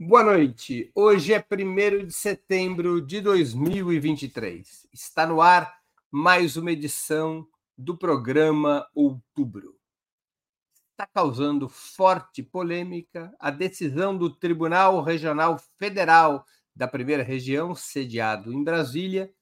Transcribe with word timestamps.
Boa 0.00 0.22
noite. 0.22 0.92
Hoje 0.94 1.34
é 1.34 1.44
1 1.44 2.06
de 2.06 2.12
setembro 2.12 3.04
de 3.04 3.20
2023. 3.20 4.86
Está 4.92 5.26
no 5.26 5.40
ar 5.40 5.76
mais 6.08 6.56
uma 6.56 6.70
edição 6.70 7.44
do 7.76 7.98
programa 7.98 8.88
Outubro. 8.94 9.74
Está 10.92 11.04
causando 11.12 11.68
forte 11.68 12.44
polêmica 12.44 13.34
a 13.40 13.50
decisão 13.50 14.16
do 14.16 14.32
Tribunal 14.32 15.02
Regional 15.02 15.58
Federal 15.80 16.44
da 16.76 16.86
Primeira 16.86 17.24
Região, 17.24 17.74
sediado 17.74 18.52
em 18.52 18.62
Brasília, 18.62 19.34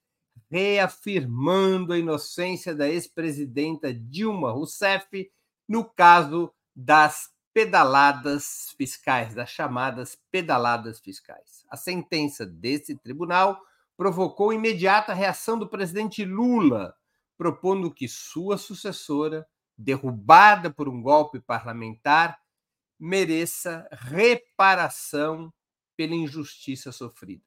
reafirmando 0.50 1.92
a 1.92 1.98
inocência 1.98 2.74
da 2.74 2.88
ex-presidenta 2.88 3.92
Dilma 3.92 4.52
Rousseff 4.52 5.30
no 5.68 5.84
caso 5.84 6.50
das 6.74 7.35
pedaladas 7.56 8.74
fiscais, 8.76 9.34
das 9.34 9.48
chamadas 9.48 10.14
pedaladas 10.30 11.00
fiscais. 11.00 11.64
A 11.70 11.76
sentença 11.78 12.44
desse 12.44 12.94
tribunal 12.98 13.58
provocou 13.96 14.52
imediata 14.52 15.14
reação 15.14 15.58
do 15.58 15.66
presidente 15.66 16.22
Lula, 16.22 16.94
propondo 17.34 17.90
que 17.90 18.06
sua 18.08 18.58
sucessora, 18.58 19.48
derrubada 19.74 20.70
por 20.70 20.86
um 20.86 21.00
golpe 21.00 21.40
parlamentar, 21.40 22.38
mereça 23.00 23.88
reparação 23.90 25.50
pela 25.96 26.14
injustiça 26.14 26.92
sofrida. 26.92 27.46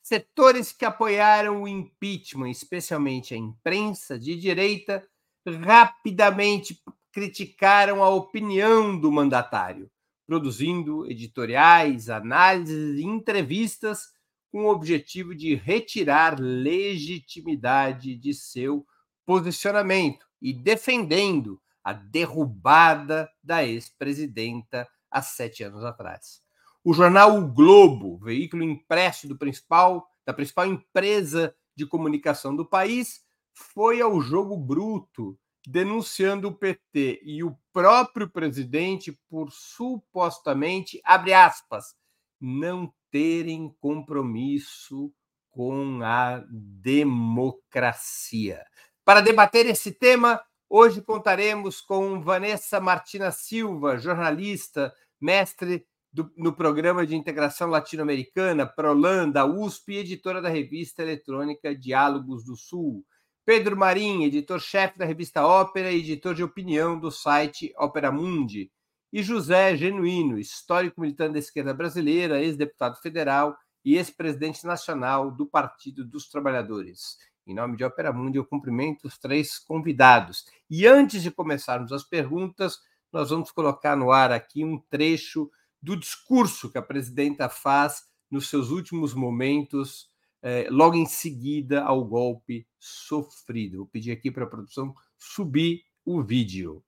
Setores 0.00 0.70
que 0.70 0.84
apoiaram 0.84 1.64
o 1.64 1.66
impeachment, 1.66 2.50
especialmente 2.50 3.34
a 3.34 3.36
imprensa 3.36 4.16
de 4.16 4.36
direita, 4.36 5.04
rapidamente 5.44 6.80
criticaram 7.12 8.02
a 8.02 8.08
opinião 8.08 8.98
do 8.98 9.10
mandatário, 9.10 9.90
produzindo 10.26 11.10
editoriais, 11.10 12.08
análises 12.08 12.98
e 12.98 13.02
entrevistas 13.02 14.08
com 14.50 14.64
o 14.64 14.70
objetivo 14.70 15.34
de 15.34 15.54
retirar 15.54 16.38
legitimidade 16.38 18.16
de 18.16 18.34
seu 18.34 18.86
posicionamento 19.24 20.26
e 20.40 20.52
defendendo 20.52 21.60
a 21.82 21.92
derrubada 21.92 23.30
da 23.42 23.64
ex-presidenta 23.64 24.88
há 25.10 25.22
sete 25.22 25.62
anos 25.62 25.84
atrás. 25.84 26.42
O 26.82 26.92
jornal 26.92 27.36
O 27.36 27.46
Globo, 27.46 28.18
veículo 28.18 28.62
impresso 28.62 29.28
do 29.28 29.36
principal, 29.36 30.06
da 30.24 30.32
principal 30.32 30.66
empresa 30.66 31.54
de 31.76 31.86
comunicação 31.86 32.54
do 32.56 32.64
país, 32.64 33.20
foi 33.52 34.00
ao 34.00 34.20
jogo 34.20 34.56
bruto 34.56 35.38
denunciando 35.66 36.48
o 36.48 36.54
PT 36.54 37.20
e 37.24 37.44
o 37.44 37.56
próprio 37.72 38.28
presidente 38.28 39.18
por 39.28 39.52
supostamente, 39.52 41.00
abre 41.04 41.32
aspas, 41.32 41.94
não 42.40 42.92
terem 43.10 43.74
compromisso 43.80 45.12
com 45.50 46.00
a 46.02 46.42
democracia. 46.48 48.64
Para 49.04 49.20
debater 49.20 49.66
esse 49.66 49.92
tema, 49.92 50.40
hoje 50.68 51.02
contaremos 51.02 51.80
com 51.80 52.20
Vanessa 52.20 52.80
Martina 52.80 53.30
Silva, 53.30 53.98
jornalista, 53.98 54.92
mestre 55.20 55.86
do, 56.12 56.30
no 56.36 56.52
Programa 56.52 57.06
de 57.06 57.16
Integração 57.16 57.68
Latino-Americana, 57.68 58.66
Prolanda, 58.66 59.44
USP 59.44 59.92
e 59.92 59.98
editora 59.98 60.40
da 60.40 60.48
revista 60.48 61.02
eletrônica 61.02 61.74
Diálogos 61.74 62.44
do 62.44 62.56
Sul. 62.56 63.04
Pedro 63.44 63.76
Marim, 63.76 64.22
editor-chefe 64.24 64.98
da 64.98 65.04
revista 65.04 65.44
Ópera 65.44 65.90
e 65.90 65.98
editor 65.98 66.34
de 66.34 66.42
opinião 66.42 66.98
do 66.98 67.10
site 67.10 67.72
Ópera 67.76 68.12
Mundi. 68.12 68.70
E 69.12 69.22
José 69.22 69.76
Genuíno, 69.76 70.38
histórico 70.38 71.00
militante 71.00 71.32
da 71.32 71.38
esquerda 71.38 71.72
brasileira, 71.72 72.40
ex-deputado 72.40 73.00
federal 73.00 73.56
e 73.84 73.96
ex-presidente 73.96 74.64
nacional 74.66 75.30
do 75.30 75.46
Partido 75.46 76.04
dos 76.04 76.28
Trabalhadores. 76.28 77.16
Em 77.46 77.54
nome 77.54 77.78
de 77.78 77.82
Ópera 77.82 78.12
Mundi, 78.12 78.36
eu 78.36 78.44
cumprimento 78.44 79.06
os 79.08 79.18
três 79.18 79.58
convidados. 79.58 80.44
E 80.68 80.86
antes 80.86 81.22
de 81.22 81.30
começarmos 81.30 81.92
as 81.92 82.04
perguntas, 82.04 82.78
nós 83.10 83.30
vamos 83.30 83.50
colocar 83.50 83.96
no 83.96 84.12
ar 84.12 84.30
aqui 84.30 84.64
um 84.64 84.78
trecho 84.90 85.50
do 85.82 85.96
discurso 85.96 86.70
que 86.70 86.78
a 86.78 86.82
presidenta 86.82 87.48
faz 87.48 88.04
nos 88.30 88.50
seus 88.50 88.70
últimos 88.70 89.14
momentos 89.14 90.09
é, 90.42 90.66
logo 90.70 90.96
em 90.96 91.06
seguida 91.06 91.82
ao 91.82 92.04
golpe 92.04 92.66
sofrido. 92.78 93.78
Vou 93.78 93.86
pedir 93.86 94.12
aqui 94.12 94.30
para 94.30 94.44
a 94.44 94.48
produção 94.48 94.94
subir 95.18 95.82
o 96.04 96.22
vídeo. 96.22 96.82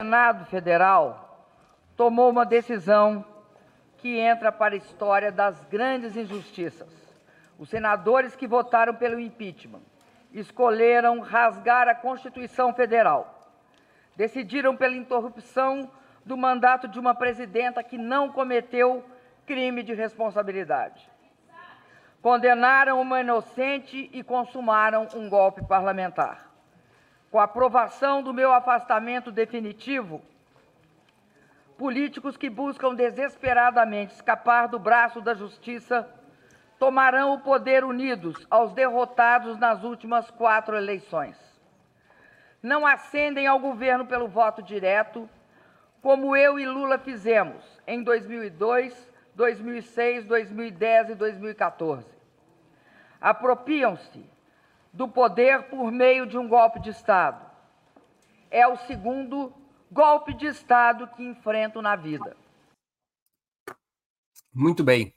O 0.00 0.04
Senado 0.04 0.44
Federal 0.46 1.46
tomou 1.96 2.30
uma 2.30 2.44
decisão 2.44 3.24
que 3.96 4.18
entra 4.18 4.52
para 4.52 4.74
a 4.74 4.78
história 4.78 5.32
das 5.32 5.64
grandes 5.64 6.16
injustiças. 6.16 6.88
Os 7.58 7.68
senadores 7.68 8.36
que 8.36 8.46
votaram 8.46 8.94
pelo 8.94 9.18
impeachment 9.18 9.82
escolheram 10.32 11.18
rasgar 11.20 11.88
a 11.88 11.94
Constituição 11.94 12.72
Federal. 12.72 13.34
Decidiram 14.14 14.76
pela 14.76 14.94
interrupção 14.94 15.90
do 16.24 16.36
mandato 16.36 16.86
de 16.86 17.00
uma 17.00 17.14
presidenta 17.14 17.82
que 17.82 17.96
não 17.96 18.30
cometeu 18.30 19.02
crime 19.46 19.82
de 19.82 19.94
responsabilidade 19.94 21.08
condenaram 22.22 23.00
uma 23.00 23.20
inocente 23.20 24.10
e 24.12 24.22
consumaram 24.22 25.08
um 25.14 25.28
golpe 25.28 25.64
parlamentar. 25.64 26.50
Com 27.30 27.38
a 27.38 27.44
aprovação 27.44 28.22
do 28.22 28.32
meu 28.32 28.52
afastamento 28.52 29.30
definitivo, 29.30 30.22
políticos 31.76 32.36
que 32.36 32.50
buscam 32.50 32.94
desesperadamente 32.94 34.14
escapar 34.14 34.66
do 34.66 34.78
braço 34.78 35.20
da 35.20 35.34
justiça 35.34 36.08
tomarão 36.78 37.34
o 37.34 37.40
poder 37.40 37.84
unidos 37.84 38.46
aos 38.50 38.72
derrotados 38.72 39.58
nas 39.58 39.82
últimas 39.82 40.30
quatro 40.30 40.76
eleições. 40.76 41.36
Não 42.62 42.86
ascendem 42.86 43.46
ao 43.46 43.58
governo 43.58 44.06
pelo 44.06 44.26
voto 44.26 44.62
direto, 44.62 45.28
como 46.02 46.34
eu 46.36 46.58
e 46.58 46.66
Lula 46.66 46.98
fizemos 46.98 47.64
em 47.86 48.02
2002, 48.02 49.12
2006, 49.38 50.24
2010 50.24 51.10
e 51.10 51.14
2014. 51.14 52.04
Apropriam-se 53.20 54.26
do 54.92 55.08
poder 55.08 55.70
por 55.70 55.92
meio 55.92 56.26
de 56.26 56.36
um 56.36 56.48
golpe 56.48 56.80
de 56.80 56.90
Estado. 56.90 57.48
É 58.50 58.66
o 58.66 58.76
segundo 58.76 59.54
golpe 59.92 60.34
de 60.34 60.46
Estado 60.46 61.06
que 61.14 61.22
enfrento 61.22 61.80
na 61.80 61.94
vida. 61.94 62.36
Muito 64.52 64.82
bem. 64.82 65.14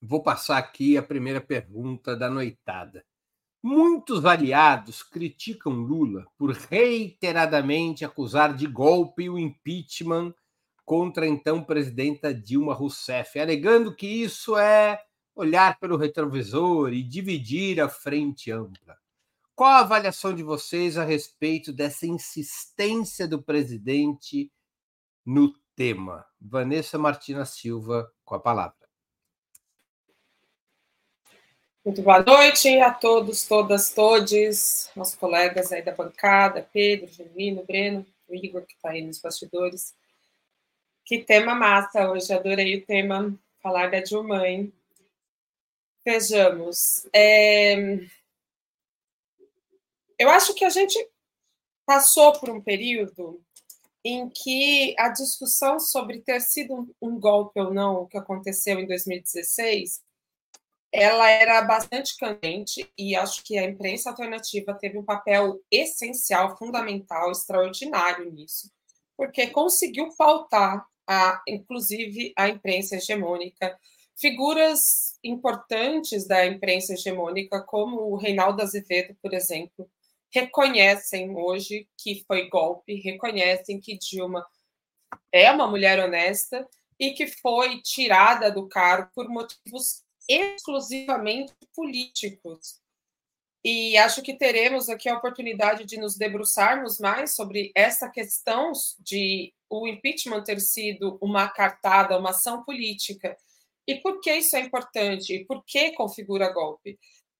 Vou 0.00 0.20
passar 0.20 0.58
aqui 0.58 0.98
a 0.98 1.02
primeira 1.02 1.40
pergunta 1.40 2.16
da 2.16 2.28
noitada. 2.28 3.04
Muitos 3.62 4.24
aliados 4.24 5.04
criticam 5.04 5.72
Lula 5.74 6.26
por 6.36 6.50
reiteradamente 6.50 8.04
acusar 8.04 8.56
de 8.56 8.66
golpe 8.66 9.30
o 9.30 9.38
impeachment 9.38 10.34
contra 10.84 11.24
a 11.24 11.28
então 11.28 11.62
presidenta 11.62 12.34
Dilma 12.34 12.74
Rousseff, 12.74 13.38
alegando 13.38 13.94
que 13.94 14.06
isso 14.06 14.56
é 14.56 15.02
olhar 15.34 15.78
pelo 15.78 15.96
retrovisor 15.96 16.92
e 16.92 17.02
dividir 17.02 17.80
a 17.80 17.88
frente 17.88 18.50
ampla. 18.50 18.96
Qual 19.54 19.70
a 19.70 19.80
avaliação 19.80 20.34
de 20.34 20.42
vocês 20.42 20.96
a 20.96 21.04
respeito 21.04 21.72
dessa 21.72 22.06
insistência 22.06 23.28
do 23.28 23.42
presidente 23.42 24.50
no 25.24 25.52
tema? 25.76 26.26
Vanessa 26.40 26.98
Martina 26.98 27.44
Silva, 27.44 28.10
com 28.24 28.34
a 28.34 28.40
palavra. 28.40 28.82
Muito 31.84 32.00
boa 32.00 32.22
noite 32.22 32.78
a 32.80 32.92
todos, 32.92 33.44
todas, 33.44 33.92
todes, 33.92 34.88
nossos 34.94 35.16
colegas 35.16 35.72
aí 35.72 35.82
da 35.82 35.92
bancada, 35.92 36.68
Pedro, 36.72 37.08
Genuíno, 37.08 37.64
Breno, 37.64 38.06
o 38.28 38.34
Igor, 38.34 38.62
que 38.62 38.74
está 38.74 38.90
aí 38.90 39.02
nos 39.04 39.20
bastidores. 39.20 39.92
Que 41.04 41.18
tema 41.24 41.54
massa 41.54 42.10
hoje, 42.10 42.32
adorei 42.32 42.76
o 42.76 42.86
tema, 42.86 43.36
falar 43.60 43.90
da 43.90 44.00
Dilma. 44.00 44.42
Vejamos. 46.04 47.08
É... 47.12 47.74
Eu 50.16 50.30
acho 50.30 50.54
que 50.54 50.64
a 50.64 50.70
gente 50.70 50.96
passou 51.84 52.38
por 52.38 52.50
um 52.50 52.60
período 52.60 53.42
em 54.04 54.28
que 54.28 54.94
a 54.96 55.08
discussão 55.08 55.80
sobre 55.80 56.20
ter 56.20 56.40
sido 56.40 56.94
um 57.00 57.18
golpe 57.18 57.58
ou 57.58 57.74
não, 57.74 58.02
o 58.02 58.06
que 58.06 58.16
aconteceu 58.16 58.78
em 58.78 58.86
2016, 58.86 60.00
ela 60.92 61.28
era 61.28 61.62
bastante 61.62 62.16
candente 62.16 62.88
e 62.96 63.16
acho 63.16 63.42
que 63.42 63.58
a 63.58 63.64
imprensa 63.64 64.10
alternativa 64.10 64.74
teve 64.74 64.98
um 64.98 65.04
papel 65.04 65.60
essencial, 65.70 66.56
fundamental, 66.56 67.32
extraordinário 67.32 68.30
nisso, 68.30 68.70
porque 69.16 69.48
conseguiu 69.48 70.14
pautar 70.16 70.86
a, 71.06 71.42
inclusive 71.46 72.32
a 72.36 72.48
imprensa 72.48 72.96
hegemônica, 72.96 73.78
figuras 74.16 75.18
importantes 75.24 76.26
da 76.26 76.46
imprensa 76.46 76.94
hegemônica, 76.94 77.60
como 77.62 78.00
o 78.12 78.16
Reinaldo 78.16 78.62
Azevedo, 78.62 79.16
por 79.20 79.34
exemplo, 79.34 79.90
reconhecem 80.30 81.36
hoje 81.36 81.88
que 81.98 82.24
foi 82.26 82.48
golpe, 82.48 83.00
reconhecem 83.00 83.80
que 83.80 83.98
Dilma 83.98 84.46
é 85.30 85.50
uma 85.50 85.68
mulher 85.68 85.98
honesta 85.98 86.66
e 86.98 87.12
que 87.12 87.26
foi 87.26 87.80
tirada 87.82 88.50
do 88.50 88.68
cargo 88.68 89.10
por 89.14 89.28
motivos 89.28 90.02
exclusivamente 90.28 91.52
políticos. 91.74 92.80
E 93.64 93.96
acho 93.96 94.22
que 94.22 94.34
teremos 94.34 94.88
aqui 94.88 95.08
a 95.08 95.16
oportunidade 95.16 95.84
de 95.84 95.96
nos 95.96 96.16
debruçarmos 96.16 96.98
mais 96.98 97.34
sobre 97.34 97.70
essa 97.74 98.08
questão 98.08 98.72
de 98.98 99.52
o 99.80 99.88
impeachment 99.88 100.44
ter 100.44 100.60
sido 100.60 101.16
uma 101.20 101.48
cartada, 101.48 102.18
uma 102.18 102.30
ação 102.30 102.62
política. 102.62 103.34
E 103.86 103.94
por 103.96 104.20
que 104.20 104.30
isso 104.34 104.54
é 104.54 104.60
importante? 104.60 105.34
E 105.34 105.46
por 105.46 105.64
que 105.64 105.92
configura 105.92 106.52
golpe? 106.52 106.98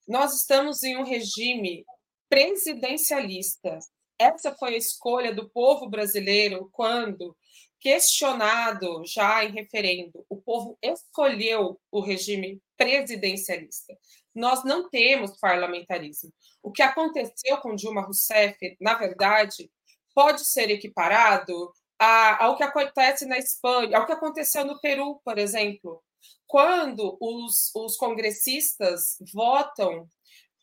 Nós 0.08 0.34
estamos 0.34 0.82
em 0.82 0.96
um 0.96 1.04
regime 1.04 1.84
presidencialista. 2.30 3.78
Essa 4.18 4.54
foi 4.54 4.74
a 4.74 4.78
escolha 4.78 5.34
do 5.34 5.50
povo 5.50 5.88
brasileiro 5.90 6.70
quando, 6.72 7.36
questionado 7.78 9.02
já 9.04 9.44
em 9.44 9.52
referendo, 9.52 10.24
o 10.28 10.40
povo 10.40 10.78
escolheu 10.80 11.78
o 11.90 12.00
regime 12.00 12.62
presidencialista. 12.78 13.94
Nós 14.34 14.64
não 14.64 14.88
temos 14.88 15.38
parlamentarismo. 15.38 16.32
O 16.62 16.72
que 16.72 16.80
aconteceu 16.80 17.58
com 17.58 17.74
Dilma 17.74 18.00
Rousseff, 18.00 18.56
na 18.80 18.94
verdade, 18.94 19.70
pode 20.14 20.46
ser 20.46 20.70
equiparado 20.70 21.72
ao 22.04 22.56
que 22.56 22.62
acontece 22.62 23.26
na 23.26 23.38
Espanha, 23.38 23.96
ao 23.96 24.06
que 24.06 24.12
aconteceu 24.12 24.64
no 24.64 24.80
Peru, 24.80 25.20
por 25.24 25.38
exemplo, 25.38 26.02
quando 26.46 27.16
os, 27.20 27.70
os 27.74 27.96
congressistas 27.96 29.16
votam 29.32 30.08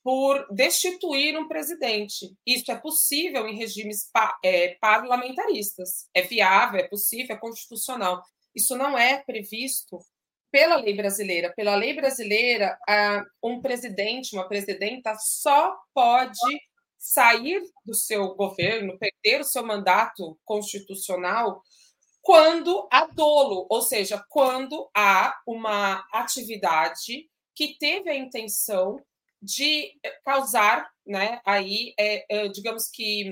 por 0.03 0.47
destituir 0.51 1.37
um 1.37 1.47
presidente. 1.47 2.33
Isso 2.45 2.71
é 2.71 2.75
possível 2.75 3.47
em 3.47 3.55
regimes 3.55 4.09
pa, 4.11 4.37
é, 4.43 4.77
parlamentaristas. 4.79 6.07
É 6.13 6.21
viável, 6.21 6.79
é 6.79 6.87
possível, 6.87 7.35
é 7.35 7.39
constitucional. 7.39 8.23
Isso 8.55 8.77
não 8.77 8.97
é 8.97 9.21
previsto 9.23 9.99
pela 10.51 10.77
lei 10.77 10.95
brasileira. 10.95 11.53
Pela 11.55 11.75
lei 11.75 11.93
brasileira, 11.93 12.77
um 13.43 13.61
presidente, 13.61 14.33
uma 14.33 14.47
presidenta 14.47 15.15
só 15.15 15.75
pode 15.93 16.59
sair 16.99 17.63
do 17.85 17.93
seu 17.95 18.35
governo, 18.35 18.99
perder 18.99 19.41
o 19.41 19.45
seu 19.45 19.65
mandato 19.65 20.37
constitucional 20.43 21.63
quando 22.21 22.87
há 22.91 23.05
dolo, 23.07 23.65
ou 23.69 23.81
seja, 23.81 24.23
quando 24.29 24.89
há 24.95 25.39
uma 25.47 26.05
atividade 26.11 27.29
que 27.55 27.77
teve 27.79 28.09
a 28.09 28.15
intenção 28.15 29.01
de 29.41 29.97
causar, 30.23 30.89
né, 31.07 31.41
aí, 31.45 31.93
é, 31.97 32.25
é, 32.29 32.47
digamos 32.49 32.89
que, 32.89 33.31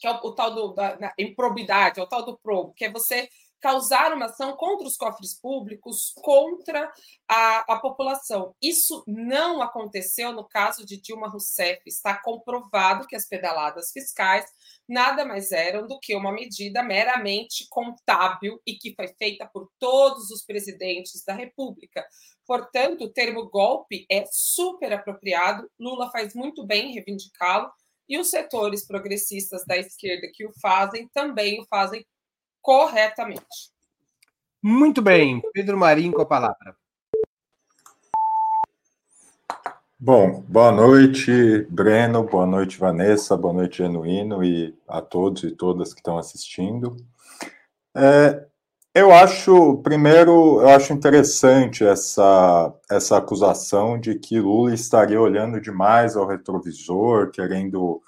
que 0.00 0.06
é 0.06 0.10
o, 0.10 0.16
o 0.16 0.34
tal 0.34 0.54
do, 0.54 0.74
da, 0.74 1.14
improbidade, 1.18 2.00
é 2.00 2.02
o 2.02 2.08
tal 2.08 2.24
do 2.24 2.36
probo, 2.38 2.74
que 2.74 2.84
é 2.84 2.90
você 2.90 3.28
causar 3.60 4.12
uma 4.12 4.26
ação 4.26 4.56
contra 4.56 4.86
os 4.86 4.96
cofres 4.96 5.38
públicos, 5.40 6.12
contra 6.16 6.92
a, 7.28 7.74
a 7.74 7.78
população. 7.78 8.54
Isso 8.62 9.02
não 9.06 9.62
aconteceu 9.62 10.32
no 10.32 10.46
caso 10.46 10.84
de 10.84 11.00
Dilma 11.00 11.28
Rousseff. 11.28 11.80
Está 11.86 12.16
comprovado 12.22 13.06
que 13.06 13.16
as 13.16 13.26
pedaladas 13.26 13.90
fiscais 13.92 14.44
nada 14.88 15.24
mais 15.24 15.50
eram 15.52 15.86
do 15.86 15.98
que 15.98 16.14
uma 16.14 16.32
medida 16.32 16.82
meramente 16.82 17.66
contábil 17.68 18.60
e 18.66 18.74
que 18.74 18.94
foi 18.94 19.08
feita 19.08 19.48
por 19.52 19.68
todos 19.78 20.30
os 20.30 20.44
presidentes 20.44 21.24
da 21.24 21.34
República. 21.34 22.06
Portanto, 22.46 23.04
o 23.04 23.12
termo 23.12 23.48
golpe 23.48 24.06
é 24.10 24.24
super 24.30 24.92
apropriado. 24.92 25.68
Lula 25.78 26.10
faz 26.10 26.34
muito 26.34 26.64
bem 26.64 26.92
reivindicá-lo 26.92 27.70
e 28.08 28.18
os 28.18 28.30
setores 28.30 28.86
progressistas 28.86 29.64
da 29.66 29.76
esquerda 29.76 30.30
que 30.32 30.46
o 30.46 30.52
fazem 30.60 31.08
também 31.08 31.60
o 31.60 31.66
fazem 31.66 32.06
corretamente. 32.66 33.70
Muito 34.60 35.00
bem. 35.00 35.40
Pedro 35.52 35.78
Marinho 35.78 36.12
com 36.12 36.22
a 36.22 36.26
palavra. 36.26 36.76
Bom, 39.96 40.42
boa 40.48 40.72
noite, 40.72 41.62
Breno, 41.70 42.24
boa 42.24 42.44
noite, 42.44 42.76
Vanessa, 42.76 43.36
boa 43.36 43.54
noite, 43.54 43.78
Genuíno, 43.78 44.44
e 44.44 44.76
a 44.88 45.00
todos 45.00 45.44
e 45.44 45.52
todas 45.52 45.94
que 45.94 46.00
estão 46.00 46.18
assistindo. 46.18 46.96
É, 47.94 48.44
eu 48.92 49.14
acho, 49.14 49.76
primeiro, 49.78 50.60
eu 50.60 50.68
acho 50.68 50.92
interessante 50.92 51.84
essa, 51.86 52.74
essa 52.90 53.16
acusação 53.16 53.98
de 53.98 54.16
que 54.16 54.40
Lula 54.40 54.74
estaria 54.74 55.20
olhando 55.20 55.60
demais 55.60 56.16
ao 56.16 56.26
retrovisor, 56.26 57.30
querendo 57.30 58.02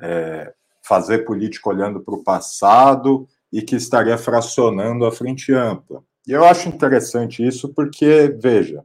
é, 0.00 0.52
fazer 0.82 1.20
política 1.20 1.70
olhando 1.70 2.00
para 2.00 2.14
o 2.14 2.24
passado, 2.24 3.28
e 3.54 3.62
que 3.62 3.76
estaria 3.76 4.18
fracionando 4.18 5.06
a 5.06 5.12
frente 5.12 5.54
ampla. 5.54 6.02
E 6.26 6.32
eu 6.32 6.44
acho 6.44 6.68
interessante 6.68 7.46
isso 7.46 7.68
porque, 7.72 8.36
veja, 8.36 8.84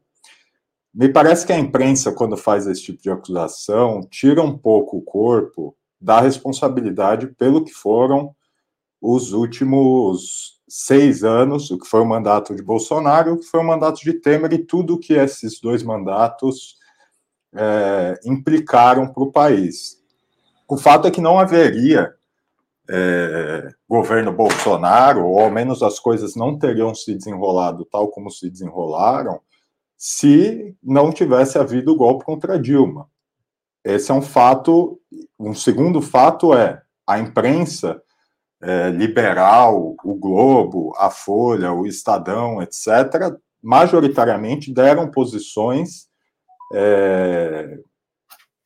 me 0.93 1.09
parece 1.09 1.43
que 1.43 1.51
a 1.51 1.57
imprensa, 1.57 2.11
quando 2.11 2.37
faz 2.37 2.67
esse 2.67 2.83
tipo 2.83 3.01
de 3.01 3.09
acusação, 3.09 4.01
tira 4.11 4.43
um 4.43 4.55
pouco 4.55 4.97
o 4.97 5.01
corpo 5.01 5.75
da 5.99 6.21
responsabilidade 6.21 7.25
pelo 7.29 7.65
que 7.65 7.73
foram 7.73 8.35
os 9.01 9.33
últimos 9.33 10.61
seis 10.67 11.23
anos, 11.23 11.71
o 11.71 11.79
que 11.79 11.87
foi 11.87 12.01
o 12.01 12.05
mandato 12.05 12.55
de 12.55 12.61
Bolsonaro, 12.61 13.33
o 13.33 13.39
que 13.39 13.45
foi 13.45 13.61
o 13.61 13.67
mandato 13.67 14.01
de 14.01 14.13
Temer 14.13 14.53
e 14.53 14.59
tudo 14.59 14.99
que 14.99 15.13
esses 15.13 15.59
dois 15.59 15.81
mandatos 15.81 16.75
é, 17.55 18.19
implicaram 18.23 19.11
para 19.11 19.23
o 19.23 19.31
país. 19.31 19.97
O 20.67 20.77
fato 20.77 21.07
é 21.07 21.11
que 21.11 21.21
não 21.21 21.39
haveria 21.39 22.13
é, 22.89 23.69
governo 23.87 24.31
Bolsonaro, 24.33 25.25
ou 25.25 25.39
ao 25.39 25.51
menos 25.51 25.83
as 25.83 25.99
coisas 25.99 26.35
não 26.35 26.57
teriam 26.57 26.93
se 26.95 27.13
desenrolado 27.13 27.85
tal 27.85 28.07
como 28.09 28.31
se 28.31 28.49
desenrolaram, 28.49 29.39
se 29.95 30.75
não 30.81 31.11
tivesse 31.11 31.57
havido 31.57 31.91
o 31.91 31.95
golpe 31.95 32.25
contra 32.25 32.59
Dilma. 32.59 33.07
Esse 33.83 34.11
é 34.11 34.13
um 34.13 34.21
fato. 34.21 34.99
Um 35.37 35.53
segundo 35.53 36.01
fato 36.01 36.53
é 36.53 36.81
a 37.05 37.19
imprensa 37.19 38.01
é, 38.61 38.89
liberal, 38.89 39.95
o 40.03 40.15
Globo, 40.15 40.93
a 40.97 41.09
Folha, 41.09 41.71
o 41.71 41.85
Estadão, 41.85 42.61
etc., 42.61 43.35
majoritariamente 43.61 44.73
deram 44.73 45.11
posições 45.11 46.07
é, 46.73 47.79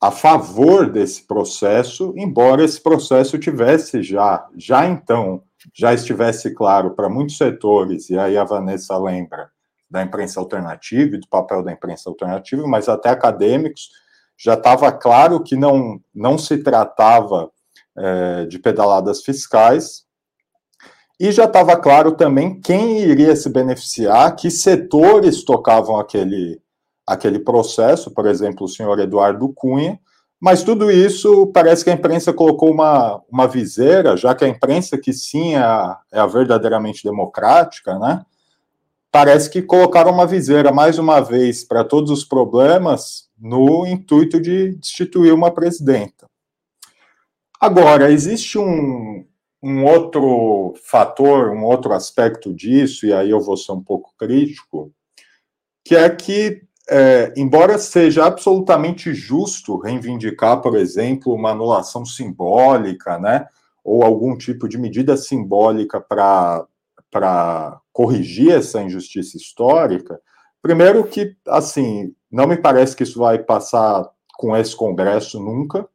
a 0.04 0.12
favor 0.12 0.92
desse 0.92 1.26
processo, 1.26 2.14
embora 2.18 2.62
esse 2.62 2.82
processo 2.82 3.40
tivesse 3.40 4.04
já, 4.04 4.46
já 4.58 4.86
então, 4.86 5.42
já 5.74 5.94
estivesse 5.94 6.54
claro 6.54 6.92
para 6.92 7.08
muitos 7.08 7.38
setores, 7.38 8.10
e 8.10 8.20
aí 8.20 8.38
a 8.38 8.44
Vanessa 8.44 8.98
lembra 8.98 9.50
da 9.90 10.04
imprensa 10.04 10.42
alternativa 10.42 11.16
e 11.16 11.20
do 11.20 11.28
papel 11.30 11.64
da 11.64 11.72
imprensa 11.72 12.10
alternativa, 12.10 12.68
mas 12.68 12.90
até 12.90 13.12
acadêmicos, 13.12 13.92
já 14.38 14.56
estava 14.56 14.92
claro 14.92 15.42
que 15.42 15.56
não, 15.56 16.02
não 16.14 16.38
se 16.38 16.58
tratava 16.58 17.50
é, 17.98 18.46
de 18.46 18.60
pedaladas 18.60 19.24
fiscais, 19.24 20.04
e 21.18 21.32
já 21.32 21.46
estava 21.46 21.78
claro 21.78 22.12
também 22.12 22.60
quem 22.60 23.00
iria 23.00 23.38
se 23.38 23.48
beneficiar, 23.48 24.36
que 24.36 24.52
setores 24.52 25.46
tocavam 25.46 25.98
aquele, 25.98 26.62
aquele 27.06 27.40
processo, 27.40 28.12
por 28.12 28.26
exemplo, 28.26 28.66
o 28.66 28.70
senhor 28.70 29.00
Eduardo 29.00 29.52
Cunha, 29.54 30.00
mas 30.40 30.62
tudo 30.62 30.92
isso 30.92 31.48
parece 31.48 31.86
que 31.86 31.90
a 31.90 31.94
imprensa 31.94 32.34
colocou 32.34 32.70
uma, 32.70 33.22
uma 33.32 33.48
viseira, 33.48 34.18
já 34.18 34.36
que 34.36 34.44
a 34.44 34.48
imprensa, 34.48 34.98
que 34.98 35.14
sim 35.14 35.56
é 35.56 35.60
a, 35.60 35.98
é 36.12 36.20
a 36.20 36.26
verdadeiramente 36.26 37.04
democrática, 37.04 37.98
né? 37.98 38.26
Parece 39.10 39.50
que 39.50 39.62
colocaram 39.62 40.12
uma 40.12 40.28
viseira 40.28 40.72
mais 40.72 40.98
uma 40.98 41.22
vez 41.22 41.64
para 41.64 41.84
todos 41.84 42.12
os 42.12 42.26
problemas 42.26 43.30
no 43.40 43.86
intuito 43.86 44.42
de 44.42 44.76
destituir 44.76 45.34
uma 45.34 45.50
presidenta. 45.50 46.28
Agora, 47.58 48.12
existe 48.12 48.58
um, 48.58 49.26
um 49.64 49.86
outro 49.86 50.74
fator, 50.84 51.52
um 51.52 51.64
outro 51.64 51.94
aspecto 51.94 52.54
disso, 52.54 53.06
e 53.06 53.14
aí 53.14 53.30
eu 53.30 53.40
vou 53.40 53.56
ser 53.56 53.72
um 53.72 53.82
pouco 53.82 54.14
crítico, 54.18 54.92
que 55.86 55.96
é 55.96 56.10
que 56.10 56.64
é, 56.90 57.34
embora 57.38 57.78
seja 57.78 58.26
absolutamente 58.26 59.14
justo 59.14 59.78
reivindicar, 59.78 60.62
por 60.62 60.76
exemplo, 60.76 61.34
uma 61.34 61.52
anulação 61.52 62.06
simbólica, 62.06 63.18
né, 63.18 63.48
ou 63.84 64.04
algum 64.04 64.38
tipo 64.38 64.68
de 64.68 64.78
medida 64.78 65.16
simbólica 65.18 66.00
para 66.02 67.82
corrigir 67.92 68.52
essa 68.52 68.82
injustiça 68.82 69.38
histórica, 69.38 70.20
primeiro 70.62 71.04
que, 71.06 71.36
assim, 71.48 72.14
não 72.32 72.48
me 72.48 72.58
parece 72.58 72.96
que 72.96 73.04
isso 73.04 73.20
vai 73.20 73.40
passar 73.40 74.10
com 74.38 74.56
esse 74.56 74.76
Congresso 74.76 75.40
nunca, 75.40 75.88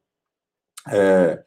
é, 0.91 1.43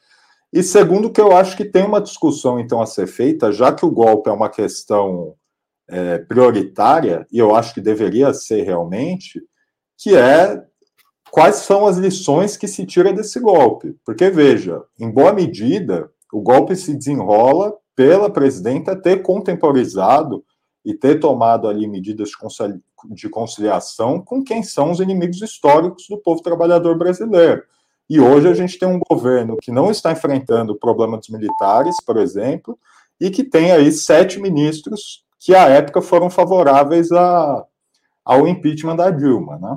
e 0.53 0.62
segundo 0.62 1.12
que 1.12 1.21
eu 1.21 1.36
acho 1.36 1.55
que 1.55 1.63
tem 1.63 1.86
uma 1.86 2.01
discussão, 2.01 2.60
então, 2.60 2.81
a 2.81 2.86
ser 2.86 3.07
feita, 3.07 3.51
já 3.51 3.71
que 3.71 3.86
o 3.86 3.91
golpe 3.91 4.29
é 4.29 4.33
uma 4.33 4.50
questão 4.50 5.33
é, 5.91 6.19
prioritária, 6.19 7.27
e 7.29 7.38
eu 7.38 7.53
acho 7.53 7.74
que 7.74 7.81
deveria 7.81 8.33
ser 8.33 8.63
realmente, 8.63 9.41
que 9.98 10.15
é 10.15 10.63
quais 11.29 11.57
são 11.57 11.86
as 11.86 11.98
lições 11.98 12.55
que 12.55 12.67
se 12.67 12.86
tira 12.86 13.12
desse 13.12 13.39
golpe. 13.41 13.95
Porque, 14.05 14.29
veja, 14.29 14.81
em 14.98 15.12
boa 15.12 15.33
medida, 15.33 16.10
o 16.31 16.41
golpe 16.41 16.77
se 16.77 16.93
desenrola 16.95 17.74
pela 17.93 18.31
presidenta 18.31 18.95
ter 18.95 19.21
contemporizado 19.21 20.45
e 20.83 20.93
ter 20.93 21.19
tomado 21.19 21.67
ali 21.67 21.88
medidas 21.88 22.29
de 23.12 23.29
conciliação 23.29 24.21
com 24.21 24.43
quem 24.43 24.63
são 24.63 24.91
os 24.91 25.00
inimigos 25.00 25.41
históricos 25.41 26.07
do 26.10 26.17
povo 26.17 26.41
trabalhador 26.41 26.98
brasileiro. 26.98 27.63
E 28.10 28.19
hoje 28.19 28.48
a 28.48 28.53
gente 28.53 28.79
tem 28.79 28.88
um 28.88 29.00
governo 29.10 29.57
que 29.62 29.71
não 29.71 29.91
está 29.91 30.12
enfrentando 30.12 30.74
o 30.74 30.79
problema 30.79 31.17
dos 31.17 31.29
militares, 31.29 31.95
por 32.05 32.17
exemplo, 32.17 32.79
e 33.19 33.29
que 33.29 33.43
tem 33.43 33.71
aí 33.71 33.91
sete 33.91 34.39
ministros 34.39 35.24
que 35.41 35.55
à 35.55 35.67
época 35.69 36.03
foram 36.03 36.29
favoráveis 36.29 37.12
a, 37.12 37.65
ao 38.24 38.48
impeachment 38.48 38.95
da 38.95 39.10
Dilma, 39.10 39.57
né? 39.57 39.75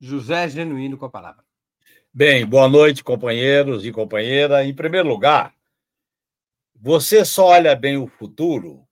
José 0.00 0.48
Genuíno 0.48 0.96
com 0.96 1.04
a 1.04 1.10
palavra. 1.10 1.44
Bem, 2.10 2.46
boa 2.46 2.66
noite, 2.70 3.04
companheiros 3.04 3.84
e 3.84 3.92
companheira. 3.92 4.64
Em 4.64 4.74
primeiro 4.74 5.06
lugar, 5.06 5.54
você 6.74 7.26
só 7.26 7.48
olha 7.48 7.76
bem 7.76 7.98
o 7.98 8.06
futuro, 8.06 8.82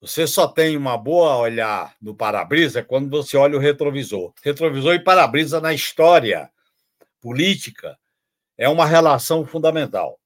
você 0.00 0.26
só 0.26 0.48
tem 0.48 0.76
uma 0.76 0.98
boa 0.98 1.36
olhar 1.36 1.94
no 2.02 2.16
para-brisa 2.16 2.82
quando 2.82 3.08
você 3.08 3.36
olha 3.36 3.56
o 3.56 3.60
retrovisor. 3.60 4.34
Retrovisor 4.42 4.94
e 4.94 5.04
para-brisa 5.04 5.60
na 5.60 5.72
história 5.72 6.50
política 7.20 7.96
é 8.58 8.68
uma 8.68 8.84
relação 8.84 9.46
fundamental. 9.46 10.18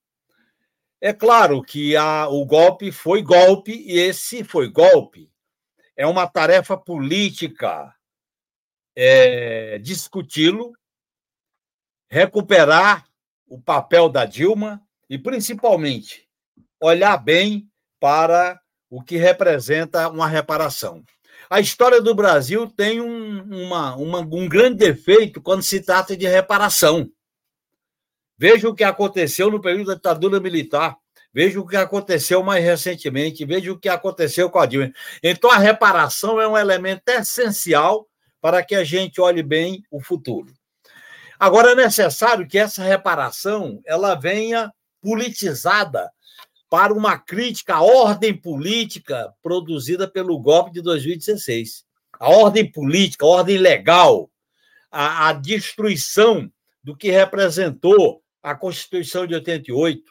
É 1.00 1.12
claro 1.12 1.62
que 1.62 1.94
a, 1.96 2.28
o 2.28 2.46
golpe 2.46 2.90
foi 2.90 3.22
golpe, 3.22 3.72
e 3.72 3.98
esse 3.98 4.42
foi 4.42 4.68
golpe. 4.68 5.30
É 5.94 6.06
uma 6.06 6.26
tarefa 6.26 6.76
política 6.76 7.94
é, 8.96 9.78
discuti-lo, 9.78 10.72
recuperar 12.10 13.04
o 13.46 13.60
papel 13.60 14.08
da 14.08 14.24
Dilma 14.24 14.82
e, 15.10 15.18
principalmente, 15.18 16.26
olhar 16.80 17.16
bem 17.18 17.68
para 18.00 18.60
o 18.88 19.02
que 19.02 19.16
representa 19.16 20.08
uma 20.08 20.26
reparação. 20.26 21.02
A 21.50 21.60
história 21.60 22.00
do 22.00 22.14
Brasil 22.14 22.66
tem 22.70 23.00
um, 23.00 23.66
uma, 23.66 23.96
uma, 23.96 24.20
um 24.20 24.48
grande 24.48 24.76
defeito 24.76 25.40
quando 25.40 25.62
se 25.62 25.80
trata 25.80 26.16
de 26.16 26.26
reparação. 26.26 27.10
Veja 28.42 28.68
o 28.68 28.74
que 28.74 28.82
aconteceu 28.82 29.52
no 29.52 29.60
período 29.60 29.86
da 29.86 29.94
ditadura 29.94 30.40
militar. 30.40 30.96
Veja 31.32 31.60
o 31.60 31.64
que 31.64 31.76
aconteceu 31.76 32.42
mais 32.42 32.64
recentemente. 32.64 33.44
Veja 33.44 33.70
o 33.70 33.78
que 33.78 33.88
aconteceu 33.88 34.50
com 34.50 34.58
a 34.58 34.66
Dilma. 34.66 34.92
Então, 35.22 35.48
a 35.48 35.58
reparação 35.58 36.40
é 36.40 36.48
um 36.48 36.58
elemento 36.58 37.08
essencial 37.08 38.04
para 38.40 38.60
que 38.64 38.74
a 38.74 38.82
gente 38.82 39.20
olhe 39.20 39.44
bem 39.44 39.84
o 39.92 40.00
futuro. 40.00 40.52
Agora 41.38 41.70
é 41.70 41.74
necessário 41.76 42.44
que 42.48 42.58
essa 42.58 42.82
reparação 42.82 43.80
ela 43.86 44.16
venha 44.16 44.72
politizada 45.00 46.10
para 46.68 46.92
uma 46.92 47.16
crítica 47.16 47.76
à 47.76 47.80
ordem 47.80 48.36
política 48.36 49.32
produzida 49.40 50.08
pelo 50.08 50.36
golpe 50.40 50.72
de 50.72 50.82
2016. 50.82 51.84
A 52.18 52.28
ordem 52.28 52.68
política, 52.68 53.24
a 53.24 53.28
ordem 53.28 53.58
legal, 53.58 54.28
a, 54.90 55.28
a 55.28 55.32
destruição 55.32 56.50
do 56.82 56.96
que 56.96 57.08
representou 57.08 58.21
a 58.42 58.54
Constituição 58.54 59.26
de 59.26 59.34
88, 59.34 60.02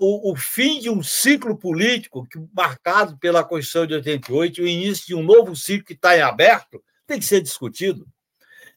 o, 0.00 0.32
o, 0.32 0.36
fim 0.36 0.80
de 0.80 0.90
um 0.90 1.02
ciclo 1.02 1.56
político 1.56 2.26
que, 2.26 2.38
marcado 2.52 3.16
pela 3.18 3.44
Constituição 3.44 3.86
de 3.86 3.94
88 3.94 4.60
e 4.60 4.64
o 4.64 4.68
início 4.68 5.06
de 5.06 5.14
um 5.14 5.22
novo 5.22 5.54
ciclo 5.54 5.84
que 5.84 5.92
está 5.92 6.16
em 6.16 6.22
aberto, 6.22 6.82
tem 7.06 7.20
que 7.20 7.24
ser 7.24 7.40
discutido. 7.40 8.06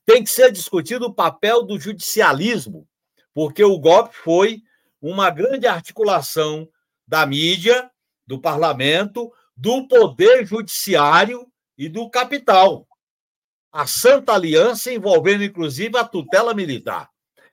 Tem 0.05 0.23
que 0.23 0.29
ser 0.29 0.51
discutido 0.51 1.05
o 1.05 1.13
papel 1.13 1.63
do 1.63 1.79
judicialismo, 1.79 2.87
porque 3.33 3.63
o 3.63 3.79
golpe 3.79 4.15
foi 4.15 4.61
uma 5.01 5.29
grande 5.29 5.65
articulação 5.65 6.69
da 7.07 7.25
mídia, 7.25 7.89
do 8.27 8.39
parlamento, 8.39 9.31
do 9.55 9.87
poder 9.87 10.45
judiciário 10.45 11.47
e 11.77 11.89
do 11.89 12.09
capital. 12.09 12.87
A 13.71 13.87
Santa 13.87 14.33
Aliança 14.33 14.91
envolvendo, 14.91 15.43
inclusive, 15.43 15.97
a 15.97 16.03
tutela 16.03 16.53
militar. 16.53 17.09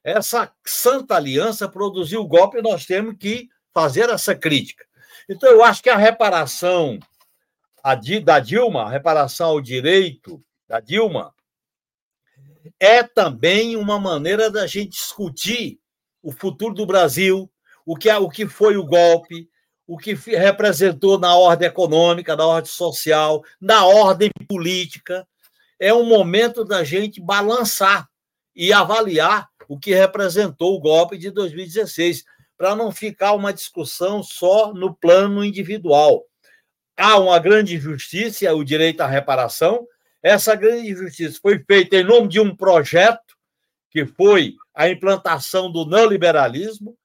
Essa 0.06 0.52
Santa 0.64 1.16
Aliança 1.16 1.68
produziu 1.68 2.20
o 2.20 2.28
golpe 2.28 2.58
e 2.58 2.62
nós 2.62 2.86
temos 2.86 3.16
que 3.18 3.48
fazer 3.74 4.08
essa 4.08 4.36
crítica. 4.36 4.86
Então, 5.28 5.50
eu 5.50 5.64
acho 5.64 5.82
que 5.82 5.90
a 5.90 5.96
reparação 5.96 7.00
da 8.22 8.38
Dilma, 8.38 8.84
a 8.84 8.88
reparação 8.88 9.48
ao 9.48 9.60
direito 9.60 10.40
da 10.68 10.78
Dilma, 10.78 11.34
é 12.78 13.02
também 13.02 13.74
uma 13.74 13.98
maneira 13.98 14.48
da 14.48 14.64
gente 14.64 14.90
discutir 14.90 15.80
o 16.22 16.30
futuro 16.30 16.72
do 16.72 16.86
Brasil, 16.86 17.50
o 17.84 17.96
que, 17.96 18.08
é, 18.08 18.16
o 18.16 18.28
que 18.28 18.46
foi 18.46 18.76
o 18.76 18.86
golpe, 18.86 19.48
o 19.88 19.98
que 19.98 20.14
representou 20.14 21.18
na 21.18 21.34
ordem 21.34 21.66
econômica, 21.66 22.36
na 22.36 22.46
ordem 22.46 22.70
social, 22.70 23.42
na 23.60 23.84
ordem 23.84 24.30
política. 24.48 25.26
É 25.80 25.92
um 25.92 26.06
momento 26.06 26.64
da 26.64 26.84
gente 26.84 27.20
balançar 27.20 28.08
e 28.54 28.72
avaliar 28.72 29.48
o 29.68 29.78
que 29.78 29.94
representou 29.94 30.74
o 30.74 30.80
golpe 30.80 31.18
de 31.18 31.30
2016, 31.30 32.24
para 32.56 32.74
não 32.74 32.90
ficar 32.90 33.32
uma 33.32 33.52
discussão 33.52 34.22
só 34.22 34.72
no 34.72 34.94
plano 34.94 35.44
individual. 35.44 36.24
Há 36.96 37.18
uma 37.18 37.38
grande 37.38 37.76
injustiça, 37.76 38.52
o 38.54 38.64
direito 38.64 39.02
à 39.02 39.06
reparação, 39.06 39.86
essa 40.22 40.54
grande 40.54 40.90
injustiça 40.90 41.38
foi 41.40 41.58
feita 41.58 41.96
em 41.96 42.04
nome 42.04 42.28
de 42.28 42.40
um 42.40 42.54
projeto, 42.54 43.36
que 43.90 44.06
foi 44.06 44.54
a 44.74 44.88
implantação 44.88 45.70
do 45.70 45.86
neoliberalismo, 45.86 46.96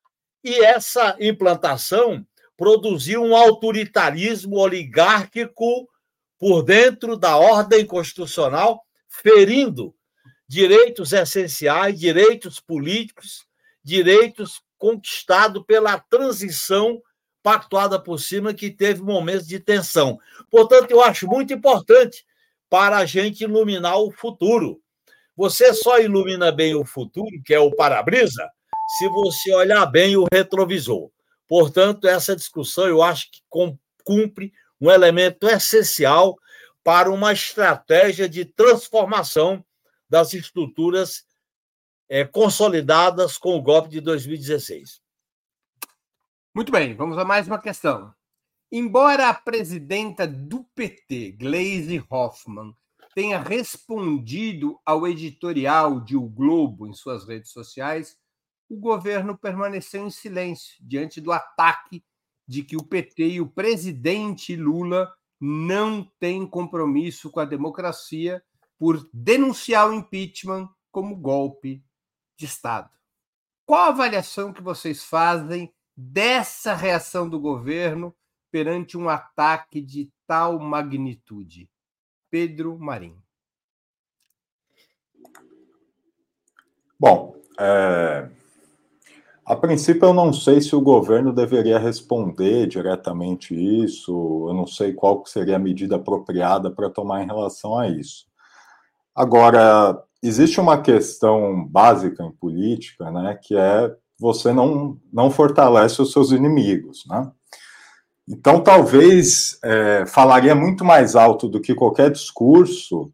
e 0.44 0.63
essa 0.63 1.15
implantação 1.20 2.25
produziu 2.58 3.22
um 3.24 3.36
autoritarismo 3.36 4.58
oligárquico 4.58 5.88
por 6.39 6.63
dentro 6.63 7.15
da 7.15 7.38
ordem 7.38 7.86
constitucional, 7.86 8.82
ferindo 9.08 9.94
direitos 10.51 11.13
essenciais, 11.13 11.98
direitos 11.98 12.60
políticos, 12.60 13.46
direitos 13.81 14.62
conquistados 14.77 15.63
pela 15.65 15.98
transição 15.98 17.01
pactuada 17.41 17.98
por 17.98 18.20
cima, 18.20 18.53
que 18.53 18.70
teve 18.70 19.01
momentos 19.01 19.48
de 19.48 19.62
tensão. 19.62 20.20
Portanto, 20.50 20.91
eu 20.91 21.01
acho 21.01 21.25
muito 21.25 21.53
importante 21.53 22.25
para 22.70 22.98
a 22.98 23.05
gente 23.05 23.46
iluminar 23.46 23.98
o 23.98 24.12
futuro. 24.12 24.81
Você 25.38 25.74
só 25.74 26.00
ilumina 26.00 26.51
bem 26.51 26.75
o 26.75 26.84
futuro, 26.84 27.41
que 27.46 27.53
é 27.53 27.60
o 27.60 27.74
para-brisa, 27.74 28.46
se 28.98 29.08
você 29.08 29.53
olhar 29.53 29.86
bem 29.86 30.17
o 30.17 30.27
retrovisor. 30.29 31.10
Portanto, 31.48 32.10
essa 32.10 32.36
discussão 32.36 32.88
eu 32.88 33.01
acho 33.01 33.31
que 33.31 33.39
cumpre 34.03 34.51
um 34.81 34.91
elemento 34.91 35.48
essencial 35.48 36.38
para 36.84 37.10
uma 37.10 37.31
estratégia 37.31 38.27
de 38.27 38.43
transformação 38.43 39.63
das 40.12 40.34
estruturas 40.34 41.25
é, 42.10 42.25
consolidadas 42.25 43.38
com 43.38 43.56
o 43.56 43.62
golpe 43.62 43.88
de 43.88 44.01
2016. 44.01 45.01
Muito 46.53 46.70
bem, 46.70 46.94
vamos 46.94 47.18
a 47.18 47.24
mais 47.24 47.48
uma 47.48 47.58
questão. 47.58 48.13
Embora 48.70 49.30
a 49.30 49.34
presidenta 49.34 50.27
do 50.27 50.65
PT, 50.75 51.38
Gleisi 51.39 52.06
Hoffmann, 52.10 52.75
tenha 53.15 53.39
respondido 53.39 54.77
ao 54.86 55.08
editorial 55.08 56.01
de 56.01 56.18
O 56.18 56.27
Globo 56.27 56.86
em 56.86 56.94
suas 56.94 57.25
redes 57.25 57.51
sociais, 57.51 58.18
o 58.70 58.75
governo 58.75 59.38
permaneceu 59.38 60.06
em 60.06 60.10
silêncio 60.10 60.75
diante 60.82 61.22
do 61.22 61.32
ataque 61.32 62.03
de 62.46 62.63
que 62.63 62.75
o 62.75 62.84
PT 62.84 63.30
e 63.30 63.41
o 63.41 63.48
presidente 63.48 64.58
Lula 64.58 65.10
não 65.39 66.03
têm 66.20 66.46
compromisso 66.46 67.32
com 67.32 67.39
a 67.39 67.46
democracia 67.46 68.44
por 68.82 69.08
denunciar 69.14 69.88
o 69.88 69.94
impeachment 69.94 70.68
como 70.92 71.16
golpe 71.16 71.86
de 72.36 72.46
Estado. 72.46 72.90
Qual 73.64 73.80
a 73.80 73.88
avaliação 73.90 74.52
que 74.52 74.64
vocês 74.64 75.04
fazem 75.04 75.72
dessa 75.96 76.74
reação 76.74 77.30
do 77.30 77.40
governo 77.40 78.12
perante 78.50 78.98
um 78.98 79.08
ataque 79.08 79.80
de 79.80 80.12
tal 80.26 80.58
magnitude? 80.58 81.70
Pedro 82.28 82.76
Marim. 82.80 83.16
Bom, 87.00 87.36
é... 87.60 88.32
a 89.46 89.56
princípio 89.56 90.06
eu 90.06 90.14
não 90.16 90.34
sei 90.34 90.60
se 90.60 90.76
o 90.76 90.82
governo 90.82 91.32
deveria 91.32 91.78
responder 91.78 92.66
diretamente 92.66 93.54
isso, 93.54 94.48
eu 94.50 94.56
não 94.56 94.66
sei 94.66 94.92
qual 94.92 95.24
seria 95.28 95.58
a 95.58 95.60
medida 95.60 95.98
apropriada 95.98 96.72
para 96.72 96.90
tomar 96.90 97.22
em 97.22 97.28
relação 97.28 97.78
a 97.78 97.88
isso. 97.88 98.31
Agora, 99.15 100.01
existe 100.22 100.60
uma 100.60 100.82
questão 100.82 101.65
básica 101.65 102.24
em 102.24 102.32
política, 102.32 103.12
né, 103.12 103.38
que 103.41 103.56
é 103.56 103.94
você 104.20 104.53
não, 104.53 104.98
não 105.12 105.32
fortalece 105.32 106.01
os 106.01 106.12
seus 106.12 106.32
inimigos, 106.32 107.03
né? 107.08 107.32
Então, 108.27 108.62
talvez 108.62 109.58
é, 109.63 110.06
falaria 110.06 110.53
muito 110.53 110.86
mais 110.86 111.15
alto 111.15 111.50
do 111.50 111.60
que 111.60 111.74
qualquer 111.74 112.12
discurso 112.12 113.12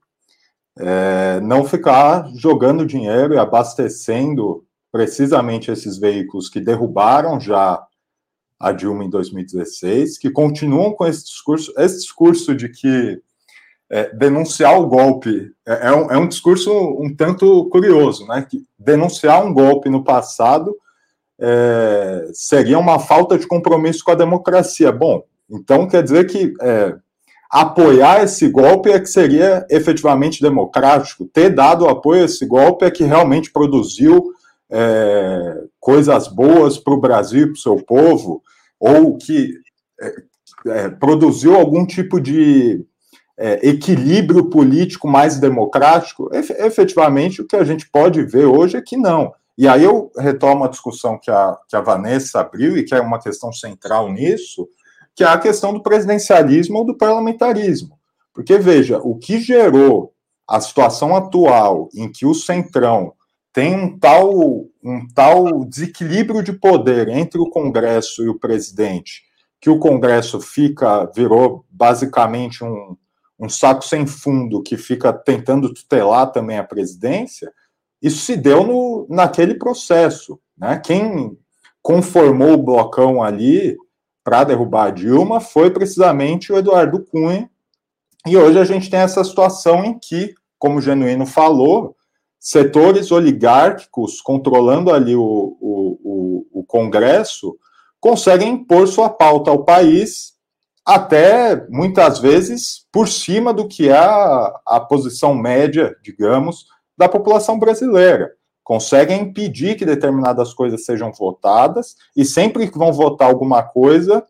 é, 0.78 1.40
não 1.42 1.64
ficar 1.64 2.30
jogando 2.36 2.86
dinheiro 2.86 3.34
e 3.34 3.38
abastecendo 3.38 4.66
precisamente 4.92 5.72
esses 5.72 5.98
veículos 5.98 6.50
que 6.50 6.60
derrubaram 6.60 7.40
já 7.40 7.84
a 8.60 8.72
Dilma 8.72 9.04
em 9.04 9.10
2016, 9.10 10.18
que 10.18 10.30
continuam 10.30 10.94
com 10.94 11.06
esse 11.06 11.24
discurso, 11.26 11.74
esse 11.78 12.00
discurso 12.00 12.56
de 12.56 12.70
que 12.70 13.22
é, 13.90 14.14
denunciar 14.14 14.80
o 14.80 14.88
golpe 14.88 15.52
é, 15.66 15.88
é, 15.88 15.94
um, 15.94 16.12
é, 16.12 16.18
um, 16.18 16.28
discurso 16.28 16.72
um 16.72 17.14
tanto 17.16 17.66
curioso, 17.70 18.26
né? 18.28 18.46
Que 18.50 18.66
denunciar 18.78 19.46
um 19.46 19.54
golpe 19.54 19.90
no 19.90 20.04
passado 20.04 20.76
é, 21.40 22.30
seria 22.34 22.78
uma 22.78 23.00
falta 23.00 23.38
de 23.38 23.48
compromisso 23.48 24.04
com 24.04 24.12
a 24.12 24.16
democracia. 24.16 24.92
Bom, 24.92 25.24
então 25.50 25.88
quer 25.88 26.04
dizer 26.04 26.26
que 26.28 26.54
é, 26.62 26.96
apoiar 27.50 28.24
esse 28.24 28.50
golpe 28.50 28.90
é 28.92 29.00
que 29.00 29.08
seria 29.08 29.66
efetivamente 29.70 30.42
democrático, 30.42 31.26
ter 31.26 31.50
dado 31.50 31.88
apoio 31.88 32.24
a 32.24 32.26
esse 32.26 32.46
golpe 32.46 32.86
é 32.86 32.92
que 32.92 33.06
realmente 33.06 33.52
produziu 33.52 34.34
é, 34.70 35.64
coisas 35.80 36.28
boas 36.28 36.78
para 36.78 36.94
o 36.94 37.00
Brasil 37.00 37.44
e 37.44 37.46
para 37.48 37.54
o 37.54 37.58
seu 37.58 37.78
povo, 37.78 38.44
ou 38.78 39.18
que 39.18 39.54
produziu 41.00 41.56
algum 41.56 41.86
tipo 41.86 42.20
de 42.20 42.86
é, 43.38 43.68
equilíbrio 43.68 44.50
político 44.50 45.08
mais 45.08 45.38
democrático, 45.38 46.30
efetivamente 46.34 47.42
o 47.42 47.48
que 47.48 47.56
a 47.56 47.64
gente 47.64 47.90
pode 47.90 48.24
ver 48.24 48.46
hoje 48.46 48.78
é 48.78 48.82
que 48.82 48.98
não. 48.98 49.32
E 49.58 49.68
aí 49.68 49.84
eu 49.84 50.12
retomo 50.18 50.64
a 50.64 50.68
discussão 50.68 51.20
que 51.20 51.32
a, 51.32 51.58
que 51.68 51.76
a 51.76 51.82
Vanessa 51.82 52.40
abriu, 52.40 52.78
e 52.78 52.84
que 52.84 52.94
é 52.94 53.02
uma 53.02 53.20
questão 53.20 53.52
central 53.52 54.12
nisso, 54.12 54.68
que 55.16 55.24
é 55.24 55.28
a 55.28 55.38
questão 55.38 55.74
do 55.74 55.82
presidencialismo 55.82 56.80
ou 56.80 56.86
do 56.86 56.98
parlamentarismo. 56.98 57.98
Porque, 58.34 58.58
veja, 58.60 59.00
o 59.00 59.18
que 59.18 59.40
gerou 59.40 60.14
a 60.48 60.62
situação 60.62 61.16
atual 61.16 61.90
em 61.94 62.12
que 62.12 62.26
o 62.26 62.36
Centrão 62.36 63.14
tem 63.52 63.76
um 63.76 63.98
tal, 63.98 64.32
um 64.84 65.08
tal 65.16 65.66
desequilíbrio 65.66 66.44
de 66.44 66.54
poder 66.54 67.08
entre 67.08 67.42
o 67.42 67.50
Congresso 67.50 68.24
e 68.24 68.30
o 68.30 68.38
presidente, 68.38 69.24
que 69.60 69.72
o 69.72 69.80
Congresso 69.80 70.40
fica, 70.40 71.12
virou 71.16 71.66
basicamente 71.72 72.64
um, 72.64 72.96
um 73.40 73.50
saco 73.50 73.86
sem 73.86 74.06
fundo 74.06 74.64
que 74.64 74.78
fica 74.78 75.14
tentando 75.14 75.74
tutelar 75.74 76.32
também 76.32 76.58
a 76.58 76.64
presidência, 76.64 77.52
isso 78.02 78.20
se 78.20 78.36
deu 78.36 78.66
no, 78.66 79.08
naquele 79.10 79.56
processo. 79.56 80.40
Né? 80.58 80.80
Quem 80.84 81.38
conformou 81.82 82.54
o 82.54 82.64
blocão 82.64 83.22
ali 83.22 83.78
para 84.24 84.44
derrubar 84.44 84.88
a 84.88 84.92
Dilma 84.92 85.40
foi 85.40 85.72
precisamente 85.72 86.52
o 86.52 86.58
Eduardo 86.58 87.04
Cunha. 87.06 87.50
E 88.26 88.36
hoje 88.36 88.60
a 88.60 88.66
gente 88.66 88.90
tem 88.90 89.00
essa 89.00 89.24
situação 89.24 89.86
em 89.86 89.98
que, 89.98 90.34
como 90.60 90.80
o 90.80 90.82
Genuíno 90.82 91.26
falou, 91.26 91.96
setores 92.40 93.12
oligárquicos 93.12 94.20
controlando 94.22 94.92
ali 94.92 95.16
o, 95.16 95.58
o, 95.62 96.00
o, 96.04 96.60
o 96.60 96.64
Congresso 96.66 97.58
conseguem 98.00 98.50
impor 98.50 98.88
sua 98.88 99.10
pauta 99.10 99.50
ao 99.50 99.64
país, 99.64 100.34
até 100.88 101.68
muitas 101.70 102.18
vezes 102.18 102.86
por 102.94 103.10
cima 103.10 103.54
do 103.54 103.68
que 103.68 103.90
é 103.90 103.98
a, 103.98 104.58
a 104.66 104.80
posição 104.80 105.36
média, 105.36 105.94
digamos, 106.02 106.66
da 106.98 107.10
população 107.10 107.60
brasileira. 107.60 108.32
Conseguem 108.64 109.24
impedir 109.24 109.76
que 109.76 109.86
determinadas 109.86 110.54
coisas 110.54 110.86
sejam 110.86 111.12
votadas, 111.12 111.98
e 112.16 112.24
sempre 112.24 112.70
que 112.70 112.78
vão 112.78 112.94
votar 112.94 113.28
alguma 113.28 113.64
coisa, 113.64 114.26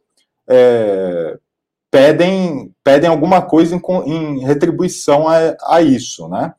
é, 0.49 1.37
pedem, 1.91 2.73
pedem 2.83 3.07
alguma 3.07 3.39
coisa 3.39 3.75
em, 3.75 3.81
em 4.07 4.39
retribuição 4.39 5.27
a, 5.27 5.55
a 5.63 5.81
isso, 5.83 6.27
né? 6.27 6.55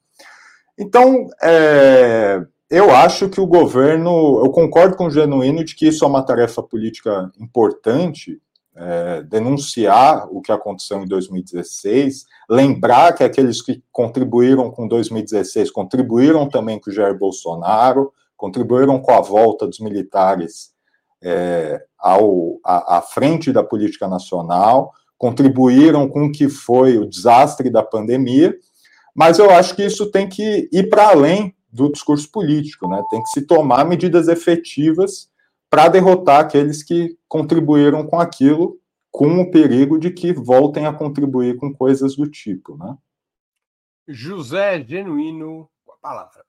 Então, 0.79 1.29
é, 1.43 2.41
eu 2.71 2.95
acho 2.95 3.29
que 3.29 3.41
o 3.41 3.47
governo, 3.49 4.45
eu 4.45 4.51
concordo 4.53 4.97
com 4.97 5.07
o 5.07 5.11
Genuíno 5.11 5.65
de 5.65 5.75
que 5.75 5.89
isso 5.89 6.05
é 6.05 6.09
uma 6.09 6.23
tarefa 6.23 6.63
política 6.63 7.33
importante, 7.41 8.41
é, 8.81 9.23
denunciar 9.23 10.29
o 10.31 10.41
que 10.41 10.53
aconteceu 10.53 11.03
em 11.03 11.07
2016, 11.07 12.25
lembrar 12.49 13.13
que 13.13 13.25
aqueles 13.25 13.61
que 13.61 13.83
contribuíram 13.91 14.71
com 14.71 14.87
2016 14.87 15.71
contribuíram 15.71 16.49
também 16.49 16.79
com 16.79 16.89
o 16.89 16.93
Jair 16.93 17.19
Bolsonaro, 17.19 18.13
contribuíram 18.37 19.01
com 19.01 19.11
a 19.11 19.21
volta 19.21 19.67
dos 19.67 19.81
militares 19.81 20.71
é, 21.21 21.83
ao, 21.99 22.61
à, 22.65 22.99
à 22.99 23.03
frente 23.03 23.53
da 23.53 23.65
política 23.65 24.07
nacional, 24.07 24.93
contribuíram 25.19 26.09
com 26.09 26.27
o 26.27 26.33
que 26.33 26.49
foi 26.49 26.97
o 26.97 27.07
desastre 27.07 27.69
da 27.69 27.83
pandemia, 27.83 28.57
mas 29.13 29.41
eu 29.41 29.51
acho 29.51 29.75
que 29.75 29.85
isso 29.85 30.07
tem 30.13 30.29
que 30.29 30.69
ir 30.73 30.89
para 30.89 31.09
além 31.09 31.53
do 31.73 31.91
discurso 31.91 32.31
político, 32.31 32.89
né? 32.89 33.03
Tem 33.11 33.21
que 33.21 33.29
se 33.31 33.43
tomar 33.43 33.85
medidas 33.85 34.29
efetivas 34.29 35.28
para 35.71 35.89
derrotar 35.89 36.41
aqueles 36.41 36.83
que 36.83 37.19
contribuíram 37.29 38.07
com 38.07 38.19
aquilo, 38.19 38.81
com 39.11 39.41
o 39.41 39.51
perigo 39.51 39.99
de 39.99 40.11
que 40.11 40.33
voltem 40.33 40.87
a 40.87 40.93
contribuir 40.93 41.57
com 41.57 41.73
coisas 41.73 42.17
do 42.17 42.31
tipo, 42.31 42.77
né? 42.77 42.97
José 44.07 44.83
Genuíno, 44.83 45.71
com 45.85 45.93
a 45.93 45.97
palavra. 45.97 46.45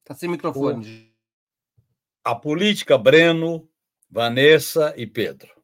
Está 0.00 0.14
sem 0.14 0.28
microfone. 0.28 1.12
A 2.24 2.34
política, 2.34 2.98
Breno, 2.98 3.68
Vanessa 4.10 4.92
e 4.96 5.06
Pedro 5.06 5.56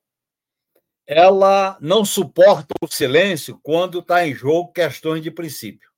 ela 1.07 1.76
não 1.81 2.05
suporta 2.05 2.74
o 2.81 2.87
silêncio 2.87 3.59
quando 3.62 3.98
está 3.98 4.26
em 4.26 4.35
jogo 4.35 4.72
questões 4.72 5.22
de 5.22 5.31
princípio. 5.31 5.90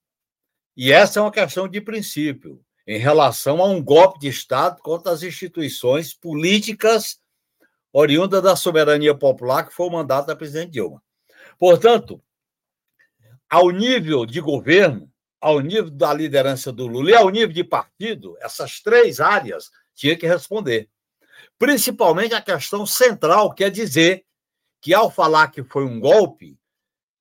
E 0.76 0.90
essa 0.90 1.20
é 1.20 1.22
uma 1.22 1.30
questão 1.30 1.68
de 1.68 1.80
princípio 1.80 2.60
em 2.86 2.98
relação 2.98 3.62
a 3.62 3.66
um 3.66 3.82
golpe 3.82 4.18
de 4.18 4.28
Estado 4.28 4.80
contra 4.82 5.12
as 5.12 5.22
instituições 5.22 6.12
políticas 6.12 7.18
oriundas 7.92 8.42
da 8.42 8.56
soberania 8.56 9.14
popular, 9.14 9.66
que 9.66 9.74
foi 9.74 9.86
o 9.86 9.90
mandato 9.90 10.26
da 10.26 10.36
presidente 10.36 10.72
Dilma. 10.72 11.02
Portanto, 11.58 12.22
ao 13.48 13.70
nível 13.70 14.26
de 14.26 14.40
governo, 14.40 15.10
ao 15.40 15.60
nível 15.60 15.90
da 15.90 16.12
liderança 16.12 16.72
do 16.72 16.86
Lula 16.86 17.10
e 17.10 17.14
ao 17.14 17.30
nível 17.30 17.52
de 17.52 17.62
partido, 17.62 18.36
essas 18.40 18.80
três 18.80 19.20
áreas 19.20 19.70
tinha 19.94 20.16
que 20.16 20.26
responder. 20.26 20.88
Principalmente 21.58 22.34
a 22.34 22.42
questão 22.42 22.84
central, 22.84 23.54
que 23.54 23.64
é 23.64 23.70
dizer 23.70 24.24
que, 24.80 24.92
ao 24.92 25.10
falar 25.10 25.48
que 25.48 25.62
foi 25.62 25.84
um 25.84 26.00
golpe, 26.00 26.58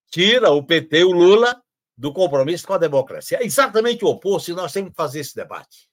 tira 0.10 0.52
o 0.52 0.63
PT 0.63 0.99
e 0.99 1.04
o 1.04 1.12
Lula 1.12 1.62
do 1.97 2.12
compromisso 2.12 2.65
com 2.65 2.73
a 2.73 2.77
democracia. 2.77 3.38
É 3.39 3.45
exatamente 3.45 4.03
o 4.03 4.10
oposto 4.10 4.51
e 4.51 4.56
nós 4.56 4.71
temos 4.71 4.91
que 4.91 4.95
fazer 4.95 5.19
esse 5.19 5.36
debate. 5.36 5.89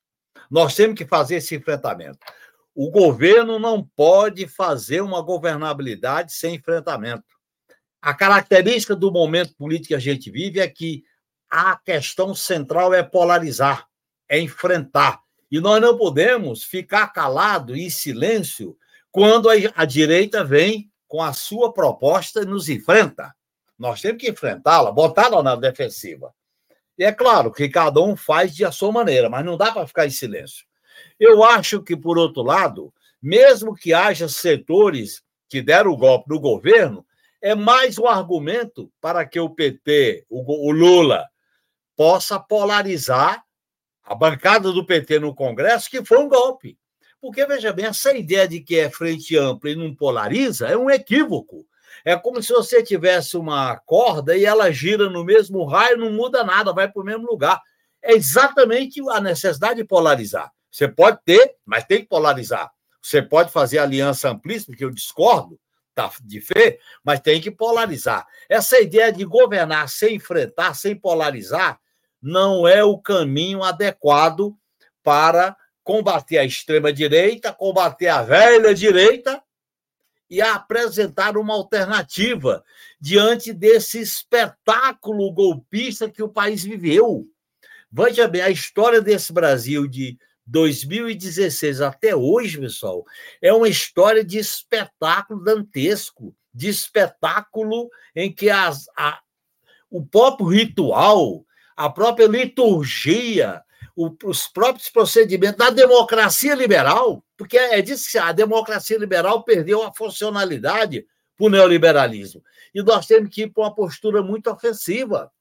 Nós 0.50 0.74
temos 0.74 0.96
que 0.96 1.06
fazer 1.06 1.36
esse 1.36 1.54
enfrentamento. 1.54 2.18
O 2.74 2.90
governo 2.90 3.58
não 3.58 3.86
pode 3.96 4.46
fazer 4.46 5.00
uma 5.00 5.20
governabilidade 5.20 6.32
sem 6.32 6.54
enfrentamento. 6.54 7.24
A 8.00 8.14
característica 8.14 8.96
do 8.96 9.12
momento 9.12 9.54
político 9.54 9.88
que 9.88 9.94
a 9.94 9.98
gente 9.98 10.30
vive 10.30 10.60
é 10.60 10.68
que 10.68 11.04
a 11.50 11.76
questão 11.76 12.34
central 12.34 12.94
é 12.94 13.02
polarizar, 13.02 13.86
é 14.28 14.40
enfrentar. 14.40 15.20
E 15.50 15.60
nós 15.60 15.82
não 15.82 15.98
podemos 15.98 16.62
ficar 16.62 17.08
calado 17.08 17.76
em 17.76 17.90
silêncio 17.90 18.76
quando 19.10 19.48
a, 19.50 19.84
direita 19.84 20.44
vem 20.44 20.90
com 21.08 21.20
a 21.20 21.32
sua 21.32 21.72
proposta, 21.72 22.44
nos 22.44 22.68
enfrenta. 22.68 23.34
Nós 23.80 24.02
temos 24.02 24.20
que 24.20 24.28
enfrentá-la, 24.28 24.92
botá-la 24.92 25.42
na 25.42 25.56
defensiva. 25.56 26.34
E 26.98 27.02
é 27.02 27.10
claro 27.10 27.50
que 27.50 27.66
cada 27.66 27.98
um 28.02 28.14
faz 28.14 28.54
de 28.54 28.62
a 28.62 28.70
sua 28.70 28.92
maneira, 28.92 29.30
mas 29.30 29.42
não 29.42 29.56
dá 29.56 29.72
para 29.72 29.86
ficar 29.86 30.06
em 30.06 30.10
silêncio. 30.10 30.66
Eu 31.18 31.42
acho 31.42 31.82
que, 31.82 31.96
por 31.96 32.18
outro 32.18 32.42
lado, 32.42 32.92
mesmo 33.22 33.74
que 33.74 33.94
haja 33.94 34.28
setores 34.28 35.22
que 35.48 35.62
deram 35.62 35.92
o 35.92 35.96
golpe 35.96 36.28
no 36.28 36.38
governo, 36.38 37.06
é 37.40 37.54
mais 37.54 37.96
um 37.98 38.06
argumento 38.06 38.92
para 39.00 39.24
que 39.24 39.40
o 39.40 39.48
PT, 39.48 40.26
o 40.28 40.70
Lula, 40.72 41.26
possa 41.96 42.38
polarizar 42.38 43.42
a 44.04 44.14
bancada 44.14 44.70
do 44.72 44.84
PT 44.84 45.20
no 45.20 45.34
Congresso, 45.34 45.88
que 45.88 46.04
foi 46.04 46.18
um 46.18 46.28
golpe. 46.28 46.78
Porque, 47.18 47.46
veja 47.46 47.72
bem, 47.72 47.86
essa 47.86 48.12
ideia 48.12 48.46
de 48.46 48.60
que 48.60 48.78
é 48.78 48.90
frente 48.90 49.38
ampla 49.38 49.70
e 49.70 49.74
não 49.74 49.94
polariza 49.94 50.68
é 50.68 50.76
um 50.76 50.90
equívoco. 50.90 51.66
É 52.04 52.16
como 52.16 52.42
se 52.42 52.52
você 52.52 52.82
tivesse 52.82 53.36
uma 53.36 53.76
corda 53.86 54.36
e 54.36 54.44
ela 54.44 54.70
gira 54.72 55.08
no 55.10 55.24
mesmo 55.24 55.64
raio, 55.64 55.98
não 55.98 56.12
muda 56.12 56.44
nada, 56.44 56.72
vai 56.72 56.90
para 56.90 57.02
o 57.02 57.04
mesmo 57.04 57.26
lugar. 57.26 57.60
É 58.02 58.12
exatamente 58.12 59.00
a 59.10 59.20
necessidade 59.20 59.76
de 59.76 59.84
polarizar. 59.84 60.50
Você 60.70 60.88
pode 60.88 61.18
ter, 61.24 61.56
mas 61.64 61.84
tem 61.84 62.00
que 62.00 62.08
polarizar. 62.08 62.70
Você 63.02 63.20
pode 63.20 63.50
fazer 63.50 63.78
aliança 63.78 64.30
amplíssima, 64.30 64.76
que 64.76 64.84
eu 64.84 64.90
discordo, 64.90 65.58
tá 65.94 66.10
de 66.22 66.40
fé, 66.40 66.78
mas 67.04 67.20
tem 67.20 67.40
que 67.40 67.50
polarizar. 67.50 68.26
Essa 68.48 68.80
ideia 68.80 69.12
de 69.12 69.24
governar 69.24 69.88
sem 69.88 70.16
enfrentar, 70.16 70.74
sem 70.74 70.94
polarizar, 70.94 71.78
não 72.22 72.68
é 72.68 72.84
o 72.84 72.98
caminho 72.98 73.62
adequado 73.62 74.54
para 75.02 75.56
combater 75.82 76.38
a 76.38 76.44
extrema-direita, 76.44 77.52
combater 77.52 78.08
a 78.08 78.22
velha 78.22 78.74
direita 78.74 79.42
e 80.30 80.40
apresentar 80.40 81.36
uma 81.36 81.54
alternativa 81.54 82.64
diante 83.00 83.52
desse 83.52 84.00
espetáculo 84.00 85.32
golpista 85.32 86.08
que 86.08 86.22
o 86.22 86.28
país 86.28 86.62
viveu. 86.62 87.26
Veja 87.90 88.28
bem, 88.28 88.40
a 88.40 88.50
história 88.50 89.00
desse 89.00 89.32
Brasil 89.32 89.88
de 89.88 90.16
2016 90.46 91.80
até 91.80 92.14
hoje, 92.14 92.60
pessoal, 92.60 93.04
é 93.42 93.52
uma 93.52 93.68
história 93.68 94.24
de 94.24 94.38
espetáculo 94.38 95.42
dantesco, 95.42 96.34
de 96.54 96.68
espetáculo 96.68 97.88
em 98.14 98.32
que 98.32 98.48
as, 98.48 98.86
a, 98.96 99.20
o 99.90 100.04
próprio 100.06 100.48
ritual, 100.48 101.44
a 101.76 101.90
própria 101.90 102.26
liturgia, 102.26 103.62
o, 103.96 104.14
os 104.24 104.46
próprios 104.46 104.88
procedimentos 104.88 105.58
da 105.58 105.70
democracia 105.70 106.54
liberal, 106.54 107.24
porque 107.40 107.56
é 107.56 107.80
disso 107.80 108.10
que 108.10 108.18
a 108.18 108.32
democracia 108.32 108.98
liberal 108.98 109.42
perdeu 109.42 109.82
a 109.82 109.90
funcionalidade 109.90 111.06
para 111.38 111.46
o 111.46 111.48
neoliberalismo. 111.48 112.44
E 112.74 112.82
nós 112.82 113.06
temos 113.06 113.34
que 113.34 113.44
ir 113.44 113.46
para 113.48 113.62
uma 113.62 113.74
postura 113.74 114.22
muito 114.22 114.50
ofensiva. 114.50 115.32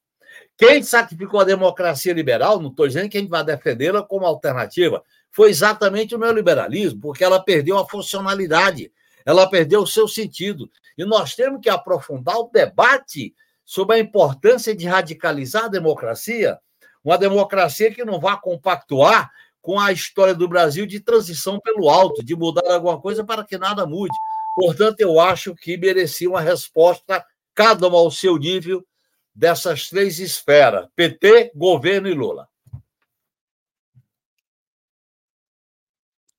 Quem 0.56 0.82
sacrificou 0.82 1.40
a 1.40 1.44
democracia 1.44 2.14
liberal, 2.14 2.58
não 2.58 2.70
estou 2.70 2.88
dizendo 2.88 3.10
que 3.10 3.18
a 3.18 3.20
gente 3.20 3.28
vai 3.28 3.44
defendê-la 3.44 4.02
como 4.02 4.24
alternativa, 4.24 5.04
foi 5.30 5.50
exatamente 5.50 6.14
o 6.14 6.18
neoliberalismo, 6.18 7.02
porque 7.02 7.22
ela 7.22 7.38
perdeu 7.38 7.76
a 7.76 7.86
funcionalidade, 7.86 8.90
ela 9.26 9.46
perdeu 9.50 9.82
o 9.82 9.86
seu 9.86 10.08
sentido. 10.08 10.70
E 10.96 11.04
nós 11.04 11.34
temos 11.34 11.60
que 11.60 11.68
aprofundar 11.68 12.38
o 12.38 12.50
debate 12.50 13.34
sobre 13.62 13.96
a 13.96 13.98
importância 13.98 14.74
de 14.74 14.88
radicalizar 14.88 15.66
a 15.66 15.68
democracia, 15.68 16.58
uma 17.04 17.18
democracia 17.18 17.92
que 17.92 18.06
não 18.06 18.18
vá 18.18 18.38
compactuar 18.38 19.30
com 19.60 19.78
a 19.78 19.92
história 19.92 20.34
do 20.34 20.48
Brasil 20.48 20.86
de 20.86 21.00
transição 21.00 21.60
pelo 21.60 21.88
alto, 21.88 22.24
de 22.24 22.34
mudar 22.34 22.72
alguma 22.72 23.00
coisa 23.00 23.24
para 23.24 23.44
que 23.44 23.58
nada 23.58 23.86
mude. 23.86 24.16
Portanto, 24.54 25.00
eu 25.00 25.20
acho 25.20 25.54
que 25.54 25.76
merecia 25.76 26.28
uma 26.28 26.40
resposta, 26.40 27.24
cada 27.54 27.86
uma 27.88 27.98
ao 27.98 28.10
seu 28.10 28.36
nível, 28.36 28.86
dessas 29.34 29.88
três 29.88 30.18
esferas: 30.18 30.88
PT, 30.94 31.52
governo 31.54 32.08
e 32.08 32.14
Lula. 32.14 32.48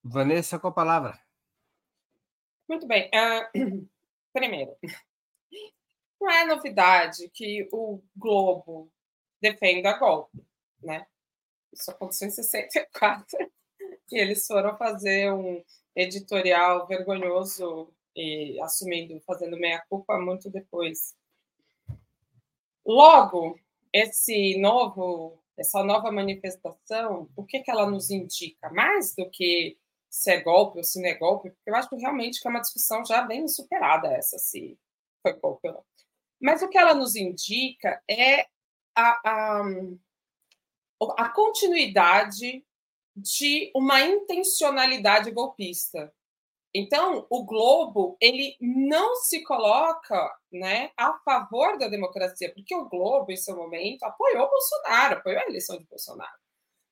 Vanessa, 0.04 0.60
com 0.60 0.68
a 0.68 0.72
palavra. 0.72 1.20
Muito 2.68 2.88
bem. 2.88 3.10
Uh, 3.14 3.88
primeiro, 4.34 4.76
não 6.20 6.30
é 6.30 6.46
novidade 6.46 7.30
que 7.34 7.68
o 7.72 8.02
Globo 8.16 8.92
defenda 9.42 9.98
golpe, 9.98 10.44
né? 10.82 11.06
Isso 11.74 11.92
aconteceu 11.92 12.28
em 12.28 12.32
64 12.32 13.52
e 14.12 14.18
eles 14.18 14.46
foram 14.46 14.78
fazer 14.78 15.32
um 15.32 15.64
editorial 15.96 16.88
vergonhoso 16.88 17.94
e 18.16 18.60
assumindo, 18.62 19.22
fazendo 19.22 19.58
meia 19.58 19.84
culpa 19.90 20.20
muito 20.20 20.50
depois. 20.50 21.16
Logo, 22.86 23.60
esse 23.94 24.58
novo, 24.60 25.42
essa 25.58 25.84
nova 25.84 26.12
manifestação, 26.12 27.30
o 27.36 27.46
que, 27.46 27.60
que 27.62 27.72
ela 27.72 27.90
nos 27.90 28.10
indica? 28.10 28.70
Mais 28.72 29.16
do 29.16 29.30
que 29.30 29.78
se 30.10 30.32
é 30.32 30.42
golpe 30.42 30.80
ou 30.80 30.84
se 30.84 31.02
não 31.02 31.08
é 31.08 31.14
golpe, 31.14 31.52
porque 31.52 31.70
eu 31.70 31.76
acho 31.76 31.90
que 31.90 31.96
realmente 31.96 32.42
que 32.42 32.48
é 32.48 32.52
uma 32.52 32.60
discussão 32.60 33.06
já 33.06 33.22
bem 33.22 33.48
superada 33.48 34.10
essa, 34.10 34.38
se 34.38 34.78
foi 35.22 35.34
golpe 35.34 35.70
ou 35.70 35.76
não. 35.76 35.86
Mas 36.42 36.62
o 36.62 36.68
que 36.68 36.78
ela 36.78 36.94
nos 36.94 37.16
indica 37.16 38.02
é 38.10 38.48
a, 38.96 39.22
a, 39.24 39.64
a 41.18 41.30
continuidade 41.30 42.64
de 43.16 43.72
uma 43.76 44.02
intencionalidade 44.02 45.32
golpista. 45.32 46.14
Então, 46.74 47.28
o 47.30 47.44
Globo 47.44 48.16
ele 48.22 48.56
não 48.62 49.16
se 49.16 49.44
coloca 49.44 50.34
né, 50.52 50.92
a 50.96 51.14
favor 51.20 51.78
da 51.78 51.90
democracia, 51.90 52.54
porque 52.54 52.74
o 52.74 52.88
Globo, 52.88 53.32
em 53.32 53.36
seu 53.36 53.56
momento, 53.58 54.04
apoiou 54.04 54.50
Bolsonaro, 54.50 55.18
apoiou 55.18 55.40
a 55.42 55.48
eleição 55.50 55.78
de 55.78 55.86
Bolsonaro. 55.86 56.32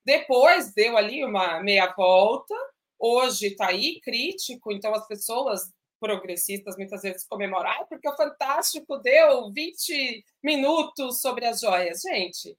Depois 0.04 0.74
deu 0.74 0.98
ali 0.98 1.24
uma 1.24 1.62
meia 1.62 1.94
volta, 1.96 2.56
hoje 2.98 3.48
está 3.48 3.68
aí 3.68 4.02
crítico, 4.02 4.72
então 4.72 4.94
as 4.94 5.08
pessoas 5.08 5.72
progressistas 6.00 6.76
muitas 6.78 7.02
vezes 7.02 7.28
comemorar, 7.28 7.86
porque 7.88 8.08
o 8.08 8.16
Fantástico 8.16 8.98
deu 8.98 9.52
20 9.52 10.26
minutos 10.44 11.22
sobre 11.22 11.46
as 11.46 11.62
joias. 11.62 12.02
Gente, 12.02 12.58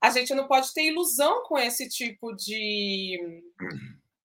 a 0.00 0.10
gente 0.10 0.34
não 0.34 0.46
pode 0.46 0.72
ter 0.72 0.84
ilusão 0.84 1.42
com 1.44 1.58
esse 1.58 1.88
tipo 1.88 2.32
de, 2.34 3.42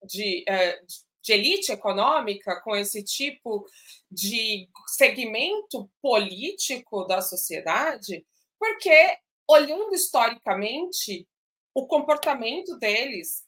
de, 0.05 0.43
é, 0.47 0.79
de 1.21 1.33
elite 1.33 1.71
econômica, 1.71 2.59
com 2.61 2.75
esse 2.75 3.03
tipo 3.03 3.65
de 4.09 4.67
segmento 4.87 5.89
político 6.01 7.05
da 7.05 7.21
sociedade, 7.21 8.25
porque, 8.59 9.17
olhando 9.47 9.93
historicamente, 9.93 11.27
o 11.73 11.87
comportamento 11.87 12.77
deles 12.77 13.43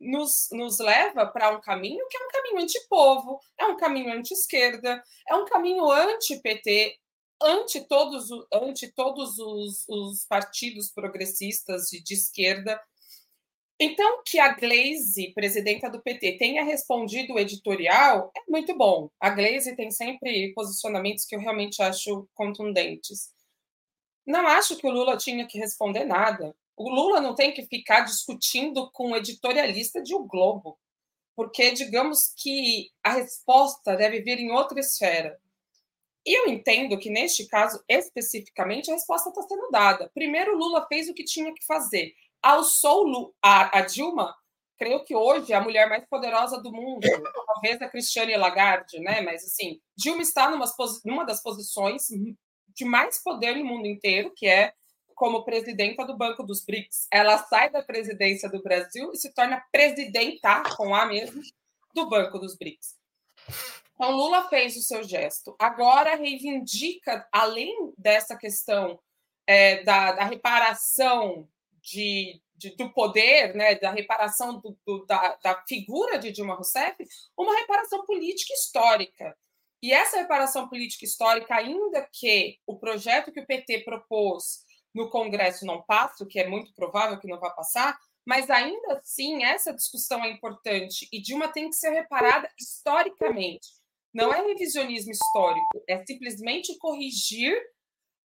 nos, 0.00 0.48
nos 0.52 0.78
leva 0.78 1.26
para 1.26 1.56
um 1.56 1.60
caminho 1.60 2.06
que 2.08 2.16
é 2.16 2.20
um 2.20 2.28
caminho 2.28 2.62
anti-povo, 2.62 3.40
é 3.58 3.66
um 3.66 3.76
caminho 3.76 4.12
anti-esquerda, 4.12 5.02
é 5.28 5.34
um 5.34 5.44
caminho 5.44 5.90
anti-PT, 5.90 6.98
ante 7.42 7.80
todos, 7.80 8.28
ante 8.52 8.88
todos 8.88 9.38
os, 9.38 9.84
os 9.88 10.24
partidos 10.26 10.90
progressistas 10.90 11.88
de, 11.88 12.02
de 12.02 12.14
esquerda. 12.14 12.80
Então, 13.80 14.22
que 14.24 14.40
a 14.40 14.54
Glaze, 14.54 15.32
presidenta 15.34 15.88
do 15.88 16.02
PT, 16.02 16.36
tenha 16.36 16.64
respondido 16.64 17.34
o 17.34 17.38
editorial 17.38 18.32
é 18.36 18.50
muito 18.50 18.76
bom. 18.76 19.08
A 19.20 19.30
Glaze 19.30 19.76
tem 19.76 19.90
sempre 19.90 20.52
posicionamentos 20.52 21.24
que 21.24 21.36
eu 21.36 21.40
realmente 21.40 21.80
acho 21.80 22.28
contundentes. 22.34 23.32
Não 24.26 24.46
acho 24.48 24.76
que 24.76 24.86
o 24.86 24.90
Lula 24.90 25.16
tinha 25.16 25.46
que 25.46 25.58
responder 25.58 26.04
nada. 26.04 26.54
O 26.76 26.90
Lula 26.90 27.20
não 27.20 27.34
tem 27.34 27.52
que 27.52 27.66
ficar 27.66 28.00
discutindo 28.00 28.90
com 28.90 29.12
o 29.12 29.16
editorialista 29.16 30.02
de 30.02 30.14
O 30.14 30.24
Globo, 30.24 30.78
porque 31.36 31.70
digamos 31.70 32.32
que 32.36 32.90
a 33.02 33.12
resposta 33.12 33.96
deve 33.96 34.20
vir 34.20 34.40
em 34.40 34.50
outra 34.50 34.80
esfera. 34.80 35.40
E 36.26 36.38
eu 36.38 36.48
entendo 36.48 36.98
que, 36.98 37.10
neste 37.10 37.46
caso, 37.46 37.82
especificamente, 37.88 38.90
a 38.90 38.94
resposta 38.94 39.30
está 39.30 39.42
sendo 39.42 39.70
dada. 39.70 40.10
Primeiro, 40.14 40.56
Lula 40.56 40.86
fez 40.86 41.08
o 41.08 41.14
que 41.14 41.24
tinha 41.24 41.52
que 41.54 41.64
fazer. 41.64 42.12
Alçou 42.42 43.34
a, 43.42 43.78
a 43.78 43.82
Dilma, 43.82 44.34
creio 44.76 45.04
que 45.04 45.14
hoje 45.14 45.52
é 45.52 45.56
a 45.56 45.60
mulher 45.60 45.88
mais 45.88 46.04
poderosa 46.06 46.60
do 46.62 46.72
mundo, 46.72 47.00
talvez 47.46 47.80
a 47.82 47.88
Cristiane 47.88 48.36
Lagarde, 48.36 49.00
né? 49.00 49.20
Mas, 49.22 49.44
assim, 49.44 49.80
Dilma 49.96 50.22
está 50.22 50.50
numa, 50.50 50.66
numa 51.04 51.24
das 51.24 51.42
posições 51.42 52.06
de 52.68 52.84
mais 52.84 53.22
poder 53.22 53.56
no 53.56 53.64
mundo 53.64 53.86
inteiro, 53.86 54.32
que 54.36 54.46
é 54.46 54.72
como 55.18 55.44
presidenta 55.44 56.04
do 56.04 56.16
Banco 56.16 56.44
dos 56.44 56.64
BRICS. 56.64 57.08
Ela 57.12 57.38
sai 57.38 57.70
da 57.70 57.82
presidência 57.82 58.48
do 58.48 58.62
Brasil 58.62 59.10
e 59.12 59.16
se 59.16 59.34
torna 59.34 59.60
presidenta, 59.72 60.62
com 60.76 60.94
A 60.94 61.06
mesmo, 61.06 61.42
do 61.92 62.08
Banco 62.08 62.38
dos 62.38 62.56
BRICS. 62.56 62.96
Então, 63.98 64.12
Lula 64.12 64.48
fez 64.48 64.76
o 64.76 64.82
seu 64.82 65.02
gesto. 65.02 65.56
Agora 65.58 66.14
reivindica, 66.14 67.28
além 67.32 67.92
dessa 67.98 68.36
questão 68.36 68.96
é, 69.44 69.82
da, 69.82 70.12
da, 70.12 70.24
reparação 70.24 71.48
de, 71.82 72.40
de, 72.54 72.76
do 72.76 72.92
poder, 72.92 73.56
né, 73.56 73.74
da 73.74 73.90
reparação 73.90 74.60
do, 74.60 74.78
do, 74.86 75.04
da, 75.04 75.36
da 75.42 75.64
figura 75.66 76.16
de 76.16 76.30
Dilma 76.30 76.54
Rousseff, 76.54 76.96
uma 77.36 77.58
reparação 77.58 78.06
política 78.06 78.54
histórica. 78.54 79.36
E 79.82 79.92
essa 79.92 80.18
reparação 80.18 80.68
política 80.68 81.04
histórica, 81.04 81.56
ainda 81.56 82.08
que 82.12 82.56
o 82.68 82.78
projeto 82.78 83.32
que 83.32 83.40
o 83.40 83.46
PT 83.46 83.80
propôs 83.80 84.64
no 84.94 85.10
Congresso 85.10 85.66
não 85.66 85.82
passa, 85.82 86.22
o 86.22 86.26
que 86.26 86.38
é 86.38 86.46
muito 86.46 86.72
provável 86.72 87.18
que 87.18 87.26
não 87.26 87.40
vá 87.40 87.50
passar, 87.50 87.98
mas 88.24 88.48
ainda 88.48 88.94
assim 88.98 89.42
essa 89.42 89.72
discussão 89.72 90.22
é 90.22 90.30
importante 90.30 91.08
e 91.10 91.20
Dilma 91.20 91.48
tem 91.48 91.68
que 91.68 91.76
ser 91.76 91.90
reparada 91.90 92.48
historicamente. 92.60 93.77
Não 94.12 94.32
é 94.32 94.40
revisionismo 94.42 95.12
histórico, 95.12 95.82
é 95.88 96.04
simplesmente 96.04 96.76
corrigir 96.78 97.60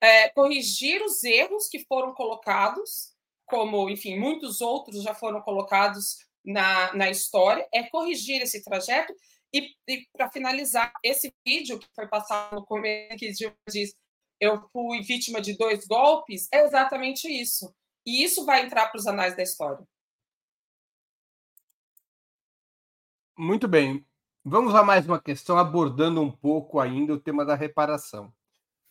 é, 0.04 0.28
corrigir 0.32 1.02
os 1.02 1.24
erros 1.24 1.70
que 1.70 1.86
foram 1.86 2.14
colocados, 2.14 3.14
como, 3.46 3.90
enfim, 3.90 4.20
muitos 4.20 4.60
outros 4.60 5.02
já 5.02 5.16
foram 5.16 5.42
colocados 5.42 6.18
na, 6.46 6.94
na 6.94 7.10
história, 7.10 7.66
é 7.74 7.84
corrigir 7.84 8.42
esse 8.42 8.62
trajeto. 8.62 9.16
E, 9.54 9.74
e 9.88 10.06
para 10.12 10.30
finalizar, 10.30 10.92
esse 11.02 11.34
vídeo 11.48 11.80
que 11.80 11.88
foi 11.96 12.06
passado 12.10 12.54
no 12.54 12.66
começo, 12.66 13.16
que 13.16 13.32
diz 13.70 13.96
eu 14.42 14.62
fui 14.74 15.02
vítima 15.04 15.40
de 15.40 15.56
dois 15.56 15.88
golpes, 15.88 16.50
é 16.52 16.66
exatamente 16.66 17.30
isso. 17.30 17.74
E 18.06 18.26
isso 18.26 18.46
vai 18.46 18.66
entrar 18.66 18.90
para 18.90 19.00
os 19.00 19.08
anais 19.08 19.38
da 19.38 19.44
história. 19.44 19.88
Muito 23.38 23.70
bem. 23.70 24.06
Vamos 24.46 24.76
a 24.76 24.84
mais 24.84 25.06
uma 25.06 25.22
questão, 25.22 25.58
abordando 25.58 26.22
um 26.22 26.30
pouco 26.30 26.78
ainda 26.78 27.14
o 27.14 27.20
tema 27.20 27.46
da 27.46 27.56
reparação. 27.56 28.34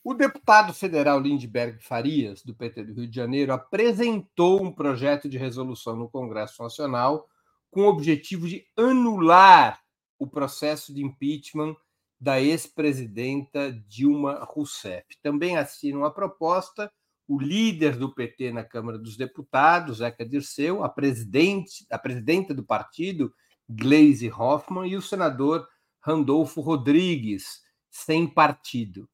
O 0.02 0.14
deputado 0.14 0.72
federal 0.72 1.20
Lindbergh 1.20 1.78
Farias, 1.78 2.42
do 2.42 2.54
PT 2.54 2.84
do 2.84 2.94
Rio 2.94 3.06
de 3.06 3.14
Janeiro, 3.14 3.52
apresentou 3.52 4.62
um 4.62 4.72
projeto 4.72 5.28
de 5.28 5.36
resolução 5.36 5.94
no 5.94 6.08
Congresso 6.08 6.62
Nacional 6.62 7.28
com 7.70 7.82
o 7.82 7.88
objetivo 7.88 8.48
de 8.48 8.64
anular 8.74 9.82
o 10.18 10.26
processo 10.26 10.94
de 10.94 11.04
impeachment 11.04 11.76
da 12.18 12.40
ex-presidenta 12.40 13.72
Dilma 13.86 14.42
Rousseff. 14.44 15.04
Também 15.22 15.58
assinam 15.58 16.02
a 16.06 16.10
proposta 16.10 16.90
o 17.28 17.38
líder 17.38 17.96
do 17.96 18.12
PT 18.12 18.52
na 18.52 18.64
Câmara 18.64 18.98
dos 18.98 19.18
Deputados, 19.18 19.98
Zeca 19.98 20.24
Dirceu, 20.24 20.82
a, 20.82 20.88
presidente, 20.88 21.86
a 21.90 21.98
presidenta 21.98 22.54
do 22.54 22.64
partido, 22.64 23.32
Gleisi 23.68 24.30
Hoffmann, 24.30 24.88
e 24.88 24.96
o 24.96 25.02
senador 25.02 25.66
Randolfo 26.00 26.60
Rodrigues, 26.60 27.62
sem 27.90 28.26
partido. 28.26 29.08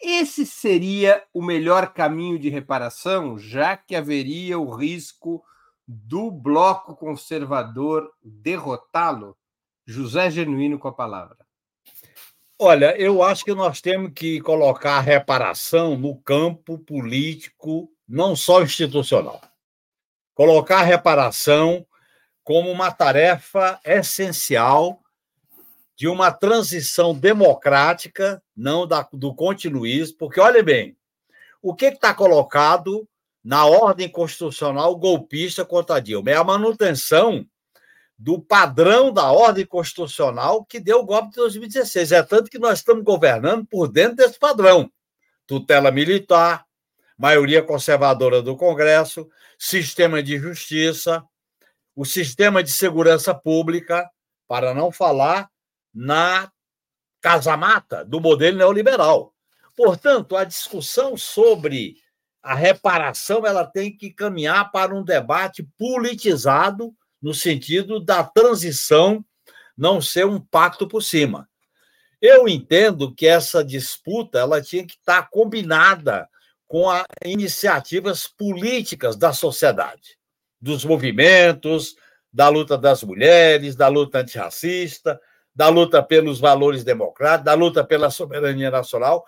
Esse 0.00 0.44
seria 0.44 1.24
o 1.32 1.42
melhor 1.42 1.92
caminho 1.92 2.38
de 2.38 2.50
reparação, 2.50 3.38
já 3.38 3.76
que 3.76 3.96
haveria 3.96 4.58
o 4.58 4.74
risco 4.74 5.42
do 5.88 6.30
bloco 6.30 6.94
conservador 6.94 8.10
derrotá-lo? 8.22 9.36
José 9.86 10.30
Genuíno 10.30 10.78
com 10.78 10.88
a 10.88 10.92
palavra. 10.92 11.46
Olha, 12.58 12.96
eu 12.98 13.22
acho 13.22 13.44
que 13.44 13.54
nós 13.54 13.80
temos 13.80 14.12
que 14.14 14.40
colocar 14.40 14.96
a 14.96 15.00
reparação 15.00 15.96
no 15.96 16.16
campo 16.22 16.78
político, 16.78 17.90
não 18.08 18.34
só 18.34 18.62
institucional. 18.62 19.40
Colocar 20.34 20.80
a 20.80 20.82
reparação 20.82 21.86
como 22.46 22.70
uma 22.70 22.92
tarefa 22.92 23.80
essencial 23.84 25.02
de 25.96 26.06
uma 26.06 26.30
transição 26.30 27.12
democrática, 27.12 28.40
não 28.56 28.86
da, 28.86 29.04
do 29.12 29.34
continuismo, 29.34 30.16
porque, 30.16 30.38
olha 30.38 30.62
bem, 30.62 30.96
o 31.60 31.74
que 31.74 31.86
está 31.86 32.14
colocado 32.14 33.08
na 33.42 33.66
ordem 33.66 34.08
constitucional 34.08 34.94
golpista 34.94 35.64
contra 35.64 35.98
Dilma? 35.98 36.30
É 36.30 36.36
a 36.36 36.44
manutenção 36.44 37.44
do 38.16 38.40
padrão 38.40 39.12
da 39.12 39.32
ordem 39.32 39.66
constitucional 39.66 40.64
que 40.64 40.78
deu 40.78 41.00
o 41.00 41.04
golpe 41.04 41.30
de 41.30 41.36
2016. 41.36 42.12
É 42.12 42.22
tanto 42.22 42.48
que 42.48 42.60
nós 42.60 42.78
estamos 42.78 43.02
governando 43.02 43.66
por 43.66 43.88
dentro 43.88 44.18
desse 44.18 44.38
padrão. 44.38 44.88
Tutela 45.48 45.90
militar, 45.90 46.64
maioria 47.18 47.60
conservadora 47.60 48.40
do 48.40 48.56
Congresso, 48.56 49.28
sistema 49.58 50.22
de 50.22 50.38
justiça, 50.38 51.24
o 51.96 52.04
sistema 52.04 52.62
de 52.62 52.70
segurança 52.70 53.34
pública, 53.34 54.08
para 54.46 54.74
não 54.74 54.92
falar 54.92 55.48
na 55.92 56.52
casamata 57.20 58.04
do 58.04 58.20
modelo 58.20 58.58
neoliberal. 58.58 59.34
Portanto, 59.74 60.36
a 60.36 60.44
discussão 60.44 61.16
sobre 61.16 61.96
a 62.42 62.54
reparação 62.54 63.44
ela 63.44 63.66
tem 63.66 63.96
que 63.96 64.10
caminhar 64.10 64.70
para 64.70 64.94
um 64.94 65.02
debate 65.02 65.66
politizado 65.76 66.94
no 67.20 67.34
sentido 67.34 67.98
da 67.98 68.22
transição 68.22 69.24
não 69.76 70.00
ser 70.00 70.26
um 70.26 70.38
pacto 70.38 70.86
por 70.86 71.02
cima. 71.02 71.48
Eu 72.20 72.48
entendo 72.48 73.14
que 73.14 73.26
essa 73.26 73.64
disputa 73.64 74.38
ela 74.38 74.62
tinha 74.62 74.86
que 74.86 74.94
estar 74.94 75.28
combinada 75.28 76.28
com 76.66 76.88
as 76.88 77.04
iniciativas 77.24 78.26
políticas 78.26 79.16
da 79.16 79.32
sociedade, 79.32 80.15
dos 80.66 80.84
movimentos, 80.84 81.94
da 82.32 82.48
luta 82.48 82.76
das 82.76 83.02
mulheres, 83.02 83.76
da 83.76 83.88
luta 83.88 84.18
antirracista, 84.18 85.18
da 85.54 85.68
luta 85.68 86.02
pelos 86.02 86.38
valores 86.38 86.84
democráticos, 86.84 87.44
da 87.46 87.54
luta 87.54 87.84
pela 87.84 88.10
soberania 88.10 88.70
nacional. 88.70 89.24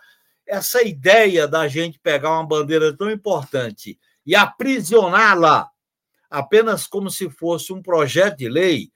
Essa 0.47 0.83
ideia 0.83 1.47
da 1.47 1.67
gente 1.69 1.99
pegar 1.99 2.31
uma 2.31 2.47
bandeira 2.47 2.95
tão 2.95 3.11
importante 3.11 3.99
e 4.27 4.35
aprisioná-la 4.35 5.71
apenas 6.29 6.87
como 6.87 7.11
se 7.11 7.31
fosse 7.31 7.73
um 7.73 7.81
projeto 7.81 8.37
de 8.37 8.49
lei, 8.49 8.91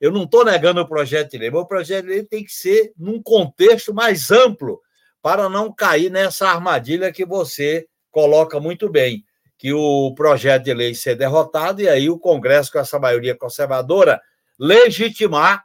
eu 0.00 0.12
não 0.12 0.24
estou 0.24 0.44
negando 0.44 0.80
o 0.80 0.86
projeto 0.86 1.32
de 1.32 1.38
lei, 1.38 1.50
mas 1.50 1.62
o 1.62 1.66
projeto 1.66 2.04
de 2.04 2.10
lei 2.10 2.22
tem 2.22 2.44
que 2.44 2.52
ser 2.52 2.92
num 2.96 3.20
contexto 3.20 3.92
mais 3.92 4.30
amplo 4.30 4.80
para 5.20 5.48
não 5.48 5.72
cair 5.72 6.10
nessa 6.10 6.48
armadilha 6.48 7.10
que 7.10 7.24
você 7.24 7.88
coloca 8.12 8.60
muito 8.60 8.88
bem, 8.88 9.25
que 9.58 9.72
o 9.72 10.14
projeto 10.14 10.64
de 10.64 10.74
lei 10.74 10.94
ser 10.94 11.16
derrotado 11.16 11.80
e 11.80 11.88
aí 11.88 12.10
o 12.10 12.18
Congresso, 12.18 12.72
com 12.72 12.78
essa 12.78 12.98
maioria 12.98 13.34
conservadora, 13.34 14.20
legitimar 14.58 15.64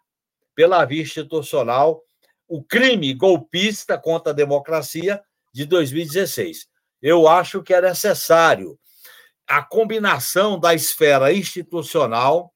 pela 0.56 0.84
via 0.86 1.01
institucional 1.01 2.01
o 2.47 2.63
crime 2.63 3.13
golpista 3.13 3.97
contra 3.97 4.32
a 4.32 4.36
democracia 4.36 5.21
de 5.54 5.65
2016. 5.65 6.67
Eu 7.01 7.27
acho 7.27 7.63
que 7.63 7.73
é 7.73 7.82
necessário 7.82 8.77
a 9.47 9.62
combinação 9.62 10.60
da 10.60 10.73
esfera 10.73 11.34
institucional 11.34 12.54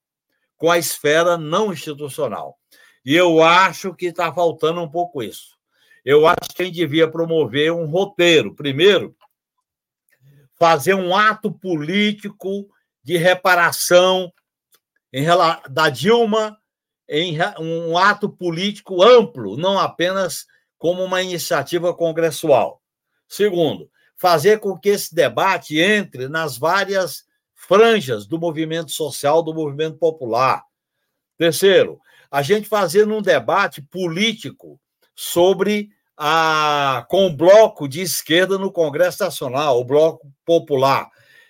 com 0.57 0.71
a 0.71 0.77
esfera 0.77 1.37
não 1.37 1.73
institucional. 1.73 2.57
E 3.05 3.15
eu 3.15 3.43
acho 3.43 3.93
que 3.93 4.07
está 4.07 4.33
faltando 4.33 4.81
um 4.81 4.89
pouco 4.89 5.21
isso. 5.21 5.55
Eu 6.03 6.27
acho 6.27 6.55
que 6.55 6.61
a 6.61 6.65
gente 6.65 6.75
devia 6.75 7.09
promover 7.09 7.71
um 7.71 7.85
roteiro. 7.85 8.55
Primeiro, 8.55 9.15
fazer 10.57 10.93
um 10.93 11.15
ato 11.15 11.51
político 11.51 12.67
de 13.03 13.17
reparação 13.17 14.31
em, 15.13 15.25
da 15.69 15.89
Dilma 15.89 16.57
em 17.07 17.37
um 17.59 17.97
ato 17.97 18.27
político 18.27 19.03
amplo, 19.03 19.55
não 19.55 19.79
apenas 19.79 20.45
como 20.77 21.03
uma 21.03 21.21
iniciativa 21.21 21.93
congressual. 21.93 22.81
Segundo, 23.27 23.89
fazer 24.15 24.59
com 24.59 24.77
que 24.77 24.89
esse 24.89 25.13
debate 25.13 25.79
entre 25.79 26.27
nas 26.27 26.57
várias 26.57 27.25
franjas 27.53 28.25
do 28.25 28.39
movimento 28.39 28.91
social, 28.91 29.43
do 29.43 29.53
movimento 29.53 29.97
popular. 29.97 30.63
Terceiro, 31.37 31.99
a 32.31 32.41
gente 32.41 32.67
fazer 32.67 33.07
um 33.07 33.21
debate 33.21 33.81
político 33.81 34.79
sobre 35.15 35.89
a 36.17 37.05
com 37.09 37.27
o 37.27 37.35
bloco 37.35 37.87
de 37.87 38.01
esquerda 38.01 38.57
no 38.57 38.71
Congresso 38.71 39.23
Nacional, 39.23 39.79
o 39.79 39.85
bloco 39.85 40.31
popular. 40.45 41.09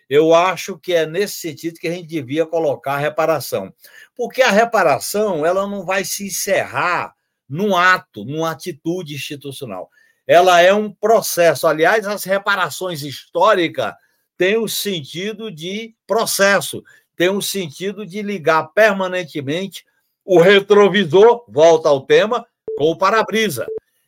Eu 0.10 0.36
acho 0.36 0.78
que 0.78 0.94
é 0.94 1.06
nesse 1.06 1.38
sentido 1.38 1.80
que 1.80 1.88
a 1.88 1.92
gente 1.92 2.08
devia 2.08 2.46
colocar 2.46 2.94
a 2.94 3.00
reparação. 3.00 3.74
Porque 4.16 4.42
a 4.42 4.52
reparação 4.52 5.46
ela 5.46 5.68
não 5.68 5.84
vai 5.86 6.04
se 6.04 6.28
encerrar 6.28 7.16
num 7.50 7.76
ato, 7.76 8.24
numa 8.24 8.52
atitude 8.52 9.16
institucional. 9.16 9.90
Ela 10.28 10.62
é 10.62 10.74
um 10.74 10.92
processo. 10.92 11.68
Aliás, 11.68 12.08
as 12.08 12.24
reparações 12.24 13.04
históricas 13.04 13.94
têm 14.38 14.58
o 14.58 14.68
sentido 14.68 15.52
de 15.52 15.96
processo, 16.06 16.84
têm 17.16 17.30
o 17.30 17.42
sentido 17.42 18.06
de 18.06 18.22
ligar 18.22 18.72
permanentemente 18.74 19.86
o 20.24 20.40
retrovisor, 20.40 21.46
volta 21.48 21.88
ao 21.90 22.02
tema, 22.02 22.46
com 22.78 22.92
o 22.92 22.98
para-brisa. 22.98 23.66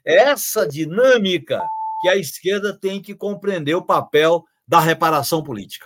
Essa 0.08 0.66
dinâmica 0.66 1.62
que 2.00 2.08
a 2.08 2.16
esquerda 2.16 2.74
tem 2.74 3.02
que 3.02 3.14
compreender 3.14 3.76
o 3.76 3.86
papel 3.86 4.46
da 4.66 4.80
reparação 4.80 5.44
política. 5.44 5.86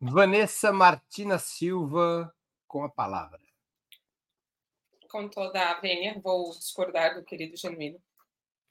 Vanessa 0.00 0.72
Martina 0.72 1.38
Silva, 1.38 2.34
com 2.66 2.82
a 2.82 2.88
palavra. 2.88 3.38
Com 5.10 5.28
toda 5.28 5.60
a 5.62 5.80
vênia, 5.80 6.18
vou 6.24 6.50
discordar 6.52 7.14
do 7.14 7.22
querido 7.22 7.58
Genuíno. 7.58 8.00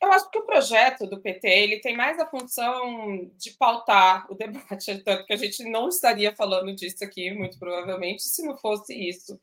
Eu 0.02 0.12
acho 0.12 0.32
que 0.32 0.40
o 0.40 0.46
projeto 0.48 1.06
do 1.06 1.22
PT 1.22 1.48
ele 1.48 1.80
tem 1.80 1.96
mais 1.96 2.20
a 2.20 2.28
função 2.28 3.30
de 3.38 3.52
pautar 3.52 4.26
o 4.32 4.36
debate, 4.36 4.98
tanto 5.06 5.26
que 5.28 5.34
a 5.34 5.38
gente 5.38 5.64
não 5.70 5.88
estaria 5.88 6.36
falando 6.36 6.74
disso 6.76 7.04
aqui, 7.04 7.30
muito 7.32 7.60
provavelmente, 7.60 8.24
se 8.24 8.44
não 8.44 8.58
fosse 8.58 8.96
isso. 8.96 9.40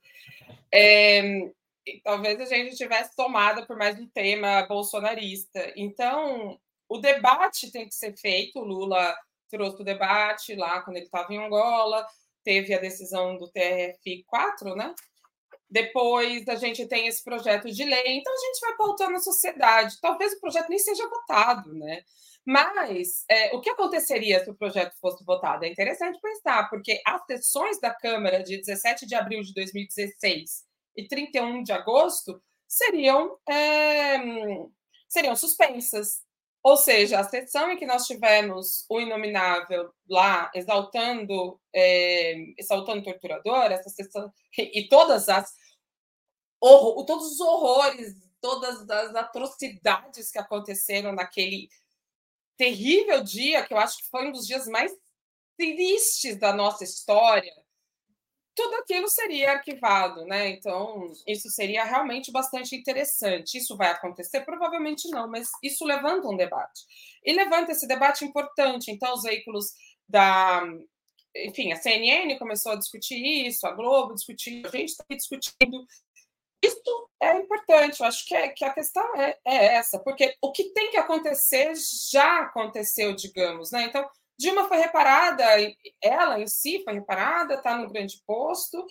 É, 0.73 1.49
talvez 2.05 2.40
a 2.40 2.44
gente 2.44 2.77
tivesse 2.77 3.14
tomado 3.16 3.66
por 3.66 3.77
mais 3.77 3.98
um 3.98 4.09
tema 4.09 4.62
bolsonarista. 4.66 5.72
Então, 5.77 6.59
o 6.88 6.98
debate 6.98 7.70
tem 7.70 7.87
que 7.87 7.94
ser 7.94 8.16
feito. 8.16 8.59
O 8.59 8.64
Lula 8.64 9.16
trouxe 9.51 9.81
o 9.81 9.85
debate 9.85 10.55
lá 10.55 10.81
quando 10.83 10.96
ele 10.96 11.07
estava 11.07 11.33
em 11.33 11.38
Angola, 11.38 12.07
teve 12.44 12.74
a 12.74 12.79
decisão 12.79 13.37
do 13.37 13.51
TRF4, 13.51 14.74
né? 14.77 14.94
Depois 15.70 16.48
a 16.48 16.55
gente 16.55 16.87
tem 16.87 17.07
esse 17.07 17.22
projeto 17.22 17.70
de 17.70 17.85
lei, 17.85 18.16
então 18.16 18.33
a 18.33 18.38
gente 18.38 18.61
vai 18.61 18.77
pautando 18.77 19.16
a 19.16 19.20
sociedade. 19.20 20.01
Talvez 20.01 20.33
o 20.33 20.40
projeto 20.40 20.68
nem 20.70 20.79
seja 20.79 21.07
votado, 21.09 21.74
né? 21.74 22.03
Mas 22.44 23.24
é, 23.29 23.55
o 23.55 23.61
que 23.61 23.68
aconteceria 23.68 24.42
se 24.42 24.48
o 24.48 24.55
projeto 24.55 24.94
fosse 24.98 25.22
votado? 25.24 25.64
É 25.64 25.68
interessante 25.68 26.18
pensar, 26.20 26.70
porque 26.70 26.98
as 27.07 27.22
sessões 27.27 27.79
da 27.79 27.92
Câmara 27.94 28.42
de 28.42 28.57
17 28.57 29.05
de 29.07 29.14
abril 29.14 29.42
de 29.42 29.53
2016 29.53 30.67
e 30.96 31.07
31 31.07 31.62
de 31.62 31.72
agosto 31.72 32.42
seriam, 32.66 33.38
é, 33.48 34.18
seriam 35.09 35.35
suspensas. 35.37 36.27
Ou 36.62 36.77
seja, 36.77 37.20
a 37.20 37.24
sessão 37.24 37.70
em 37.70 37.77
que 37.77 37.87
nós 37.87 38.07
tivemos 38.07 38.85
o 38.90 39.01
inominável 39.01 39.92
lá 40.09 40.51
exaltando, 40.55 41.59
é, 41.74 42.35
exaltando 42.59 43.01
o 43.01 43.05
torturador, 43.05 43.72
essa 43.72 43.88
sessão, 43.88 44.31
e 44.57 44.88
todas 44.88 45.29
as 45.29 45.55
horror, 46.61 47.05
todos 47.07 47.33
os 47.33 47.40
horrores, 47.40 48.14
todas 48.40 48.88
as 48.90 49.14
atrocidades 49.14 50.31
que 50.31 50.38
aconteceram 50.38 51.12
naquele 51.12 51.68
terrível 52.57 53.22
dia, 53.22 53.64
que 53.64 53.72
eu 53.72 53.79
acho 53.79 53.98
que 53.98 54.11
foi 54.11 54.27
um 54.29 54.33
dos 54.33 54.46
dias 54.46 54.66
mais 54.66 54.92
tristes 55.57 56.38
da 56.38 56.53
nossa 56.53 56.85
história, 56.85 57.53
tudo 58.59 58.75
aquilo 58.75 59.07
seria 59.07 59.53
arquivado, 59.53 60.25
né? 60.25 60.49
Então, 60.49 61.12
isso 61.29 61.49
seria 61.49 61.85
realmente 61.85 62.33
bastante 62.33 62.75
interessante. 62.75 63.57
Isso 63.57 63.77
vai 63.77 63.92
acontecer? 63.92 64.40
Provavelmente 64.40 65.09
não, 65.11 65.31
mas 65.31 65.49
isso 65.62 65.85
levanta 65.85 66.27
um 66.27 66.37
debate. 66.37 66.83
E 67.25 67.33
levanta 67.33 67.71
esse 67.71 67.87
debate 67.87 68.25
importante. 68.25 68.90
Então, 68.90 69.14
os 69.14 69.23
veículos 69.23 69.66
da. 70.09 70.64
Enfim, 71.37 71.73
a 71.73 71.77
CNN 71.77 72.37
começou 72.37 72.73
a 72.73 72.77
discutir 72.77 73.47
isso, 73.47 73.64
a 73.64 73.71
Globo 73.71 74.14
discutiu, 74.14 74.61
a 74.66 74.77
gente 74.77 74.88
está 74.88 75.05
discutindo. 75.09 75.87
Isso 76.61 77.09
é 77.23 77.37
importante, 77.37 78.01
eu 78.01 78.07
acho 78.07 78.27
que, 78.27 78.35
é, 78.35 78.49
que 78.49 78.64
a 78.64 78.75
questão 78.75 79.14
é, 79.14 79.38
é 79.47 79.77
essa, 79.77 80.01
porque 80.01 80.35
o 80.42 80.51
que 80.51 80.71
tem 80.71 80.90
que 80.90 80.97
acontecer 80.97 81.73
já 82.11 82.40
aconteceu, 82.40 83.14
digamos, 83.14 83.71
né? 83.71 83.85
Então, 83.85 84.05
Dilma 84.38 84.68
foi 84.68 84.79
reparada, 84.79 85.44
ela 86.03 86.40
em 86.40 86.46
si 86.46 86.83
foi 86.85 86.94
reparada, 86.94 87.55
está 87.55 87.77
no 87.77 87.88
grande 87.88 88.22
posto. 88.27 88.87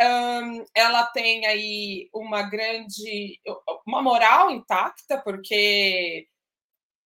Um, 0.00 0.64
ela 0.74 1.06
tem 1.06 1.46
aí 1.46 2.08
uma 2.14 2.42
grande, 2.42 3.38
uma 3.86 4.02
moral 4.02 4.50
intacta, 4.50 5.20
porque 5.22 6.26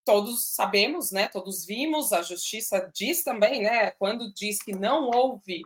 todos 0.05 0.55
sabemos, 0.55 1.11
né? 1.11 1.29
Todos 1.29 1.67
vimos, 1.67 2.13
a 2.13 2.23
justiça 2.23 2.91
diz 2.95 3.23
também, 3.25 3.63
né? 3.63 3.91
Quando 3.93 4.33
diz 4.33 4.63
que 4.63 4.73
não 4.73 5.11
houve 5.11 5.63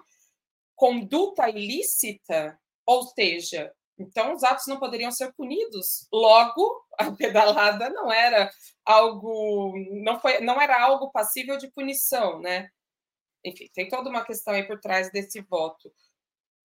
conduta 0.75 1.49
ilícita, 1.51 2.59
ou 2.87 3.03
seja, 3.03 3.73
então 3.99 4.33
os 4.33 4.45
atos 4.45 4.67
não 4.67 4.79
poderiam 4.79 5.11
ser 5.11 5.33
punidos. 5.35 6.07
Logo, 6.13 6.85
a 6.99 7.11
pedalada 7.17 7.91
não 7.91 8.13
era 8.13 8.51
algo, 8.85 9.75
não 10.03 10.21
foi, 10.21 10.41
não 10.41 10.61
era 10.61 10.83
algo 10.83 11.11
passível 11.11 11.57
de 11.57 11.71
punição, 11.73 12.41
né? 12.41 12.71
Enfim, 13.45 13.69
tem 13.73 13.89
toda 13.89 14.11
uma 14.11 14.25
questão 14.25 14.55
aí 14.55 14.67
por 14.67 14.81
trás 14.81 15.11
desse 15.11 15.41
voto. 15.43 15.93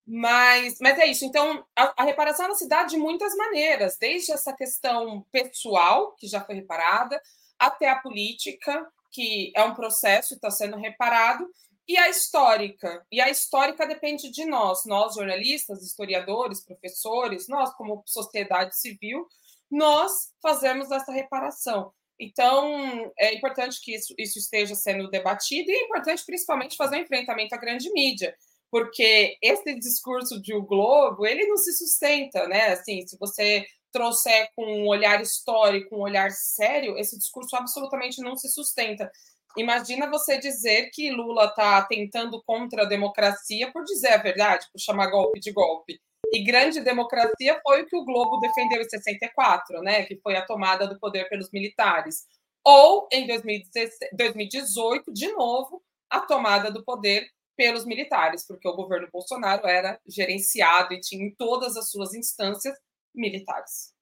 Mas, 0.06 0.78
mas 0.82 1.00
é 1.00 1.06
isso. 1.06 1.26
Então, 1.26 1.66
a, 1.78 2.02
a 2.02 2.04
reparação 2.04 2.54
se 2.56 2.68
dá 2.68 2.84
de 2.84 2.98
muitas 2.98 3.36
maneiras, 3.36 3.98
desde 3.98 4.34
essa 4.34 4.54
questão 4.54 5.26
pessoal, 5.32 6.14
que 6.16 6.28
já 6.28 6.42
foi 6.44 6.56
reparada, 6.56 7.22
até 7.58 7.90
a 7.90 8.00
política, 8.00 8.86
que 9.12 9.52
é 9.56 9.64
um 9.64 9.74
processo 9.74 10.34
está 10.34 10.52
sendo 10.52 10.76
reparado, 10.78 11.48
e 11.88 11.98
a 11.98 12.10
histórica. 12.10 13.06
E 13.12 13.20
a 13.20 13.30
histórica 13.30 13.86
depende 13.86 14.32
de 14.32 14.46
nós, 14.46 14.86
nós 14.86 15.16
jornalistas, 15.16 15.84
historiadores, 15.84 16.64
professores, 16.64 17.48
nós 17.48 17.74
como 17.76 18.04
sociedade 18.06 18.78
civil, 18.78 19.28
nós 19.70 20.32
fazemos 20.42 20.92
essa 20.92 21.12
reparação. 21.12 21.92
Então, 22.20 23.12
é 23.18 23.34
importante 23.34 23.82
que 23.82 23.96
isso, 23.96 24.14
isso 24.18 24.38
esteja 24.38 24.76
sendo 24.76 25.10
debatido 25.10 25.70
e 25.70 25.74
é 25.74 25.84
importante, 25.84 26.24
principalmente, 26.26 26.78
fazer 26.78 26.98
um 26.98 27.02
enfrentamento 27.02 27.56
à 27.56 27.58
grande 27.58 27.92
mídia, 27.92 28.36
porque 28.70 29.38
esse 29.42 29.76
discurso 29.80 30.42
de 30.42 30.54
o 30.54 30.62
Globo, 30.62 31.26
ele 31.26 31.48
não 31.48 31.58
se 31.58 31.74
sustenta, 31.74 32.48
né? 32.48 32.68
Assim, 32.74 33.06
se 33.06 33.18
você 33.18 33.66
trouxer 33.92 34.50
com 34.56 34.66
um 34.66 34.88
olhar 34.88 35.22
histórico, 35.22 35.96
um 35.96 36.02
olhar 36.02 36.32
sério, 36.32 36.98
esse 36.98 37.18
discurso 37.18 37.56
absolutamente 37.56 38.22
não 38.22 38.36
se 38.36 38.50
sustenta. 38.50 39.12
Imagina 39.58 40.10
você 40.10 40.40
dizer 40.40 40.90
que 40.92 41.12
Lula 41.12 41.46
está 41.46 41.84
tentando 41.84 42.42
contra 42.44 42.84
a 42.84 42.88
democracia 42.88 43.72
por 43.72 43.84
dizer 43.84 44.14
a 44.14 44.18
verdade, 44.18 44.68
por 44.72 44.80
chamar 44.80 45.12
golpe 45.12 45.40
de 45.40 45.52
golpe. 45.52 46.02
E 46.32 46.44
grande 46.44 46.82
democracia 46.82 47.60
foi 47.62 47.84
o 47.84 47.86
que 47.86 47.96
o 47.96 48.04
Globo 48.04 48.40
defendeu 48.40 48.82
em 48.82 48.90
64, 48.90 49.82
né? 49.82 50.04
Que 50.04 50.16
foi 50.18 50.36
a 50.36 50.44
tomada 50.44 50.88
do 50.88 51.00
poder 51.00 51.30
pelos 51.30 51.52
militares. 51.52 52.26
Ou 52.66 53.08
em 53.12 53.28
2018, 53.28 55.14
de 55.14 55.32
novo, 55.34 55.84
a 56.10 56.22
tomada 56.22 56.72
do 56.72 56.84
poder 56.84 57.30
pelos 57.56 57.86
militares, 57.86 58.48
porque 58.48 58.68
o 58.68 58.76
governo 58.76 59.08
Bolsonaro 59.12 59.68
era 59.68 60.00
gerenciado 60.08 60.94
e 60.94 61.00
tinha 61.00 61.24
em 61.24 61.36
todas 61.36 61.78
as 61.78 61.92
suas 61.92 62.16
instâncias 62.16 62.76
militares. 63.14 63.94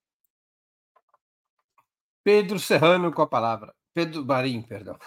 Pedro 2.23 2.59
Serrano 2.59 3.11
com 3.11 3.21
a 3.21 3.27
palavra. 3.27 3.75
Pedro 3.93 4.25
Marim, 4.25 4.61
perdão. 4.61 4.97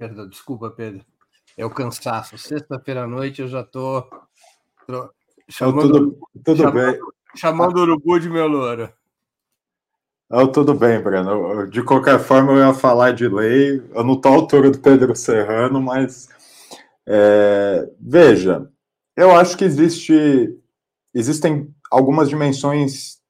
Perdão, 0.00 0.26
desculpa, 0.26 0.70
Pedro. 0.70 1.04
É 1.58 1.66
o 1.66 1.68
cansaço. 1.68 2.38
Sexta-feira 2.38 3.02
à 3.02 3.06
noite 3.06 3.42
eu 3.42 3.48
já 3.48 3.60
estou 3.60 4.08
chamando, 5.46 5.92
tudo, 5.92 6.18
tudo 6.42 6.62
chamando, 6.62 6.92
bem. 6.92 7.00
chamando 7.36 7.76
o 7.76 7.80
urubu 7.82 8.18
de 8.18 8.30
meu 8.30 8.48
louro. 8.48 8.90
Não, 10.30 10.50
tudo 10.50 10.72
bem, 10.72 11.02
Breno. 11.02 11.66
De 11.68 11.82
qualquer 11.82 12.18
forma, 12.18 12.52
eu 12.52 12.66
ia 12.66 12.72
falar 12.72 13.12
de 13.12 13.28
lei. 13.28 13.86
Eu 13.94 14.02
não 14.02 14.14
estou 14.14 14.32
à 14.32 14.36
altura 14.36 14.70
do 14.70 14.78
Pedro 14.78 15.14
Serrano, 15.14 15.82
mas 15.82 16.30
é, 17.06 17.86
veja, 18.00 18.70
eu 19.14 19.36
acho 19.36 19.54
que 19.54 19.66
existe, 19.66 20.58
existem 21.12 21.74
algumas 21.90 22.30
dimensões 22.30 23.20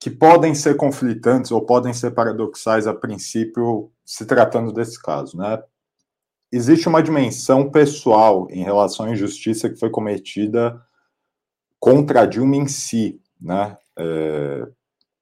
que 0.00 0.10
podem 0.10 0.52
ser 0.52 0.76
conflitantes 0.76 1.52
ou 1.52 1.64
podem 1.64 1.92
ser 1.92 2.10
paradoxais 2.10 2.88
a 2.88 2.92
princípio, 2.92 3.92
se 4.04 4.26
tratando 4.26 4.72
desse 4.72 5.00
caso, 5.00 5.36
né? 5.36 5.62
Existe 6.52 6.86
uma 6.88 7.02
dimensão 7.02 7.70
pessoal 7.70 8.46
em 8.50 8.62
relação 8.62 9.06
à 9.06 9.10
injustiça 9.10 9.70
que 9.70 9.78
foi 9.78 9.88
cometida 9.88 10.80
contra 11.80 12.20
a 12.20 12.26
Dilma 12.26 12.56
em 12.56 12.68
si, 12.68 13.20
né? 13.40 13.76
É, 13.98 14.68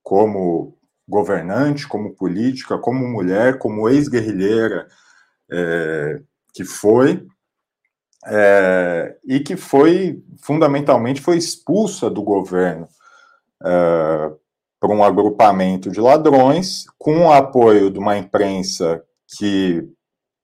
como 0.03 0.77
governante, 1.09 1.87
como 1.88 2.14
política, 2.14 2.79
como 2.79 3.07
mulher, 3.07 3.59
como 3.59 3.88
ex-guerrilheira 3.88 4.88
é, 5.51 6.21
que 6.53 6.64
foi, 6.64 7.27
é, 8.27 9.16
e 9.25 9.40
que 9.40 9.57
foi, 9.57 10.23
fundamentalmente, 10.43 11.21
foi 11.21 11.37
expulsa 11.37 12.11
do 12.11 12.23
governo 12.23 12.88
é, 13.64 14.33
por 14.81 14.90
um 14.90 15.03
agrupamento 15.03 15.90
de 15.90 16.01
ladrões, 16.01 16.85
com 16.99 17.27
o 17.27 17.33
apoio 17.33 17.90
de 17.90 17.99
uma 17.99 18.16
imprensa 18.16 19.03
que 19.37 19.88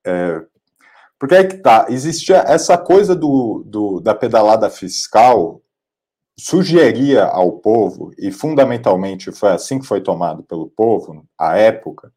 é, 0.07 0.42
porque 1.18 1.35
é 1.35 1.44
que 1.44 1.57
tá, 1.57 1.87
existia 1.88 2.38
essa 2.46 2.76
coisa 2.76 3.14
do, 3.14 3.62
do, 3.66 4.00
da 4.00 4.14
pedalada 4.14 4.68
fiscal, 4.68 5.62
sugeria 6.38 7.24
ao 7.24 7.52
povo, 7.52 8.12
e 8.18 8.31
fundamentalmente 8.31 9.33
foi 9.33 9.50
assim 9.50 9.79
que 9.79 9.87
foi 9.87 10.02
tomado 10.02 10.42
pelo 10.42 10.68
povo, 10.68 11.24
à 11.38 11.57
época, 11.57 12.12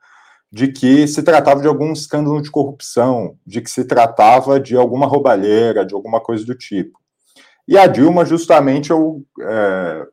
de 0.52 0.68
que 0.68 1.08
se 1.08 1.24
tratava 1.24 1.62
de 1.62 1.68
algum 1.68 1.94
escândalo 1.94 2.42
de 2.42 2.52
corrupção, 2.52 3.38
de 3.46 3.62
que 3.62 3.70
se 3.70 3.86
tratava 3.86 4.60
de 4.60 4.76
alguma 4.76 5.06
roubalheira, 5.06 5.86
de 5.86 5.94
alguma 5.94 6.20
coisa 6.20 6.46
do 6.46 6.56
tipo. 6.56 7.00
E 7.68 7.78
a 7.78 7.86
Dilma, 7.86 8.26
justamente, 8.26 8.90
eu, 8.90 9.24
é, 9.42 10.08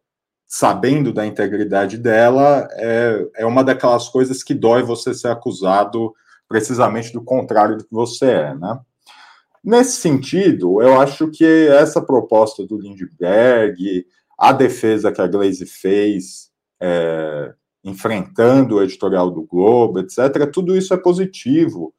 sabendo 0.47 1.13
da 1.13 1.27
integridade 1.27 1.97
dela, 1.97 2.69
é, 2.73 3.27
é 3.39 3.47
uma 3.47 3.65
daquelas 3.65 4.09
coisas 4.09 4.43
que 4.43 4.55
dói 4.55 4.83
você 4.83 5.15
ser 5.15 5.29
acusado 5.29 6.15
precisamente 6.49 7.13
do 7.13 7.23
contrário 7.23 7.77
do 7.77 7.85
que 7.85 7.93
você 7.93 8.27
é, 8.27 8.55
né? 8.55 8.79
Nesse 9.65 10.01
sentido, 10.01 10.81
eu 10.81 11.01
acho 11.01 11.29
que 11.29 11.45
essa 11.69 12.01
proposta 12.01 12.65
do 12.65 12.79
Lindbergh, 12.79 14.07
a 14.39 14.53
defesa 14.53 15.11
que 15.11 15.21
a 15.21 15.27
Glaze 15.27 15.67
fez, 15.67 16.51
é, 16.81 17.53
enfrentando 17.83 18.77
o 18.77 18.83
editorial 18.83 19.31
do 19.31 19.43
Globo, 19.43 19.99
etc., 19.99 20.49
tudo 20.53 20.77
isso 20.77 20.95
é 20.95 20.97
positivo 20.97 21.93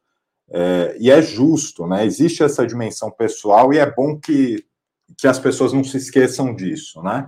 é, 0.50 0.96
e 1.00 1.12
é 1.12 1.22
justo, 1.22 1.86
né? 1.86 2.06
Existe 2.06 2.42
essa 2.42 2.66
dimensão 2.66 3.12
pessoal 3.12 3.74
e 3.74 3.80
é 3.80 3.92
bom 3.92 4.18
que, 4.18 4.64
que 5.18 5.28
as 5.28 5.40
pessoas 5.40 5.74
não 5.74 5.84
se 5.84 5.98
esqueçam 5.98 6.56
disso, 6.56 7.02
né? 7.02 7.28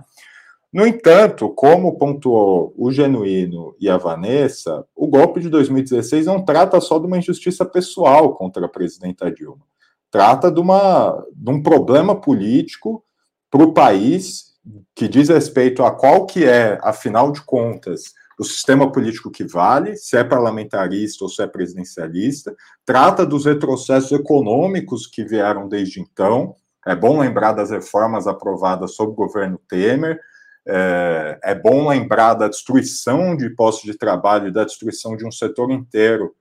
No 0.72 0.86
entanto, 0.86 1.48
como 1.48 1.98
pontuou 1.98 2.72
o 2.76 2.92
Genuíno 2.92 3.74
e 3.80 3.90
a 3.90 3.96
Vanessa, 3.96 4.86
o 4.94 5.08
golpe 5.08 5.40
de 5.40 5.48
2016 5.48 6.26
não 6.26 6.44
trata 6.44 6.80
só 6.80 6.98
de 6.98 7.06
uma 7.06 7.18
injustiça 7.18 7.64
pessoal 7.64 8.34
contra 8.34 8.66
a 8.66 8.68
presidenta 8.68 9.30
Dilma. 9.32 9.64
Trata 10.12 10.50
de, 10.50 10.60
uma, 10.60 11.24
de 11.34 11.50
um 11.50 11.60
problema 11.60 12.20
político 12.20 13.04
para 13.50 13.64
o 13.64 13.72
país 13.72 14.50
que 14.94 15.08
diz 15.08 15.28
respeito 15.28 15.82
a 15.82 15.90
qual 15.90 16.24
que 16.26 16.44
é, 16.44 16.78
afinal 16.82 17.32
de 17.32 17.42
contas, 17.42 18.12
o 18.38 18.44
sistema 18.44 18.90
político 18.90 19.30
que 19.30 19.44
vale, 19.44 19.96
se 19.96 20.16
é 20.16 20.22
parlamentarista 20.22 21.24
ou 21.24 21.28
se 21.28 21.42
é 21.42 21.46
presidencialista, 21.46 22.54
trata 22.86 23.26
dos 23.26 23.44
retrocessos 23.44 24.12
econômicos 24.12 25.06
que 25.06 25.24
vieram 25.24 25.68
desde 25.68 26.00
então. 26.00 26.54
É 26.86 26.94
bom 26.94 27.18
lembrar 27.18 27.52
das 27.52 27.70
reformas 27.70 28.26
aprovadas 28.26 28.94
sob 28.94 29.12
o 29.12 29.14
governo 29.14 29.60
Temer, 29.68 30.20
é, 30.66 31.38
é 31.42 31.54
bom 31.54 31.88
lembrar 31.88 32.34
da 32.34 32.48
destruição 32.48 33.36
de 33.36 33.50
postos 33.50 33.90
de 33.90 33.96
trabalho 33.96 34.52
da 34.52 34.64
destruição 34.64 35.16
de 35.16 35.26
um 35.26 35.30
setor 35.30 35.70
inteiro 35.70 36.34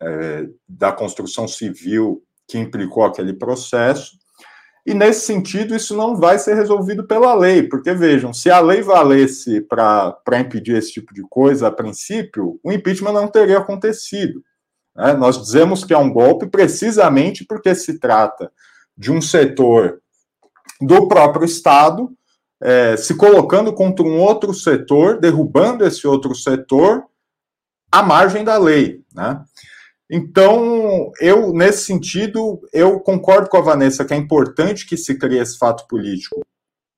é, 0.00 0.46
da 0.68 0.92
construção 0.92 1.46
civil 1.46 2.22
que 2.48 2.58
implicou 2.58 3.04
aquele 3.04 3.32
processo. 3.32 4.18
E 4.84 4.94
nesse 4.94 5.26
sentido, 5.26 5.76
isso 5.76 5.94
não 5.94 6.16
vai 6.16 6.38
ser 6.38 6.54
resolvido 6.54 7.06
pela 7.06 7.34
lei, 7.34 7.62
porque 7.62 7.92
vejam, 7.92 8.32
se 8.32 8.50
a 8.50 8.60
lei 8.60 8.82
valesse 8.82 9.60
para 9.60 10.40
impedir 10.40 10.76
esse 10.76 10.92
tipo 10.92 11.12
de 11.12 11.22
coisa, 11.28 11.68
a 11.68 11.72
princípio, 11.72 12.58
o 12.64 12.72
impeachment 12.72 13.12
não 13.12 13.28
teria 13.28 13.58
acontecido. 13.58 14.42
Né? 14.96 15.12
Nós 15.12 15.38
dizemos 15.38 15.84
que 15.84 15.92
é 15.92 15.98
um 15.98 16.12
golpe 16.12 16.46
precisamente 16.46 17.44
porque 17.44 17.74
se 17.74 17.98
trata 17.98 18.50
de 18.96 19.12
um 19.12 19.20
setor 19.20 20.00
do 20.80 21.06
próprio 21.06 21.44
Estado, 21.44 22.10
é, 22.62 22.96
se 22.96 23.14
colocando 23.14 23.72
contra 23.72 24.04
um 24.04 24.18
outro 24.18 24.52
setor, 24.52 25.18
derrubando 25.18 25.84
esse 25.84 26.06
outro 26.06 26.34
setor 26.34 27.04
à 27.90 28.02
margem 28.02 28.44
da 28.44 28.58
lei, 28.58 29.02
né? 29.14 29.42
Então, 30.12 31.12
eu, 31.20 31.52
nesse 31.52 31.84
sentido, 31.84 32.60
eu 32.72 32.98
concordo 32.98 33.48
com 33.48 33.56
a 33.56 33.62
Vanessa 33.62 34.04
que 34.04 34.12
é 34.12 34.16
importante 34.16 34.84
que 34.84 34.96
se 34.96 35.16
crie 35.16 35.38
esse 35.38 35.56
fato 35.56 35.86
político, 35.86 36.40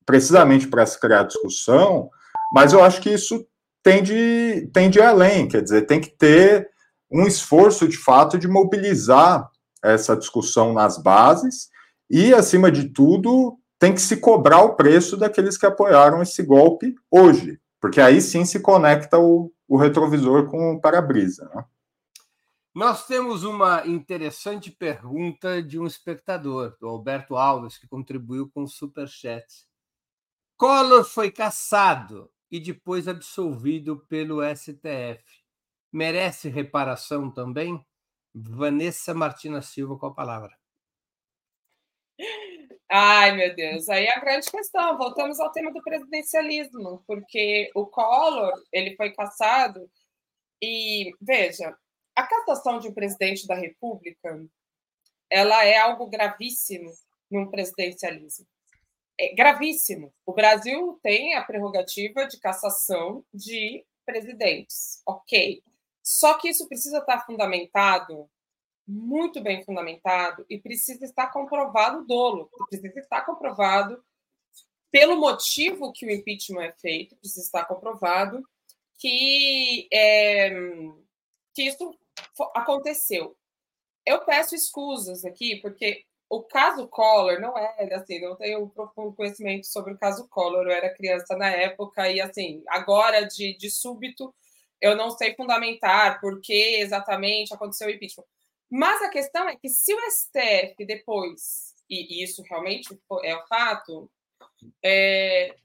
precisamente 0.03 0.67
para 0.67 0.85
se 0.85 0.99
criar 0.99 1.23
discussão, 1.23 2.09
mas 2.51 2.73
eu 2.73 2.83
acho 2.83 2.99
que 2.99 3.11
isso 3.11 3.45
tem 3.83 4.01
de, 4.01 4.67
tem 4.73 4.89
de 4.89 4.97
ir 4.97 5.03
além, 5.03 5.47
quer 5.47 5.61
dizer, 5.61 5.85
tem 5.85 6.01
que 6.01 6.09
ter 6.09 6.67
um 7.11 7.27
esforço, 7.27 7.87
de 7.87 7.97
fato, 7.97 8.39
de 8.39 8.47
mobilizar 8.47 9.47
essa 9.83 10.15
discussão 10.17 10.73
nas 10.73 10.97
bases 10.97 11.69
e, 12.09 12.33
acima 12.33 12.71
de 12.71 12.89
tudo, 12.89 13.57
tem 13.83 13.93
que 13.93 13.99
se 13.99 14.15
cobrar 14.15 14.61
o 14.61 14.77
preço 14.77 15.17
daqueles 15.17 15.57
que 15.57 15.65
apoiaram 15.65 16.21
esse 16.21 16.41
golpe 16.41 16.95
hoje, 17.11 17.59
porque 17.81 17.99
aí 17.99 18.21
sim 18.21 18.45
se 18.45 18.61
conecta 18.61 19.19
o, 19.19 19.53
o 19.67 19.75
retrovisor 19.75 20.49
com 20.49 20.71
o 20.71 20.79
para-brisa. 20.79 21.51
Né? 21.53 21.65
Nós 22.73 23.05
temos 23.05 23.43
uma 23.43 23.85
interessante 23.85 24.71
pergunta 24.71 25.61
de 25.61 25.77
um 25.77 25.85
espectador, 25.85 26.77
do 26.79 26.87
Alberto 26.87 27.35
Alves, 27.35 27.77
que 27.77 27.85
contribuiu 27.85 28.49
com 28.49 28.63
o 28.63 28.69
Superchat. 28.69 29.45
Collor 30.55 31.03
foi 31.03 31.29
caçado 31.29 32.31
e 32.49 32.61
depois 32.61 33.05
absolvido 33.05 33.97
pelo 34.07 34.39
STF. 34.55 35.21
Merece 35.91 36.47
reparação 36.47 37.29
também? 37.29 37.85
Vanessa 38.33 39.13
Martina 39.13 39.61
Silva 39.61 39.97
com 39.97 40.05
a 40.05 40.13
palavra. 40.13 40.57
Ai, 42.95 43.35
meu 43.35 43.55
Deus, 43.55 43.89
aí 43.89 44.05
é 44.05 44.15
a 44.15 44.19
grande 44.19 44.51
questão. 44.51 44.95
Voltamos 44.99 45.39
ao 45.39 45.51
tema 45.51 45.73
do 45.73 45.81
presidencialismo, 45.81 47.03
porque 47.07 47.71
o 47.73 47.87
Collor 47.87 48.53
ele 48.71 48.95
foi 48.95 49.11
caçado 49.11 49.89
e 50.61 51.11
veja, 51.19 51.75
a 52.15 52.21
cassação 52.27 52.77
de 52.77 52.89
um 52.89 52.93
presidente 52.93 53.47
da 53.47 53.55
República 53.55 54.39
ela 55.27 55.65
é 55.65 55.75
algo 55.75 56.05
gravíssimo 56.05 56.93
num 57.31 57.49
presidencialismo. 57.49 58.45
É 59.19 59.33
gravíssimo. 59.33 60.13
O 60.23 60.31
Brasil 60.31 60.99
tem 61.01 61.33
a 61.33 61.43
prerrogativa 61.43 62.27
de 62.27 62.39
cassação 62.39 63.25
de 63.33 63.83
presidentes, 64.05 65.01
ok. 65.03 65.63
Só 66.03 66.35
que 66.37 66.49
isso 66.49 66.67
precisa 66.67 66.99
estar 66.99 67.25
fundamentado, 67.25 68.29
muito 68.87 69.41
bem 69.41 69.63
fundamentado, 69.63 70.45
e 70.49 70.59
precisa 70.59 71.05
estar 71.05 71.27
comprovado 71.27 71.99
o 71.99 72.05
dolo, 72.05 72.49
precisa 72.69 72.99
estar 72.99 73.21
comprovado 73.25 74.03
pelo 74.91 75.15
motivo 75.15 75.91
que 75.91 76.05
o 76.05 76.11
impeachment 76.11 76.65
é 76.65 76.71
feito, 76.73 77.15
precisa 77.15 77.41
estar 77.41 77.65
comprovado 77.65 78.43
que, 78.99 79.87
é, 79.91 80.51
que 81.53 81.63
isso 81.63 81.97
aconteceu. 82.53 83.35
Eu 84.05 84.23
peço 84.25 84.53
escusas 84.53 85.25
aqui, 85.25 85.55
porque 85.61 86.05
o 86.29 86.43
caso 86.43 86.87
Collor 86.87 87.39
não 87.39 87.57
é 87.57 87.93
assim, 87.93 88.19
não 88.19 88.35
tenho 88.35 88.67
profundo 88.69 89.15
conhecimento 89.15 89.65
sobre 89.65 89.93
o 89.93 89.97
caso 89.97 90.27
Collor, 90.27 90.65
eu 90.65 90.71
era 90.71 90.93
criança 90.93 91.35
na 91.35 91.49
época 91.49 92.09
e 92.09 92.19
assim, 92.19 92.63
agora 92.67 93.23
de, 93.23 93.55
de 93.57 93.69
súbito 93.69 94.33
eu 94.81 94.97
não 94.97 95.11
sei 95.11 95.33
fundamentar 95.35 96.19
por 96.19 96.41
que 96.41 96.75
exatamente 96.75 97.53
aconteceu 97.53 97.87
o 97.87 97.91
impeachment. 97.91 98.25
Mas 98.75 99.03
a 99.03 99.09
questão 99.09 99.47
é 99.47 99.55
que 99.55 99.69
se 99.69 99.93
o 99.93 99.99
STF 100.09 100.83
depois, 100.83 101.75
e 101.87 102.23
isso 102.23 102.41
realmente 102.49 102.99
é 103.23 103.35
o 103.35 103.45
fato, 103.45 104.11
é, 104.83 105.55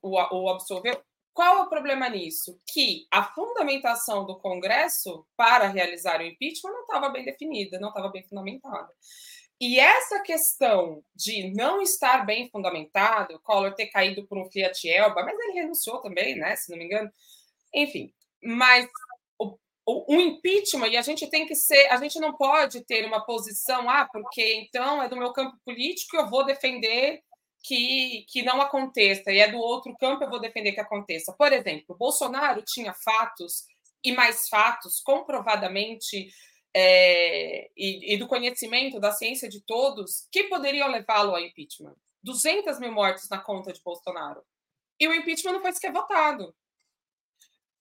o, 0.00 0.08
o 0.10 0.48
absolveu, 0.48 0.98
qual 1.34 1.58
é 1.58 1.62
o 1.62 1.68
problema 1.68 2.08
nisso? 2.08 2.58
Que 2.66 3.06
a 3.10 3.24
fundamentação 3.34 4.24
do 4.24 4.38
Congresso 4.38 5.26
para 5.36 5.68
realizar 5.68 6.22
o 6.22 6.24
impeachment 6.24 6.72
não 6.72 6.82
estava 6.84 7.10
bem 7.10 7.22
definida, 7.22 7.78
não 7.78 7.90
estava 7.90 8.08
bem 8.08 8.22
fundamentada. 8.26 8.90
E 9.60 9.78
essa 9.78 10.22
questão 10.22 11.04
de 11.14 11.52
não 11.52 11.82
estar 11.82 12.24
bem 12.24 12.48
fundamentado, 12.48 13.38
Collor 13.40 13.74
ter 13.74 13.88
caído 13.88 14.26
por 14.26 14.38
um 14.38 14.50
Fiat 14.50 14.88
Elba, 14.88 15.22
mas 15.22 15.38
ele 15.38 15.60
renunciou 15.60 16.00
também, 16.00 16.34
né? 16.34 16.56
Se 16.56 16.70
não 16.70 16.78
me 16.78 16.86
engano. 16.86 17.12
Enfim, 17.74 18.10
mas 18.42 18.88
o, 19.38 19.58
o, 19.86 20.18
impeachment, 20.18 20.88
e 20.88 20.96
a 20.96 21.02
gente 21.02 21.28
tem 21.28 21.46
que 21.46 21.54
ser, 21.54 21.88
a 21.88 21.96
gente 21.98 22.18
não 22.18 22.34
pode 22.34 22.84
ter 22.84 23.04
uma 23.04 23.24
posição, 23.24 23.88
ah, 23.90 24.08
porque 24.10 24.54
então 24.56 25.02
é 25.02 25.08
do 25.08 25.16
meu 25.16 25.32
campo 25.32 25.58
político, 25.64 26.16
eu 26.16 26.28
vou 26.28 26.44
defender 26.44 27.20
que, 27.62 28.24
que 28.28 28.42
não 28.42 28.60
aconteça, 28.60 29.30
e 29.30 29.38
é 29.38 29.50
do 29.50 29.58
outro 29.58 29.94
campo 29.98 30.24
eu 30.24 30.30
vou 30.30 30.40
defender 30.40 30.72
que 30.72 30.80
aconteça. 30.80 31.34
Por 31.36 31.52
exemplo, 31.52 31.96
Bolsonaro 31.98 32.62
tinha 32.66 32.94
fatos 32.94 33.64
e 34.02 34.12
mais 34.12 34.48
fatos 34.48 35.00
comprovadamente 35.00 36.28
é, 36.74 37.70
e, 37.76 38.14
e, 38.14 38.16
do 38.16 38.26
conhecimento 38.26 38.98
da 38.98 39.12
ciência 39.12 39.48
de 39.48 39.60
todos 39.64 40.26
que 40.30 40.44
poderiam 40.44 40.88
levá-lo 40.88 41.30
ao 41.30 41.40
impeachment. 41.40 41.94
200 42.22 42.80
mil 42.80 42.92
mortes 42.92 43.28
na 43.28 43.38
conta 43.38 43.72
de 43.72 43.82
Bolsonaro. 43.82 44.42
E 44.98 45.06
o 45.06 45.14
impeachment 45.14 45.52
não 45.52 45.60
foi 45.60 45.72
sequer 45.72 45.92
votado. 45.92 46.54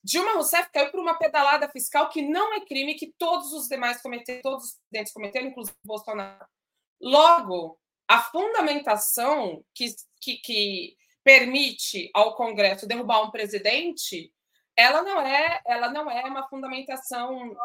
Dilma 0.03 0.33
Rousseff 0.33 0.69
caiu 0.71 0.91
por 0.91 0.99
uma 0.99 1.17
pedalada 1.17 1.69
fiscal 1.69 2.09
que 2.09 2.21
não 2.21 2.53
é 2.53 2.65
crime 2.65 2.95
que 2.95 3.13
todos 3.17 3.53
os 3.53 3.67
demais 3.67 4.01
cometeram, 4.01 4.41
todos 4.41 4.65
os 4.65 4.75
presidentes 4.75 5.13
cometeram, 5.13 5.47
inclusive 5.47 5.77
Bolsonaro. 5.83 6.45
Logo, 7.01 7.79
a 8.07 8.21
fundamentação 8.21 9.63
que, 9.73 9.87
que, 10.19 10.37
que 10.37 10.97
permite 11.23 12.11
ao 12.13 12.35
Congresso 12.35 12.85
derrubar 12.85 13.23
um 13.23 13.31
presidente, 13.31 14.33
ela 14.75 15.01
não 15.01 15.21
é, 15.21 15.61
ela 15.65 15.89
não 15.89 16.11
é 16.11 16.23
uma 16.25 16.47
fundamentação 16.49 17.55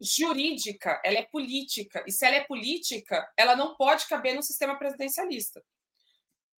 jurídica, 0.00 1.00
ela 1.04 1.18
é 1.18 1.22
política. 1.22 2.02
E 2.06 2.12
se 2.12 2.24
ela 2.24 2.36
é 2.36 2.44
política, 2.44 3.30
ela 3.36 3.54
não 3.54 3.76
pode 3.76 4.06
caber 4.08 4.34
no 4.34 4.42
sistema 4.42 4.78
presidencialista. 4.78 5.62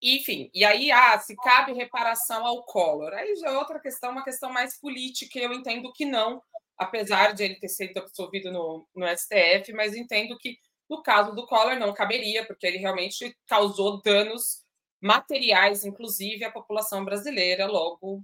Enfim, 0.03 0.51
e 0.53 0.65
aí, 0.65 0.91
ah, 0.91 1.17
se 1.17 1.33
cabe 1.37 1.71
reparação 1.71 2.45
ao 2.45 2.63
Collor. 2.63 3.13
Aí 3.13 3.37
já 3.37 3.47
é 3.47 3.57
outra 3.57 3.79
questão, 3.79 4.11
uma 4.11 4.23
questão 4.23 4.51
mais 4.51 4.77
política, 4.77 5.39
eu 5.39 5.53
entendo 5.53 5.93
que 5.93 6.05
não, 6.05 6.43
apesar 6.77 7.33
de 7.33 7.45
ele 7.45 7.55
ter 7.55 7.69
sido 7.69 7.97
absolvido 7.99 8.51
no, 8.51 8.85
no 8.93 9.07
STF, 9.07 9.71
mas 9.71 9.95
entendo 9.95 10.37
que 10.37 10.57
no 10.89 11.01
caso 11.01 11.33
do 11.33 11.47
Collor, 11.47 11.79
não 11.79 11.93
caberia, 11.93 12.45
porque 12.45 12.67
ele 12.67 12.77
realmente 12.77 13.33
causou 13.47 14.01
danos 14.01 14.63
materiais, 15.01 15.85
inclusive, 15.85 16.43
à 16.43 16.51
população 16.51 17.05
brasileira, 17.05 17.65
logo 17.65 18.21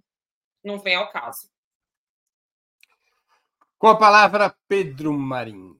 não 0.61 0.77
vem 0.77 0.95
ao 0.95 1.09
caso. 1.09 1.49
Com 3.77 3.87
a 3.87 3.97
palavra, 3.97 4.53
Pedro 4.67 5.13
Marim. 5.13 5.79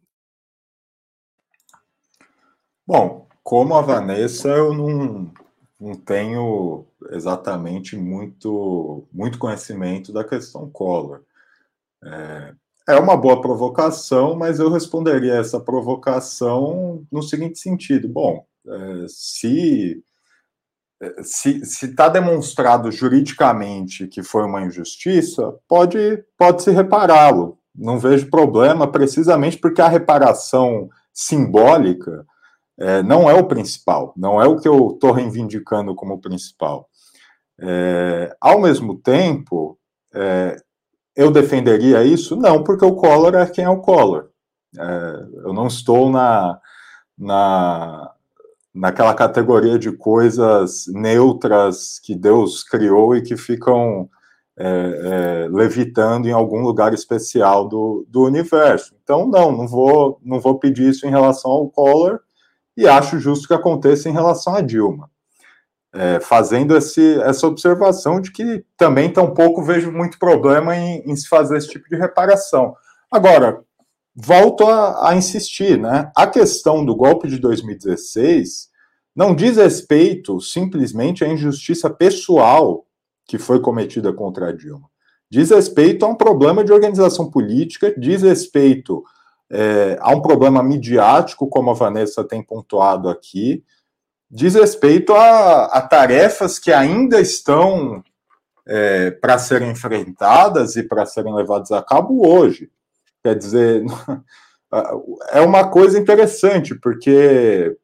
Bom, 2.87 3.27
como 3.43 3.75
a 3.75 3.81
Vanessa, 3.81 4.47
eu 4.47 4.73
não, 4.73 5.33
não 5.79 5.95
tenho 5.95 6.85
exatamente 7.11 7.95
muito, 7.95 9.07
muito 9.11 9.39
conhecimento 9.39 10.11
da 10.11 10.23
questão 10.23 10.69
Collor. 10.69 11.21
É, 12.03 12.53
é 12.89 12.95
uma 12.99 13.15
boa 13.15 13.39
provocação, 13.39 14.35
mas 14.35 14.59
eu 14.59 14.69
responderia 14.69 15.35
essa 15.35 15.59
provocação 15.59 17.05
no 17.11 17.23
seguinte 17.23 17.59
sentido: 17.59 18.09
bom, 18.09 18.45
é, 18.67 19.05
se 19.07 20.03
se 21.23 21.61
está 21.61 22.09
demonstrado 22.09 22.91
juridicamente 22.91 24.07
que 24.07 24.21
foi 24.21 24.43
uma 24.43 24.61
injustiça, 24.63 25.55
pode, 25.67 26.23
pode 26.37 26.61
se 26.61 26.71
repará-lo. 26.71 27.57
Não 27.73 27.97
vejo 27.97 28.29
problema, 28.29 28.91
precisamente 28.91 29.57
porque 29.57 29.81
a 29.81 29.87
reparação 29.87 30.89
simbólica 31.13 32.25
é, 32.79 33.03
não 33.03 33.29
é 33.29 33.33
o 33.33 33.45
principal, 33.45 34.13
não 34.15 34.41
é 34.41 34.47
o 34.47 34.57
que 34.57 34.67
eu 34.67 34.91
estou 34.93 35.11
reivindicando 35.11 35.93
como 35.93 36.21
principal. 36.21 36.87
É, 37.59 38.33
ao 38.39 38.61
mesmo 38.61 38.95
tempo, 38.95 39.77
é, 40.13 40.55
eu 41.15 41.29
defenderia 41.29 42.03
isso? 42.03 42.37
Não, 42.37 42.63
porque 42.63 42.85
o 42.85 42.95
Collor 42.95 43.35
é 43.35 43.45
quem 43.45 43.65
é 43.65 43.69
o 43.69 43.81
Collor. 43.81 44.29
É, 44.77 45.25
eu 45.45 45.53
não 45.53 45.67
estou 45.67 46.09
na, 46.09 46.57
na, 47.17 48.13
naquela 48.73 49.13
categoria 49.13 49.77
de 49.77 49.91
coisas 49.91 50.85
neutras 50.87 51.99
que 51.99 52.15
Deus 52.15 52.63
criou 52.63 53.13
e 53.13 53.21
que 53.21 53.35
ficam 53.35 54.09
é, 54.57 54.67
é, 54.67 55.47
levitando 55.49 56.27
em 56.27 56.31
algum 56.31 56.61
lugar 56.61 56.93
especial 56.93 57.67
do, 57.67 58.05
do 58.07 58.23
universo. 58.23 58.95
Então, 59.03 59.27
não, 59.27 59.51
não 59.51 59.67
vou, 59.67 60.19
não 60.23 60.39
vou 60.39 60.57
pedir 60.57 60.89
isso 60.89 61.05
em 61.05 61.09
relação 61.09 61.51
ao 61.51 61.69
Collor 61.69 62.21
e 62.79 62.87
acho 62.87 63.19
justo 63.19 63.47
que 63.47 63.53
aconteça 63.53 64.09
em 64.09 64.13
relação 64.13 64.55
a 64.55 64.61
Dilma 64.61 65.09
é, 65.93 66.19
fazendo 66.19 66.77
esse, 66.77 67.19
essa 67.21 67.47
observação 67.47 68.21
de 68.21 68.31
que 68.31 68.63
também 68.77 69.11
tampouco 69.11 69.63
vejo 69.63 69.91
muito 69.91 70.19
problema 70.19 70.75
em, 70.75 71.01
em 71.05 71.15
se 71.15 71.27
fazer 71.27 71.57
esse 71.57 71.69
tipo 71.69 71.89
de 71.89 71.95
reparação. 71.95 72.75
Agora, 73.11 73.61
volto 74.15 74.65
a, 74.65 75.09
a, 75.09 75.15
insistir, 75.15 75.79
né? 75.79 76.11
A 76.15 76.27
questão 76.27 76.85
do 76.85 76.95
golpe 76.95 77.27
de 77.27 77.39
2016 77.39 78.69
não 79.15 79.33
diz 79.33 79.57
respeito 79.57 80.39
simplesmente 80.39 81.23
à 81.23 81.27
injustiça 81.27 81.89
pessoal 81.89 82.85
que 83.25 83.37
foi 83.37 83.59
cometida 83.59 84.13
contra 84.13 84.49
a 84.49 84.51
Dilma. 84.51 84.87
Diz 85.29 85.51
respeito 85.51 86.05
a 86.05 86.09
um 86.09 86.15
problema 86.15 86.63
de 86.63 86.71
organização 86.71 87.29
política, 87.29 87.93
diz 87.97 88.21
respeito 88.21 89.03
é, 89.51 89.97
a 89.99 90.11
um 90.15 90.21
problema 90.21 90.61
midiático, 90.61 91.47
como 91.47 91.71
a 91.71 91.73
Vanessa 91.73 92.23
tem 92.23 92.43
pontuado 92.43 93.09
aqui, 93.09 93.63
diz 94.29 94.55
respeito 94.55 95.13
a, 95.13 95.65
a 95.65 95.81
tarefas 95.81 96.59
que 96.59 96.71
ainda 96.71 97.19
estão 97.19 98.03
é, 98.67 99.11
para 99.11 99.39
serem 99.39 99.71
enfrentadas 99.71 100.75
e 100.75 100.83
para 100.83 101.05
serem 101.05 101.33
levadas 101.33 101.71
a 101.71 101.81
cabo 101.81 102.27
hoje. 102.27 102.69
Quer 103.23 103.35
dizer, 103.35 103.83
é 105.31 105.41
uma 105.41 105.67
coisa 105.69 105.97
interessante, 105.99 106.75
porque 106.75 107.75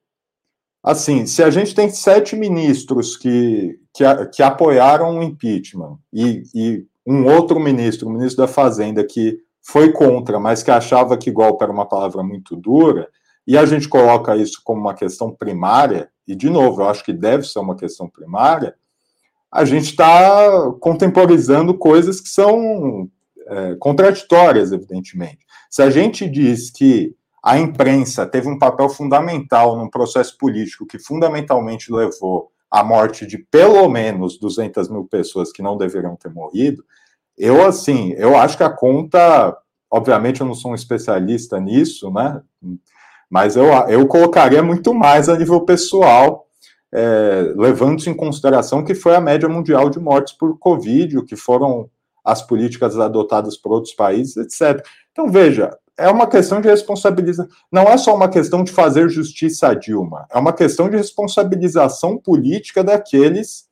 Assim, 0.86 1.26
se 1.26 1.42
a 1.42 1.50
gente 1.50 1.74
tem 1.74 1.90
sete 1.90 2.36
ministros 2.36 3.18
que, 3.18 3.80
que, 3.92 4.04
que 4.32 4.44
apoiaram 4.44 5.18
o 5.18 5.24
impeachment 5.24 5.98
e, 6.14 6.44
e 6.54 6.86
um 7.04 7.26
outro 7.26 7.60
ministro, 7.60 8.08
o 8.08 8.12
ministro 8.12 8.46
da 8.46 8.48
Fazenda, 8.48 9.04
que 9.04 9.40
foi 9.66 9.92
contra, 9.92 10.40
mas 10.40 10.62
que 10.62 10.70
achava 10.70 11.18
que 11.18 11.32
golpe 11.32 11.64
era 11.64 11.72
uma 11.72 11.88
palavra 11.88 12.22
muito 12.22 12.56
dura, 12.56 13.10
e 13.48 13.58
a 13.58 13.66
gente 13.66 13.90
coloca 13.90 14.36
isso 14.36 14.62
como 14.64 14.80
uma 14.80 14.94
questão 14.94 15.32
primária, 15.32 16.10
e 16.28 16.36
de 16.36 16.50
novo, 16.50 16.82
eu 16.82 16.90
acho 16.90 17.04
que 17.04 17.12
deve 17.12 17.44
ser 17.48 17.60
uma 17.60 17.76
questão 17.76 18.08
primária, 18.08 18.76
a 19.52 19.66
gente 19.66 19.92
está 19.92 20.72
contemporizando 20.80 21.78
coisas 21.78 22.22
que 22.22 22.30
são 22.30 23.10
é, 23.48 23.76
contraditórias, 23.76 24.72
evidentemente. 24.72 25.40
Se 25.70 25.82
a 25.82 25.90
gente 25.90 26.30
diz 26.30 26.70
que 26.70 27.16
a 27.44 27.58
imprensa 27.60 28.26
teve 28.26 28.48
um 28.50 28.58
papel 28.58 28.90
fundamental 28.90 29.78
num 29.78 29.90
processo 29.90 30.38
político 30.38 30.86
que 30.86 30.98
fundamentalmente 31.00 31.92
levou 31.92 32.52
à 32.70 32.84
morte 32.84 33.26
de 33.26 33.38
pelo 33.38 33.88
menos 33.88 34.40
200 34.40 34.90
mil 34.90 35.06
pessoas 35.06 35.52
que 35.52 35.62
não 35.62 35.78
deveriam 35.78 36.16
ter 36.16 36.34
morrido. 36.34 36.84
Eu, 37.38 37.66
assim, 37.66 38.14
eu 38.18 38.38
acho 38.38 38.58
que 38.58 38.64
a 38.64 38.70
conta, 38.70 39.56
obviamente 39.92 40.42
eu 40.42 40.48
não 40.48 40.54
sou 40.54 40.72
um 40.72 40.76
especialista 40.76 41.60
nisso, 41.60 42.12
né? 42.12 42.42
Mas 43.30 43.56
eu, 43.56 43.66
eu 43.90 44.08
colocaria 44.08 44.64
muito 44.64 44.94
mais 44.94 45.28
a 45.28 45.38
nível 45.38 45.62
pessoal, 45.62 46.48
é, 46.94 47.54
levando-se 47.58 48.10
em 48.10 48.14
consideração 48.14 48.84
que 48.84 48.96
foi 48.96 49.16
a 49.16 49.22
média 49.22 49.50
mundial 49.50 49.90
de 49.90 50.00
mortes 50.00 50.34
por 50.34 50.58
Covid, 50.58 51.18
o 51.18 51.26
que 51.26 51.36
foram 51.36 51.90
as 52.24 52.42
políticas 52.42 52.98
adotadas 52.98 53.58
por 53.58 53.72
outros 53.72 53.94
países, 53.94 54.38
etc. 54.38 54.86
Então, 55.12 55.30
veja, 55.30 55.78
é 55.98 56.10
uma 56.10 56.28
questão 56.28 56.60
de 56.62 56.68
responsabilização. 56.68 57.48
Não 57.72 57.84
é 57.84 57.98
só 57.98 58.16
uma 58.16 58.30
questão 58.30 58.64
de 58.64 58.72
fazer 58.72 59.10
justiça 59.10 59.70
a 59.70 59.74
Dilma, 59.74 60.26
é 60.32 60.38
uma 60.38 60.54
questão 60.54 60.90
de 60.90 60.98
responsabilização 60.98 62.18
política 62.18 62.84
daqueles 62.84 63.66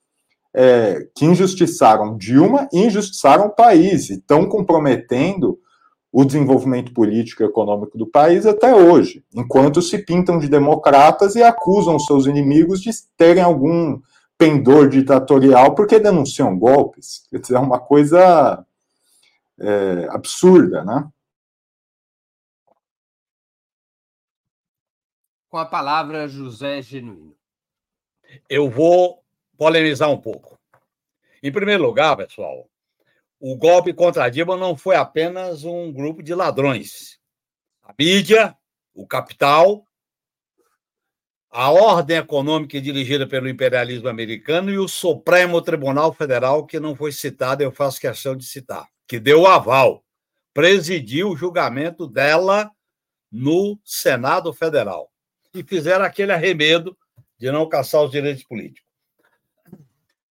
é, 0.54 1.08
que 1.16 1.26
injustiçaram 1.26 2.18
Dilma 2.18 2.68
e 2.72 2.86
injustiçaram 2.86 3.48
o 3.48 3.56
país 3.56 4.10
e 4.10 4.14
estão 4.16 4.48
comprometendo 4.48 5.60
o 6.12 6.24
desenvolvimento 6.24 6.94
político 6.94 7.42
e 7.42 7.46
econômico 7.46 7.98
do 7.98 8.06
país 8.06 8.46
até 8.46 8.76
hoje, 8.76 9.26
enquanto 9.34 9.82
se 9.82 9.98
pintam 9.98 10.38
de 10.38 10.48
democratas 10.48 11.36
e 11.36 11.42
acusam 11.42 11.98
seus 11.98 12.28
inimigos 12.28 12.82
de 12.82 12.92
terem 13.18 13.42
algum 13.42 14.00
pendor 14.38 14.90
ditatorial 14.90 15.74
porque 15.74 16.00
denunciam 16.00 16.58
golpes. 16.58 17.26
Quer 17.32 17.40
dizer, 17.40 17.56
é 17.56 17.60
uma 17.60 17.80
coisa 17.80 18.64
é, 19.60 20.08
absurda, 20.12 20.84
né? 20.84 21.10
Com 25.50 25.58
a 25.58 25.66
palavra, 25.66 26.28
José 26.28 26.82
Genuíno. 26.82 27.36
Eu 28.50 28.70
vou 28.70 29.23
polemizar 29.64 30.12
um 30.12 30.20
pouco. 30.20 30.60
Em 31.42 31.50
primeiro 31.50 31.84
lugar, 31.84 32.18
pessoal, 32.18 32.70
o 33.40 33.56
golpe 33.56 33.94
contra 33.94 34.26
a 34.26 34.30
Dilma 34.30 34.58
não 34.58 34.76
foi 34.76 34.98
apenas 34.98 35.64
um 35.64 35.90
grupo 35.90 36.22
de 36.22 36.36
ladrões. 36.36 37.18
A 37.82 37.94
mídia, 37.98 38.58
o 38.94 39.08
capital, 39.08 39.88
a 41.50 41.72
ordem 41.72 42.18
econômica 42.18 42.82
dirigida 42.82 43.26
pelo 43.26 43.48
imperialismo 43.48 44.10
americano 44.10 44.70
e 44.70 44.78
o 44.78 44.90
Supremo 44.90 45.62
Tribunal 45.62 46.12
Federal, 46.12 46.66
que 46.66 46.78
não 46.78 46.94
foi 46.94 47.14
citado, 47.14 47.64
eu 47.64 47.72
faço 47.72 48.02
questão 48.02 48.36
de 48.36 48.44
citar, 48.44 48.86
que 49.08 49.18
deu 49.18 49.48
aval, 49.48 50.04
presidiu 50.54 51.30
o 51.30 51.38
julgamento 51.38 52.06
dela 52.06 52.70
no 53.32 53.80
Senado 53.82 54.52
Federal 54.52 55.10
e 55.54 55.64
fizeram 55.64 56.04
aquele 56.04 56.34
arremedo 56.34 56.98
de 57.40 57.50
não 57.50 57.70
caçar 57.70 58.04
os 58.04 58.12
direitos 58.12 58.44
políticos. 58.44 58.93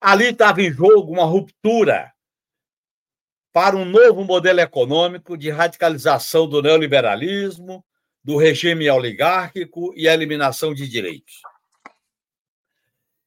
Ali 0.03 0.31
estava 0.31 0.61
em 0.61 0.73
jogo 0.73 1.13
uma 1.13 1.25
ruptura 1.25 2.13
para 3.53 3.77
um 3.77 3.85
novo 3.85 4.25
modelo 4.25 4.59
econômico 4.59 5.37
de 5.37 5.49
radicalização 5.49 6.49
do 6.49 6.61
neoliberalismo, 6.61 7.85
do 8.25 8.37
regime 8.37 8.91
oligárquico 8.91 9.95
e 9.95 10.09
a 10.09 10.13
eliminação 10.13 10.75
de 10.75 10.89
direitos. 10.89 11.41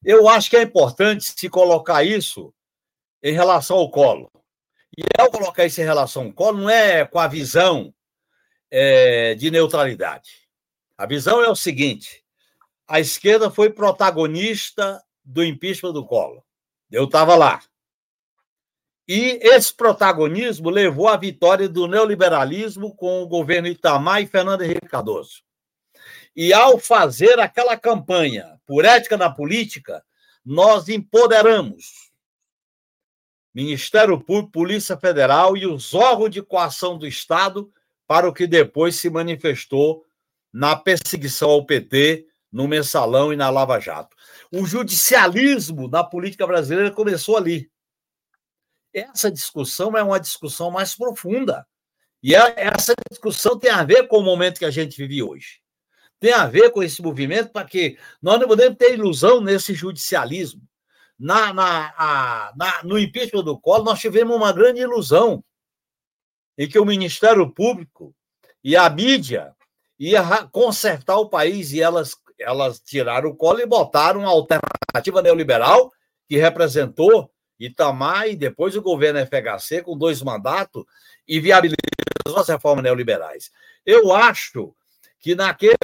Eu 0.03 0.27
acho 0.27 0.49
que 0.49 0.57
é 0.57 0.63
importante 0.63 1.31
se 1.31 1.49
colocar 1.49 2.03
isso 2.03 2.53
em 3.23 3.31
relação 3.31 3.77
ao 3.77 3.89
colo. 3.89 4.29
E 4.97 5.03
ao 5.17 5.31
colocar 5.31 5.65
isso 5.65 5.79
em 5.79 5.85
relação 5.85 6.23
ao 6.23 6.33
colo, 6.33 6.57
não 6.57 6.69
é 6.69 7.05
com 7.05 7.19
a 7.19 7.27
visão 7.29 7.93
é, 8.69 9.33
de 9.35 9.49
neutralidade. 9.49 10.45
A 10.97 11.05
visão 11.05 11.41
é 11.41 11.49
o 11.49 11.55
seguinte: 11.55 12.21
a 12.85 12.99
esquerda 12.99 13.49
foi 13.49 13.69
protagonista 13.69 15.01
do 15.23 15.41
impeachment 15.41 15.93
do 15.93 16.05
Collor. 16.05 16.44
Eu 16.95 17.03
estava 17.03 17.35
lá. 17.35 17.61
E 19.05 19.37
esse 19.43 19.73
protagonismo 19.73 20.69
levou 20.69 21.09
à 21.09 21.17
vitória 21.17 21.67
do 21.67 21.87
neoliberalismo 21.87 22.95
com 22.95 23.21
o 23.21 23.27
governo 23.27 23.67
Itamar 23.67 24.21
e 24.21 24.27
Fernando 24.27 24.61
Henrique 24.61 24.87
Cardoso. 24.87 25.43
E 26.33 26.53
ao 26.53 26.79
fazer 26.79 27.37
aquela 27.37 27.75
campanha 27.75 28.57
por 28.65 28.85
ética 28.85 29.17
na 29.17 29.29
política, 29.29 30.03
nós 30.43 30.87
empoderamos 30.87 32.11
Ministério 33.53 34.17
Público, 34.17 34.51
Polícia 34.51 34.95
Federal 34.95 35.57
e 35.57 35.65
os 35.65 35.93
órgãos 35.93 36.29
de 36.29 36.41
coação 36.41 36.97
do 36.97 37.05
Estado 37.05 37.69
para 38.07 38.27
o 38.27 38.33
que 38.33 38.47
depois 38.47 38.95
se 38.95 39.09
manifestou 39.09 40.05
na 40.51 40.77
perseguição 40.77 41.49
ao 41.49 41.65
PT, 41.65 42.25
no 42.55 42.69
mensalão 42.69 43.33
e 43.33 43.35
na 43.35 43.49
Lava 43.49 43.81
Jato. 43.81 44.15
O 44.49 44.65
judicialismo 44.65 45.89
da 45.89 46.05
política 46.05 46.47
brasileira 46.47 46.89
começou 46.89 47.35
ali. 47.35 47.69
Essa 48.93 49.29
discussão 49.29 49.97
é 49.97 50.01
uma 50.01 50.21
discussão 50.21 50.71
mais 50.71 50.95
profunda. 50.95 51.67
E 52.23 52.33
é, 52.33 52.53
essa 52.55 52.93
discussão 53.11 53.59
tem 53.59 53.69
a 53.69 53.83
ver 53.83 54.07
com 54.07 54.19
o 54.19 54.23
momento 54.23 54.57
que 54.57 54.63
a 54.63 54.71
gente 54.71 54.95
vive 54.95 55.21
hoje. 55.21 55.59
Tem 56.17 56.31
a 56.31 56.47
ver 56.47 56.71
com 56.71 56.81
esse 56.81 57.01
movimento 57.01 57.51
para 57.51 57.67
que 57.67 57.99
nós 58.21 58.39
não 58.39 58.47
podemos 58.47 58.77
ter 58.77 58.93
ilusão 58.93 59.41
nesse 59.41 59.73
judicialismo. 59.73 60.61
Na, 61.19 61.53
na, 61.53 61.93
a, 61.97 62.53
na, 62.55 62.83
no 62.83 62.97
impeachment 62.97 63.43
do 63.43 63.59
Collor, 63.59 63.83
nós 63.83 63.99
tivemos 63.99 64.33
uma 64.33 64.53
grande 64.53 64.79
ilusão 64.79 65.43
em 66.57 66.69
que 66.69 66.79
o 66.79 66.85
Ministério 66.85 67.51
Público 67.51 68.15
e 68.63 68.77
a 68.77 68.89
mídia 68.89 69.53
ia 69.99 70.23
consertar 70.53 71.17
o 71.17 71.29
país 71.29 71.73
e 71.73 71.81
elas, 71.81 72.15
elas 72.39 72.79
tiraram 72.79 73.29
o 73.29 73.35
colo 73.35 73.61
e 73.61 73.65
botaram 73.65 74.21
uma 74.21 74.29
alternativa 74.29 75.21
neoliberal 75.21 75.91
que 76.27 76.37
representou 76.37 77.31
Itamar 77.59 78.27
e 78.27 78.35
depois 78.35 78.75
o 78.75 78.81
governo 78.81 79.19
FHC 79.25 79.81
com 79.81 79.97
dois 79.97 80.21
mandatos 80.21 80.83
e 81.27 81.39
viabilizou 81.39 81.77
as 82.35 82.47
reformas 82.47 82.83
neoliberais. 82.83 83.51
Eu 83.85 84.13
acho 84.13 84.75
que 85.19 85.35
naquele 85.35 85.75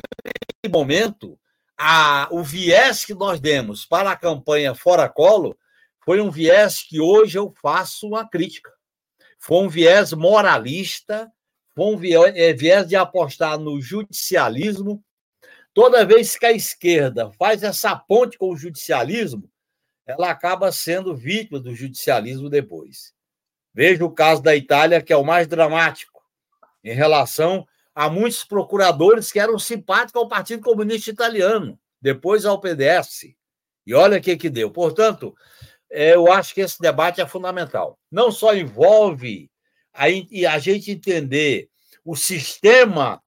momento 0.70 1.40
a, 1.78 2.28
o 2.30 2.44
viés 2.44 3.06
que 3.06 3.14
nós 3.14 3.40
demos 3.40 3.86
para 3.86 4.12
a 4.12 4.16
campanha 4.16 4.76
Fora 4.76 5.10
Colo 5.10 5.58
foi 6.04 6.20
um 6.20 6.30
viés 6.30 6.84
que 6.84 7.00
hoje 7.00 7.38
eu 7.38 7.54
faço 7.62 8.08
uma 8.08 8.28
crítica. 8.28 8.72
Foi 9.40 9.64
um 9.64 9.70
viés 9.70 10.14
moralista 10.14 11.32
com 11.76 12.00
é, 12.04 12.54
viés 12.54 12.88
de 12.88 12.96
apostar 12.96 13.58
no 13.58 13.82
judicialismo. 13.82 15.04
Toda 15.74 16.06
vez 16.06 16.36
que 16.36 16.46
a 16.46 16.52
esquerda 16.52 17.32
faz 17.32 17.64
essa 17.64 17.96
ponte 17.96 18.38
com 18.38 18.52
o 18.52 18.58
judicialismo, 18.58 19.50
ela 20.06 20.30
acaba 20.30 20.72
sendo 20.72 21.16
vítima 21.16 21.60
do 21.60 21.74
judicialismo 21.74 22.50
depois. 22.50 23.14
Veja 23.74 24.04
o 24.04 24.12
caso 24.12 24.42
da 24.42 24.56
Itália, 24.56 25.02
que 25.02 25.14
é 25.14 25.16
o 25.16 25.24
mais 25.24 25.48
dramático, 25.48 26.22
em 26.84 26.94
relação 26.94 27.66
a 27.96 28.10
muitos 28.10 28.44
procuradores 28.44 29.32
que 29.32 29.40
eram 29.40 29.58
simpáticos 29.58 30.22
ao 30.22 30.28
Partido 30.28 30.62
Comunista 30.62 31.10
Italiano, 31.10 31.80
depois 32.02 32.46
ao 32.46 32.60
PDS. 32.60 33.34
E 33.86 33.94
olha 33.94 34.18
o 34.18 34.22
que, 34.22 34.36
que 34.36 34.50
deu. 34.50 34.70
Portanto, 34.72 35.36
é, 35.90 36.16
eu 36.16 36.32
acho 36.32 36.54
que 36.54 36.62
esse 36.62 36.82
debate 36.82 37.22
é 37.22 37.28
fundamental. 37.28 37.98
Não 38.10 38.32
só 38.32 38.54
envolve 38.54 39.50
a, 39.94 40.06
a 40.06 40.60
gente 40.60 40.92
entender 40.92 41.70
o 42.04 42.16
sistema 42.16 43.22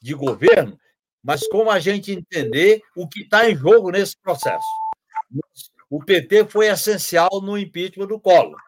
de 0.00 0.14
governo, 0.14 0.78
mas 1.24 1.48
como 1.48 1.70
a 1.70 1.80
gente 1.80 2.12
entender 2.12 2.82
o 2.94 3.08
que 3.08 3.22
está 3.22 3.48
em 3.48 3.56
jogo 3.56 3.90
nesse 3.90 4.14
processo. 4.18 4.66
O 5.88 6.04
PT 6.04 6.46
foi 6.46 6.66
essencial 6.66 7.40
no 7.42 7.56
impeachment 7.56 8.06
do 8.06 8.20
Collor, 8.20 8.60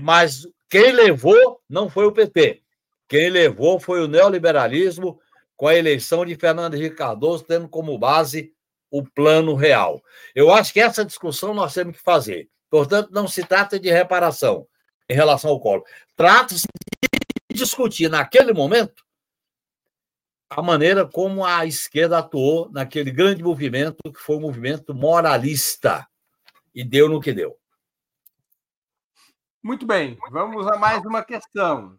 mas 0.00 0.46
quem 0.70 0.92
levou 0.92 1.60
não 1.68 1.90
foi 1.90 2.06
o 2.06 2.12
PT. 2.12 2.62
Quem 3.08 3.28
levou 3.30 3.80
foi 3.80 4.00
o 4.02 4.08
neoliberalismo 4.08 5.18
com 5.56 5.66
a 5.66 5.74
eleição 5.74 6.24
de 6.24 6.36
Fernando 6.36 6.74
Henrique 6.74 6.96
Cardoso, 6.96 7.44
tendo 7.44 7.68
como 7.68 7.98
base 7.98 8.52
o 8.90 9.02
plano 9.02 9.54
real. 9.54 10.02
Eu 10.34 10.52
acho 10.52 10.72
que 10.72 10.80
essa 10.80 11.04
discussão 11.04 11.52
nós 11.52 11.74
temos 11.74 11.96
que 11.96 12.02
fazer. 12.02 12.48
Portanto, 12.70 13.10
não 13.10 13.26
se 13.26 13.42
trata 13.42 13.80
de 13.80 13.90
reparação 13.90 14.66
em 15.08 15.14
relação 15.14 15.50
ao 15.50 15.60
Collor. 15.60 15.84
Trata-se 16.14 16.66
de 17.50 17.58
discutir 17.58 18.10
naquele 18.10 18.52
momento 18.52 19.02
a 20.50 20.62
maneira 20.62 21.06
como 21.06 21.44
a 21.44 21.66
esquerda 21.66 22.18
atuou 22.18 22.70
naquele 22.70 23.10
grande 23.10 23.42
movimento 23.42 24.12
que 24.12 24.18
foi 24.18 24.36
um 24.36 24.40
movimento 24.40 24.94
moralista 24.94 26.08
e 26.74 26.82
deu 26.82 27.08
no 27.08 27.20
que 27.20 27.32
deu. 27.32 27.58
Muito 29.62 29.86
bem, 29.86 30.16
vamos 30.30 30.66
a 30.66 30.78
mais 30.78 31.04
uma 31.04 31.22
questão. 31.22 31.98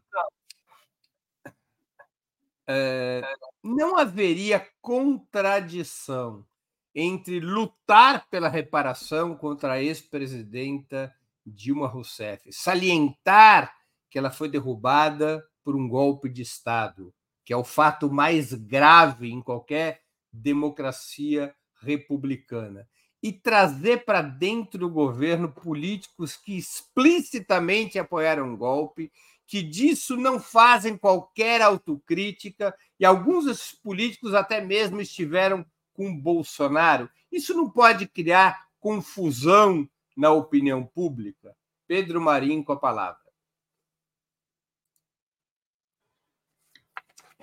É, 2.65 3.21
não 3.63 3.97
haveria 3.97 4.65
contradição 4.81 6.45
entre 6.93 7.39
lutar 7.39 8.27
pela 8.29 8.49
reparação 8.49 9.35
contra 9.35 9.73
a 9.73 9.83
ex-presidenta 9.83 11.13
Dilma 11.45 11.87
Rousseff, 11.87 12.51
salientar 12.51 13.75
que 14.09 14.17
ela 14.17 14.31
foi 14.31 14.49
derrubada 14.49 15.43
por 15.63 15.75
um 15.75 15.87
golpe 15.87 16.29
de 16.29 16.41
Estado, 16.41 17.13
que 17.49 17.53
é 17.53 17.57
o 17.57 17.63
fato 17.63 18.11
mais 18.11 18.53
grave 18.53 19.31
em 19.31 19.41
qualquer 19.41 20.03
democracia 20.31 21.51
republicana, 21.81 22.87
e 23.23 23.33
trazer 23.33 24.05
para 24.05 24.21
dentro 24.21 24.81
do 24.81 24.87
governo 24.87 25.51
políticos 25.51 26.37
que 26.37 26.55
explicitamente 26.55 27.97
apoiaram 27.97 28.53
o 28.53 28.55
golpe, 28.55 29.11
que 29.47 29.63
disso 29.63 30.15
não 30.15 30.39
fazem 30.39 30.95
qualquer 30.95 31.59
autocrítica, 31.63 32.71
e 32.99 33.03
alguns 33.03 33.45
desses 33.45 33.71
políticos 33.71 34.35
até 34.35 34.61
mesmo 34.61 35.01
estiveram 35.01 35.65
com 35.91 36.15
Bolsonaro. 36.15 37.09
Isso 37.31 37.55
não 37.55 37.67
pode 37.67 38.07
criar 38.07 38.67
confusão 38.79 39.89
na 40.15 40.31
opinião 40.31 40.85
pública? 40.85 41.55
Pedro 41.87 42.21
Marinho 42.21 42.63
com 42.63 42.73
a 42.73 42.79
palavra. 42.79 43.28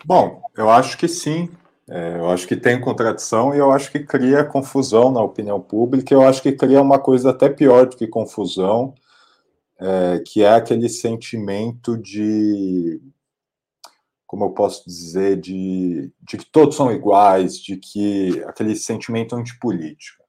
Bom, 0.05 0.43
eu 0.57 0.71
acho 0.71 0.97
que 0.99 1.09
sim. 1.09 1.51
É, 1.89 2.17
eu 2.19 2.31
acho 2.31 2.49
que 2.49 2.57
tem 2.57 2.81
contradição 2.81 3.55
e 3.55 3.59
eu 3.59 3.71
acho 3.71 3.93
que 3.93 4.01
cria 4.01 4.45
confusão 4.45 5.11
na 5.11 5.23
opinião 5.23 5.61
pública. 5.61 6.13
Eu 6.13 6.23
acho 6.23 6.43
que 6.43 6.53
cria 6.53 6.83
uma 6.83 6.99
coisa 6.99 7.31
até 7.31 7.49
pior 7.49 7.87
do 7.87 7.97
que 7.97 8.07
confusão, 8.07 8.95
é, 9.81 10.23
que 10.27 10.43
é 10.43 10.55
aquele 10.55 10.89
sentimento 10.89 11.97
de 11.97 13.01
como 14.27 14.45
eu 14.45 14.51
posso 14.51 14.85
dizer, 14.85 15.41
de, 15.41 16.13
de 16.21 16.37
que 16.37 16.45
todos 16.45 16.77
são 16.77 16.91
iguais, 16.91 17.59
de 17.59 17.77
que 17.77 18.43
aquele 18.47 18.75
sentimento 18.75 19.37
antipolítico. 19.37 20.25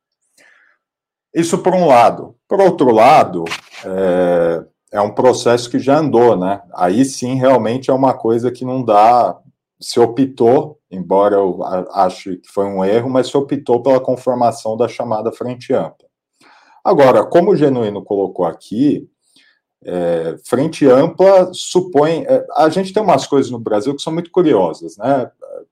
Isso 1.33 1.57
por 1.57 1.73
um 1.73 1.87
lado. 1.87 2.35
Por 2.47 2.61
outro 2.61 2.91
lado, 2.91 3.43
é, 3.83 4.65
é 4.93 5.01
um 5.01 5.13
processo 5.13 5.69
que 5.69 5.79
já 5.79 5.97
andou, 5.97 6.37
né? 6.37 6.61
Aí 6.73 7.03
sim, 7.03 7.35
realmente 7.35 7.89
é 7.89 7.93
uma 7.93 8.13
coisa 8.13 8.51
que 8.51 8.63
não 8.63 8.83
dá. 8.83 9.37
Se 9.79 9.99
optou, 9.99 10.79
embora 10.89 11.35
eu 11.35 11.63
ache 11.91 12.37
que 12.37 12.49
foi 12.49 12.65
um 12.65 12.83
erro, 12.83 13.09
mas 13.09 13.27
se 13.27 13.37
optou 13.37 13.81
pela 13.81 13.99
conformação 13.99 14.75
da 14.75 14.87
chamada 14.87 15.31
Frente 15.31 15.73
Ampla. 15.73 16.07
Agora, 16.83 17.25
como 17.25 17.51
o 17.51 17.55
Genuíno 17.55 18.03
colocou 18.03 18.45
aqui, 18.45 19.09
é, 19.83 20.35
frente 20.43 20.85
ampla 20.85 21.51
supõe. 21.53 22.25
É, 22.27 22.45
a 22.55 22.69
gente 22.69 22.93
tem 22.93 23.01
umas 23.01 23.27
coisas 23.27 23.51
no 23.51 23.59
Brasil 23.59 23.95
que 23.95 24.01
são 24.01 24.13
muito 24.13 24.31
curiosas, 24.31 24.97
né? 24.97 25.29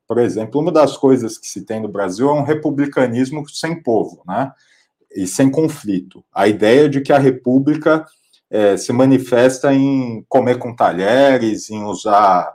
Por 0.08 0.20
exemplo, 0.20 0.62
uma 0.62 0.72
das 0.72 0.96
coisas 0.96 1.38
que 1.38 1.48
se 1.48 1.66
tem 1.66 1.82
no 1.82 1.88
Brasil 1.88 2.30
é 2.30 2.34
um 2.34 2.44
republicanismo 2.44 3.48
sem 3.50 3.82
povo, 3.82 4.22
né? 4.26 4.52
E 5.16 5.26
sem 5.26 5.50
conflito. 5.50 6.24
A 6.34 6.48
ideia 6.48 6.88
de 6.88 7.02
que 7.02 7.12
a 7.12 7.18
república 7.18 8.06
é, 8.50 8.78
se 8.78 8.94
manifesta 8.94 9.74
em 9.74 10.24
comer 10.30 10.60
com 10.60 10.76
talheres, 10.76 11.70
em 11.70 11.84
usar 11.84 12.54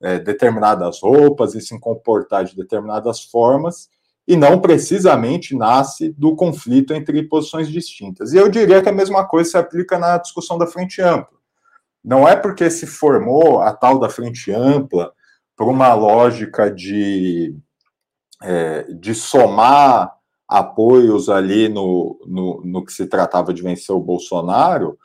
é, 0.00 0.18
determinadas 0.18 1.00
roupas 1.02 1.54
e 1.54 1.60
se 1.60 1.78
comportar 1.78 2.44
de 2.44 2.56
determinadas 2.56 3.22
formas, 3.22 3.88
e 4.26 4.36
não 4.36 4.60
precisamente 4.60 5.56
nasce 5.56 6.12
do 6.12 6.36
conflito 6.36 6.94
entre 6.94 7.22
posições 7.24 7.68
distintas. 7.68 8.32
E 8.32 8.36
eu 8.36 8.48
diria 8.48 8.82
que 8.82 8.88
a 8.88 8.92
mesma 8.92 9.26
coisa 9.26 9.50
se 9.50 9.58
aplica 9.58 9.98
na 9.98 10.18
discussão 10.18 10.56
da 10.56 10.66
frente 10.66 11.02
ampla. 11.02 11.38
Não 12.02 12.26
é 12.26 12.34
porque 12.34 12.70
se 12.70 12.86
formou 12.86 13.60
a 13.60 13.72
tal 13.72 13.98
da 13.98 14.08
frente 14.08 14.52
ampla 14.52 15.12
por 15.56 15.68
uma 15.68 15.92
lógica 15.94 16.70
de, 16.70 17.54
é, 18.42 18.84
de 18.84 19.14
somar 19.14 20.14
apoios 20.48 21.28
ali 21.28 21.68
no, 21.68 22.18
no, 22.26 22.62
no, 22.64 22.84
que 22.84 22.92
se 22.92 23.06
tratava 23.06 23.52
de 23.52 23.62
vencer 23.62 23.94
o 23.94 24.00
Bolsonaro, 24.00 24.98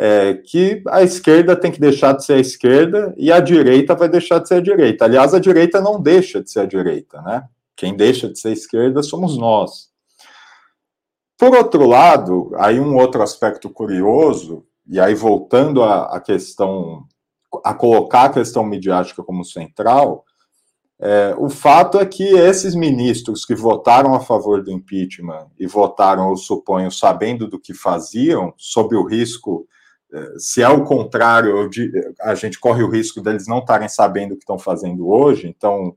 é, 0.00 0.34
que 0.34 0.80
a 0.86 1.02
esquerda 1.02 1.56
tem 1.56 1.72
que 1.72 1.80
deixar 1.80 2.12
de 2.12 2.24
ser 2.24 2.34
a 2.34 2.38
esquerda 2.38 3.12
e 3.16 3.32
a 3.32 3.40
direita 3.40 3.96
vai 3.96 4.08
deixar 4.08 4.38
de 4.38 4.46
ser 4.46 4.54
a 4.54 4.60
direita. 4.60 5.04
Aliás, 5.04 5.34
a 5.34 5.40
direita 5.40 5.80
não 5.80 6.00
deixa 6.00 6.40
de 6.40 6.48
ser 6.48 6.60
a 6.60 6.66
direita, 6.66 7.20
né? 7.22 7.48
Quem 7.74 7.96
deixa 7.96 8.28
de 8.28 8.38
ser 8.38 8.52
esquerda 8.52 9.02
somos 9.02 9.36
nós. 9.36 9.88
Por 11.36 11.52
outro 11.52 11.84
lado, 11.84 12.52
aí 12.58 12.78
um 12.78 12.96
outro 12.96 13.22
aspecto 13.22 13.68
curioso, 13.68 14.64
e 14.86 15.00
aí 15.00 15.16
voltando 15.16 15.82
à 15.82 16.20
questão, 16.20 17.04
a 17.64 17.74
colocar 17.74 18.26
a 18.26 18.32
questão 18.32 18.64
midiática 18.64 19.24
como 19.24 19.44
central, 19.44 20.24
é, 21.00 21.34
o 21.36 21.48
fato 21.48 21.98
é 21.98 22.06
que 22.06 22.22
esses 22.22 22.76
ministros 22.76 23.44
que 23.44 23.54
votaram 23.54 24.14
a 24.14 24.20
favor 24.20 24.62
do 24.62 24.70
impeachment 24.70 25.48
e 25.58 25.66
votaram, 25.66 26.30
eu 26.30 26.36
suponho, 26.36 26.90
sabendo 26.90 27.48
do 27.48 27.58
que 27.58 27.74
faziam, 27.74 28.54
sob 28.56 28.94
o 28.94 29.04
risco, 29.04 29.66
se 30.38 30.62
é 30.62 30.68
o 30.68 30.84
contrário, 30.84 31.68
a 32.20 32.34
gente 32.34 32.58
corre 32.58 32.82
o 32.82 32.90
risco 32.90 33.20
deles 33.20 33.46
não 33.46 33.58
estarem 33.58 33.88
sabendo 33.88 34.32
o 34.32 34.36
que 34.36 34.42
estão 34.42 34.58
fazendo 34.58 35.08
hoje, 35.08 35.46
então 35.48 35.94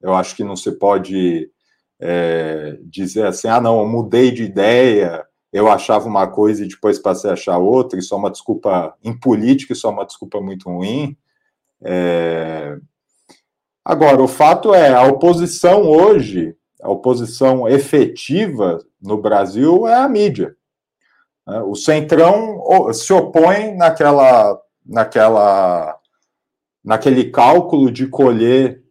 eu 0.00 0.14
acho 0.14 0.36
que 0.36 0.44
não 0.44 0.56
se 0.56 0.72
pode 0.72 1.50
é, 1.98 2.78
dizer 2.82 3.26
assim, 3.26 3.48
ah, 3.48 3.60
não, 3.60 3.80
eu 3.80 3.86
mudei 3.86 4.30
de 4.30 4.44
ideia, 4.44 5.24
eu 5.52 5.68
achava 5.68 6.06
uma 6.08 6.26
coisa 6.26 6.64
e 6.64 6.68
depois 6.68 6.98
passei 6.98 7.30
a 7.30 7.32
achar 7.34 7.58
outra, 7.58 7.98
isso 7.98 8.14
é 8.14 8.16
uma 8.16 8.30
desculpa, 8.30 8.94
em 9.02 9.18
política, 9.18 9.72
isso 9.72 9.86
é 9.86 9.90
uma 9.90 10.06
desculpa 10.06 10.40
muito 10.40 10.70
ruim. 10.70 11.16
É... 11.82 12.78
Agora, 13.84 14.22
o 14.22 14.28
fato 14.28 14.72
é, 14.72 14.92
a 14.92 15.04
oposição 15.04 15.82
hoje, 15.82 16.54
a 16.80 16.88
oposição 16.90 17.68
efetiva 17.68 18.78
no 19.02 19.18
Brasil 19.18 19.86
é 19.88 19.94
a 19.94 20.08
mídia. 20.08 20.54
Né? 21.50 21.60
O 21.62 21.74
Centrão 21.74 22.62
se 22.92 23.12
opõe 23.12 23.74
naquela, 23.76 24.56
naquela, 24.86 25.98
naquele 26.84 27.24
cálculo 27.30 27.90
de 27.90 28.06
colher 28.06 28.84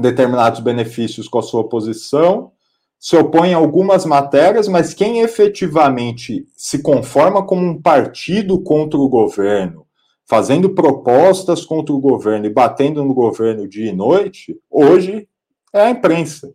determinados 0.00 0.60
benefícios 0.60 1.28
com 1.28 1.38
a 1.38 1.42
sua 1.42 1.68
posição, 1.68 2.52
se 2.98 3.16
opõe 3.16 3.52
a 3.52 3.58
algumas 3.58 4.06
matérias, 4.06 4.66
mas 4.66 4.94
quem 4.94 5.20
efetivamente 5.20 6.46
se 6.56 6.82
conforma 6.82 7.44
como 7.44 7.62
um 7.62 7.80
partido 7.80 8.62
contra 8.62 8.98
o 8.98 9.08
governo, 9.08 9.86
fazendo 10.26 10.70
propostas 10.70 11.66
contra 11.66 11.94
o 11.94 12.00
governo 12.00 12.46
e 12.46 12.52
batendo 12.52 13.04
no 13.04 13.12
governo 13.12 13.68
dia 13.68 13.90
e 13.90 13.94
noite, 13.94 14.58
hoje 14.70 15.28
é 15.70 15.82
a 15.82 15.90
imprensa. 15.90 16.50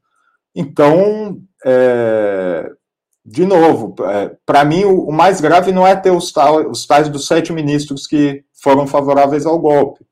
Então, 0.56 1.40
é, 1.64 2.72
de 3.32 3.46
novo, 3.46 3.94
é, 4.06 4.36
para 4.44 4.66
mim 4.66 4.86
o, 4.86 5.04
o, 5.04 5.14
mais 5.14 5.40
grave 5.40 5.72
não 5.72 5.86
é 5.86 5.96
ter 5.96 6.10
os, 6.10 6.32
tal, 6.32 6.68
os 6.68 6.88
tais 6.88 7.08
dos 7.10 7.28
sete 7.28 7.54
ministros 7.54 8.08
que 8.08 8.44
foram 8.52 8.88
favoráveis 8.88 9.46
ao 9.46 9.60
golpe. 9.60 10.04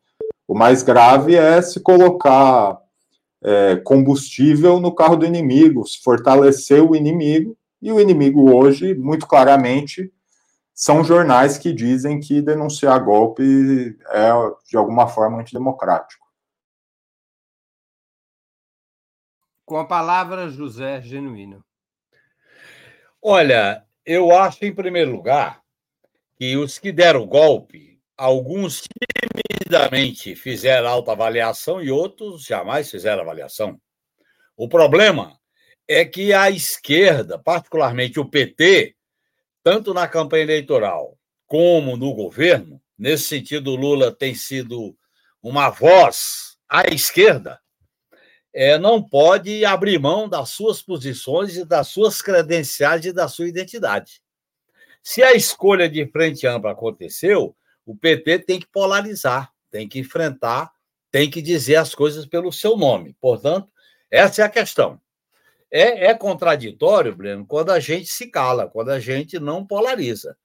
O 0.47 0.55
mais 0.55 0.83
grave 0.83 1.35
é 1.35 1.59
se 1.59 1.79
colocar 1.79 2.79
é, 3.43 3.77
combustível 3.77 4.79
no 4.79 4.93
carro 4.93 5.15
do 5.15 5.25
inimigo, 5.25 5.83
fortalecer 6.03 6.83
o 6.83 6.95
inimigo, 6.95 7.57
e 7.81 7.91
o 7.91 7.99
inimigo 7.99 8.53
hoje, 8.53 8.93
muito 8.93 9.25
claramente, 9.25 10.13
são 10.71 11.03
jornais 11.03 11.57
que 11.57 11.73
dizem 11.73 12.19
que 12.19 12.39
denunciar 12.39 13.03
golpe 13.03 13.97
é, 14.11 14.29
de 14.69 14.77
alguma 14.77 15.07
forma, 15.07 15.39
antidemocrático. 15.39 16.27
Com 19.65 19.77
a 19.79 19.85
palavra, 19.85 20.49
José 20.49 21.01
Genuíno. 21.01 21.66
Olha, 23.21 23.83
eu 24.05 24.31
acho, 24.31 24.63
em 24.65 24.73
primeiro 24.73 25.11
lugar, 25.11 25.61
que 26.37 26.55
os 26.55 26.77
que 26.77 26.91
deram 26.91 27.25
golpe 27.25 27.99
alguns 28.15 28.81
timidamente 28.81 30.35
fizeram 30.35 30.87
alta 30.87 31.11
avaliação 31.11 31.81
e 31.81 31.91
outros 31.91 32.43
jamais 32.43 32.89
fizeram 32.89 33.21
avaliação. 33.21 33.79
O 34.55 34.67
problema 34.67 35.37
é 35.87 36.03
que 36.03 36.33
a 36.33 36.49
esquerda, 36.49 37.37
particularmente 37.37 38.19
o 38.19 38.29
PT, 38.29 38.95
tanto 39.63 39.93
na 39.93 40.07
campanha 40.07 40.43
eleitoral 40.43 41.17
como 41.45 41.95
no 41.95 42.13
governo, 42.13 42.81
nesse 42.97 43.23
sentido, 43.23 43.75
Lula 43.75 44.11
tem 44.11 44.33
sido 44.35 44.97
uma 45.41 45.69
voz 45.69 46.57
à 46.67 46.87
esquerda, 46.87 47.59
é, 48.59 48.79
não 48.79 49.03
pode 49.03 49.63
abrir 49.63 49.99
mão 49.99 50.27
das 50.27 50.49
suas 50.49 50.81
posições 50.81 51.55
e 51.55 51.63
das 51.63 51.89
suas 51.89 52.23
credenciais 52.23 53.05
e 53.05 53.13
da 53.13 53.27
sua 53.27 53.47
identidade. 53.47 54.19
Se 55.03 55.21
a 55.21 55.35
escolha 55.35 55.87
de 55.87 56.07
frente 56.07 56.47
ampla 56.47 56.71
aconteceu, 56.71 57.55
o 57.85 57.95
PT 57.95 58.39
tem 58.39 58.59
que 58.59 58.65
polarizar, 58.65 59.53
tem 59.69 59.87
que 59.87 59.99
enfrentar, 59.99 60.71
tem 61.11 61.29
que 61.29 61.39
dizer 61.39 61.75
as 61.75 61.93
coisas 61.93 62.25
pelo 62.25 62.51
seu 62.51 62.75
nome. 62.75 63.15
Portanto, 63.21 63.69
essa 64.09 64.41
é 64.41 64.45
a 64.45 64.49
questão. 64.49 64.99
É, 65.69 66.07
é 66.07 66.15
contraditório, 66.15 67.15
Breno, 67.15 67.45
quando 67.45 67.69
a 67.69 67.79
gente 67.79 68.07
se 68.07 68.25
cala, 68.25 68.67
quando 68.67 68.89
a 68.89 68.99
gente 68.99 69.37
não 69.37 69.63
polariza. 69.63 70.35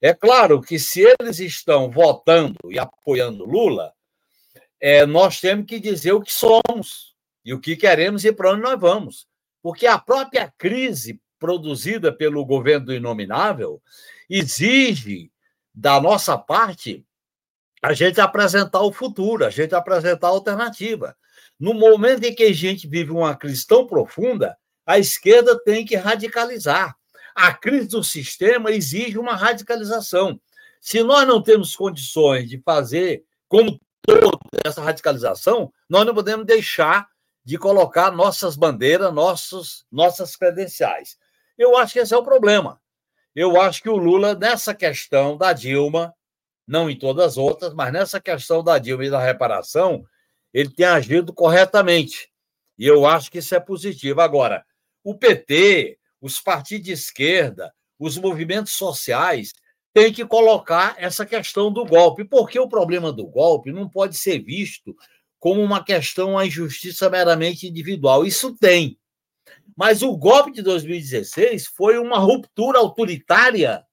É 0.00 0.12
claro 0.12 0.60
que 0.60 0.80
se 0.80 1.04
eles 1.20 1.38
estão 1.38 1.88
votando 1.88 2.58
e 2.68 2.76
apoiando 2.76 3.44
Lula, 3.44 3.92
é, 4.80 5.06
nós 5.06 5.40
temos 5.40 5.64
que 5.64 5.78
dizer 5.78 6.10
o 6.10 6.20
que 6.20 6.32
somos 6.32 7.11
e 7.44 7.52
o 7.52 7.60
que 7.60 7.76
queremos 7.76 8.24
e 8.24 8.32
para 8.32 8.52
onde 8.52 8.62
nós 8.62 8.78
vamos. 8.78 9.26
Porque 9.62 9.86
a 9.86 9.98
própria 9.98 10.52
crise 10.56 11.20
produzida 11.38 12.12
pelo 12.12 12.44
governo 12.44 12.86
do 12.86 12.94
Inominável 12.94 13.82
exige 14.28 15.30
da 15.74 16.00
nossa 16.00 16.38
parte 16.38 17.04
a 17.82 17.92
gente 17.92 18.20
apresentar 18.20 18.80
o 18.80 18.92
futuro, 18.92 19.44
a 19.44 19.50
gente 19.50 19.74
apresentar 19.74 20.28
a 20.28 20.30
alternativa. 20.30 21.16
No 21.58 21.74
momento 21.74 22.24
em 22.24 22.34
que 22.34 22.44
a 22.44 22.52
gente 22.52 22.86
vive 22.86 23.10
uma 23.10 23.36
crise 23.36 23.66
tão 23.66 23.86
profunda, 23.86 24.56
a 24.86 24.98
esquerda 24.98 25.58
tem 25.64 25.84
que 25.84 25.96
radicalizar. 25.96 26.96
A 27.34 27.52
crise 27.52 27.88
do 27.88 28.04
sistema 28.04 28.70
exige 28.70 29.18
uma 29.18 29.34
radicalização. 29.34 30.40
Se 30.80 31.02
nós 31.02 31.26
não 31.26 31.42
temos 31.42 31.74
condições 31.74 32.48
de 32.48 32.60
fazer 32.60 33.24
como 33.48 33.80
toda 34.02 34.38
essa 34.64 34.82
radicalização, 34.82 35.72
nós 35.88 36.06
não 36.06 36.14
podemos 36.14 36.46
deixar 36.46 37.08
de 37.44 37.58
colocar 37.58 38.10
nossas 38.10 38.56
bandeiras, 38.56 39.12
nossos, 39.12 39.84
nossas 39.90 40.36
credenciais. 40.36 41.16
Eu 41.58 41.76
acho 41.76 41.94
que 41.94 41.98
esse 41.98 42.14
é 42.14 42.16
o 42.16 42.22
problema. 42.22 42.80
Eu 43.34 43.60
acho 43.60 43.82
que 43.82 43.88
o 43.88 43.96
Lula, 43.96 44.34
nessa 44.34 44.74
questão 44.74 45.36
da 45.36 45.52
Dilma, 45.52 46.14
não 46.66 46.88
em 46.88 46.98
todas 46.98 47.24
as 47.24 47.36
outras, 47.36 47.74
mas 47.74 47.92
nessa 47.92 48.20
questão 48.20 48.62
da 48.62 48.78
Dilma 48.78 49.04
e 49.04 49.10
da 49.10 49.20
reparação, 49.20 50.04
ele 50.52 50.70
tem 50.70 50.86
agido 50.86 51.32
corretamente. 51.32 52.30
E 52.78 52.86
eu 52.86 53.06
acho 53.06 53.30
que 53.30 53.38
isso 53.38 53.54
é 53.54 53.60
positivo. 53.60 54.20
Agora, 54.20 54.64
o 55.02 55.14
PT, 55.14 55.98
os 56.20 56.40
partidos 56.40 56.86
de 56.86 56.92
esquerda, 56.92 57.72
os 57.98 58.16
movimentos 58.16 58.74
sociais 58.74 59.52
têm 59.94 60.12
que 60.12 60.24
colocar 60.24 60.94
essa 60.98 61.26
questão 61.26 61.72
do 61.72 61.84
golpe, 61.84 62.24
porque 62.24 62.58
o 62.58 62.68
problema 62.68 63.12
do 63.12 63.26
golpe 63.26 63.72
não 63.72 63.88
pode 63.88 64.16
ser 64.16 64.38
visto 64.38 64.96
como 65.42 65.60
uma 65.60 65.82
questão, 65.82 66.38
a 66.38 66.46
injustiça 66.46 67.10
meramente 67.10 67.66
individual. 67.66 68.24
Isso 68.24 68.56
tem. 68.56 68.96
Mas 69.76 70.00
o 70.00 70.16
golpe 70.16 70.52
de 70.52 70.62
2016 70.62 71.66
foi 71.66 71.98
uma 71.98 72.16
ruptura 72.16 72.78
autoritária 72.78 73.84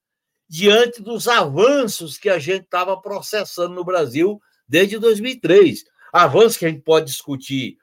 diante 0.48 1.02
dos 1.02 1.26
avanços 1.26 2.16
que 2.16 2.28
a 2.28 2.38
gente 2.38 2.66
estava 2.66 2.96
processando 2.96 3.74
no 3.74 3.84
Brasil 3.84 4.40
desde 4.68 4.96
2003. 4.96 5.82
Avanços 6.12 6.56
que 6.56 6.66
a 6.66 6.68
gente 6.68 6.82
pode 6.82 7.06
discutir 7.06 7.78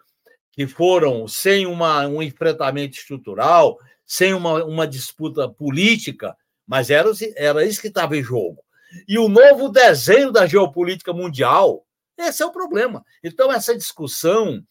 que 0.53 0.65
foram 0.65 1.28
sem 1.28 1.68
uma, 1.68 2.07
um 2.07 2.22
enfrentamento 2.24 2.97
estrutural, 2.97 3.78
sem 4.05 4.34
uma, 4.34 4.63
uma 4.63 4.88
disputa 4.88 5.49
política, 5.49 6.38
mas 6.65 6.89
era, 6.89 7.11
era 7.36 7.65
isso 7.65 7.82
que 7.82 7.89
estava 7.89 8.15
em 8.15 8.24
jogo. 8.24 8.63
E 9.05 9.20
o 9.20 9.28
novo 9.28 9.68
desenho 9.68 10.32
da 10.32 10.47
geopolítica 10.47 11.11
mundial, 11.11 11.86
esse 12.18 12.41
é 12.41 12.45
o 12.45 12.51
problema. 12.51 13.03
Então, 13.24 13.51
essa 13.51 13.76
discussão, 13.76 14.61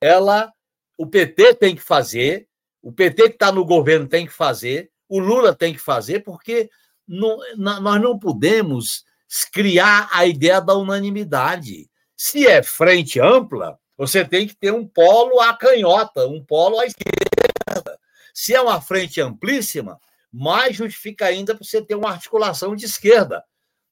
ela 0.00 0.52
o 0.98 1.06
PT 1.06 1.54
tem 1.54 1.74
que 1.74 1.80
fazer, 1.80 2.46
o 2.82 2.92
PT 2.92 3.30
que 3.30 3.34
está 3.34 3.50
no 3.50 3.64
governo 3.64 4.06
tem 4.06 4.26
que 4.26 4.32
fazer, 4.32 4.90
o 5.08 5.18
Lula 5.18 5.54
tem 5.54 5.72
que 5.72 5.78
fazer, 5.78 6.20
porque 6.20 6.68
não, 7.08 7.38
nós 7.56 8.00
não 8.00 8.18
podemos 8.18 9.04
criar 9.52 10.08
a 10.12 10.26
ideia 10.26 10.60
da 10.60 10.74
unanimidade. 10.74 11.88
Se 12.16 12.46
é 12.46 12.62
frente 12.62 13.18
ampla, 13.18 13.78
você 13.96 14.24
tem 14.24 14.46
que 14.46 14.54
ter 14.54 14.72
um 14.72 14.86
polo 14.86 15.40
à 15.40 15.56
canhota, 15.56 16.26
um 16.26 16.44
polo 16.44 16.78
à 16.78 16.86
esquerda. 16.86 17.98
Se 18.34 18.54
é 18.54 18.60
uma 18.60 18.80
frente 18.80 19.20
amplíssima, 19.20 19.98
mais 20.32 20.76
justifica 20.76 21.26
ainda 21.26 21.54
você 21.54 21.82
ter 21.82 21.94
uma 21.94 22.10
articulação 22.10 22.76
de 22.76 22.84
esquerda. 22.84 23.42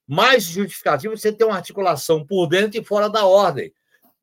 Mais 0.09 0.45
justificativo 0.45 1.17
você 1.17 1.31
ter 1.31 1.45
uma 1.45 1.57
articulação 1.57 2.27
por 2.27 2.47
dentro 2.49 2.81
e 2.81 2.85
fora 2.85 3.11
da 3.11 3.27
ordem. 3.27 3.73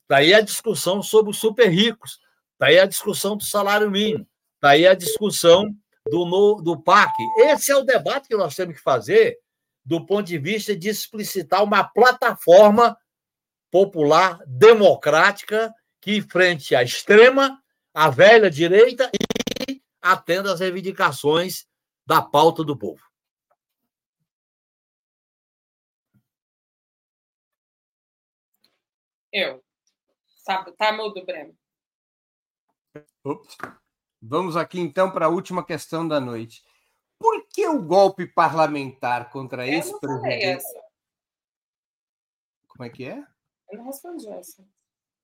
Daí 0.09 0.33
a 0.33 0.41
discussão 0.41 1.01
sobre 1.01 1.31
os 1.31 1.37
super 1.37 1.69
ricos. 1.69 2.19
Está 2.53 2.67
aí 2.67 2.79
a 2.79 2.85
discussão 2.85 3.37
do 3.37 3.43
salário 3.43 3.91
mínimo, 3.91 4.25
está 4.55 4.69
aí 4.69 4.87
a 4.87 4.93
discussão 4.93 5.75
do, 6.09 6.25
no, 6.25 6.61
do 6.61 6.81
PAC. 6.81 7.13
Esse 7.37 7.71
é 7.71 7.75
o 7.75 7.83
debate 7.83 8.29
que 8.29 8.35
nós 8.35 8.55
temos 8.55 8.75
que 8.75 8.81
fazer 8.81 9.37
do 9.83 10.03
ponto 10.03 10.25
de 10.25 10.37
vista 10.37 10.75
de 10.75 10.89
explicitar 10.89 11.63
uma 11.63 11.83
plataforma 11.83 12.97
popular, 13.69 14.39
democrática, 14.47 15.71
que 16.01 16.15
enfrente 16.15 16.73
a 16.73 16.81
extrema, 16.81 17.61
a 17.93 18.09
velha 18.09 18.49
direita 18.49 19.11
e 19.69 19.81
atenda 20.01 20.53
às 20.53 20.59
reivindicações 20.59 21.65
da 22.05 22.21
pauta 22.21 22.63
do 22.63 22.77
povo. 22.77 23.01
Eu. 29.35 29.61
Tá, 30.45 30.63
tá 30.77 30.93
mudo, 30.93 31.25
Breno. 31.25 31.53
Ops. 33.21 33.57
Vamos 34.21 34.55
aqui 34.55 34.79
então 34.79 35.11
para 35.11 35.25
a 35.25 35.29
última 35.29 35.61
questão 35.65 36.07
da 36.07 36.21
noite. 36.21 36.63
Por 37.19 37.45
que 37.49 37.67
o 37.67 37.81
golpe 37.81 38.25
parlamentar 38.25 39.29
contra 39.29 39.67
esse 39.67 39.99
presidente? 39.99 40.63
Como 42.69 42.85
é 42.85 42.89
que 42.89 43.03
é? 43.03 43.27
Eu 43.71 43.79
não 43.79 43.85
respondi 43.87 44.25
essa. 44.29 44.65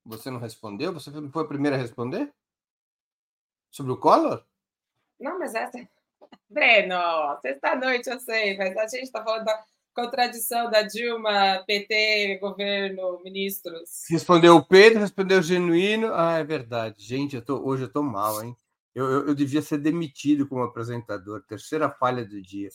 Você 0.04 0.30
não 0.30 0.40
respondeu? 0.40 0.92
Você 0.92 1.10
foi 1.30 1.44
a 1.44 1.48
primeira 1.48 1.78
a 1.78 1.80
responder? 1.80 2.34
Sobre 3.70 3.94
o 3.94 3.98
Collor? 3.98 4.46
Não, 5.18 5.40
mas 5.40 5.56
essa. 5.56 5.78
Breno, 6.50 7.40
sexta-noite 7.42 8.10
eu 8.10 8.20
sei, 8.20 8.58
mas 8.58 8.76
a 8.76 8.88
gente 8.90 9.04
está 9.04 9.24
falando 9.24 9.46
da 9.46 9.66
contradição 9.94 10.70
da 10.70 10.82
Dilma, 10.82 11.64
PT, 11.66 12.38
governo, 12.40 13.22
ministros. 13.24 14.04
Respondeu 14.10 14.56
o 14.56 14.66
Pedro, 14.66 15.00
respondeu 15.00 15.40
o 15.40 15.44
Genuíno. 15.44 16.14
Ah, 16.14 16.38
é 16.38 16.44
verdade. 16.44 17.04
Gente, 17.04 17.36
eu 17.36 17.42
tô, 17.42 17.64
hoje 17.66 17.84
eu 17.84 17.92
tô 17.92 18.02
mal, 18.02 18.44
hein? 18.44 18.56
Eu, 18.94 19.06
eu, 19.10 19.28
eu 19.28 19.36
devia 19.36 19.62
ser 19.62 19.78
demitido 19.78 20.48
como 20.48 20.64
apresentador. 20.64 21.44
Terceira 21.48 21.90
falha 21.90 22.26
do 22.26 22.42
dia. 22.42 22.70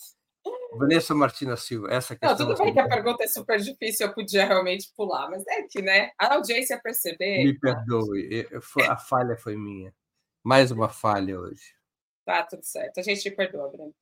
Vanessa 0.78 1.14
Martina 1.14 1.56
Silva, 1.56 1.88
essa 1.90 2.14
questão. 2.14 2.46
Não, 2.46 2.54
tudo 2.54 2.64
bem 2.64 2.72
que 2.72 2.80
a 2.80 2.88
pergunta 2.88 3.24
é 3.24 3.28
super 3.28 3.58
difícil, 3.58 4.06
eu 4.06 4.12
podia 4.12 4.44
realmente 4.44 4.92
pular, 4.94 5.30
mas 5.30 5.42
é 5.46 5.62
que, 5.62 5.80
né? 5.80 6.10
A 6.18 6.34
audiência 6.34 6.78
perceber. 6.78 7.44
Me 7.44 7.58
perdoe, 7.58 8.46
a 8.88 8.96
falha 8.96 9.36
foi 9.36 9.56
minha. 9.56 9.94
Mais 10.44 10.70
uma 10.70 10.88
falha 10.88 11.40
hoje. 11.40 11.74
Tá, 12.24 12.42
tudo 12.42 12.64
certo. 12.64 12.98
A 12.98 13.02
gente 13.02 13.22
te 13.22 13.30
perdoa, 13.30 13.70
Breno. 13.70 13.94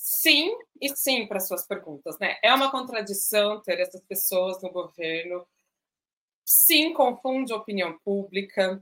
Sim 0.00 0.56
e 0.80 0.96
sim 0.96 1.26
para 1.26 1.40
suas 1.40 1.66
perguntas, 1.66 2.16
né? 2.20 2.36
É 2.40 2.54
uma 2.54 2.70
contradição 2.70 3.60
ter 3.60 3.80
essas 3.80 4.00
pessoas 4.02 4.62
no 4.62 4.70
governo. 4.70 5.44
Sim, 6.44 6.92
confunde 6.94 7.52
a 7.52 7.56
opinião 7.56 7.98
pública. 8.04 8.80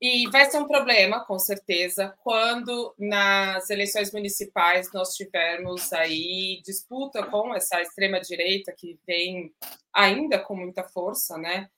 E 0.00 0.28
vai 0.30 0.44
ser 0.50 0.58
um 0.58 0.68
problema, 0.68 1.24
com 1.24 1.38
certeza, 1.38 2.14
quando 2.22 2.94
nas 2.98 3.70
eleições 3.70 4.12
municipais 4.12 4.92
nós 4.92 5.14
tivermos 5.16 5.92
aí 5.94 6.60
disputa 6.62 7.24
com 7.26 7.54
essa 7.54 7.80
extrema-direita 7.80 8.72
que 8.76 9.00
vem 9.06 9.52
ainda 9.92 10.38
com 10.38 10.54
muita 10.54 10.84
força, 10.84 11.38
né? 11.38 11.70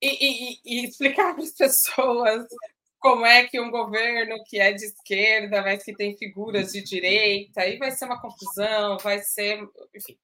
E, 0.00 0.58
e, 0.58 0.60
e 0.64 0.84
explicar 0.86 1.34
para 1.34 1.42
as 1.42 1.52
pessoas 1.52 2.46
como 3.04 3.26
é 3.26 3.46
que 3.46 3.60
um 3.60 3.70
governo 3.70 4.42
que 4.44 4.58
é 4.58 4.72
de 4.72 4.82
esquerda, 4.82 5.60
mas 5.60 5.84
que 5.84 5.94
tem 5.94 6.16
figuras 6.16 6.72
de 6.72 6.82
direita, 6.82 7.60
aí 7.60 7.76
vai 7.76 7.90
ser 7.90 8.06
uma 8.06 8.18
confusão, 8.18 8.96
vai 8.96 9.18
ser. 9.18 9.60
Enfim. 9.94 10.16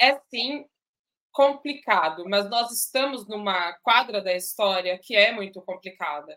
É 0.00 0.18
sim 0.28 0.64
complicado, 1.30 2.24
mas 2.28 2.50
nós 2.50 2.72
estamos 2.72 3.28
numa 3.28 3.72
quadra 3.84 4.20
da 4.20 4.34
história 4.34 4.98
que 5.00 5.14
é 5.14 5.30
muito 5.30 5.62
complicada. 5.62 6.36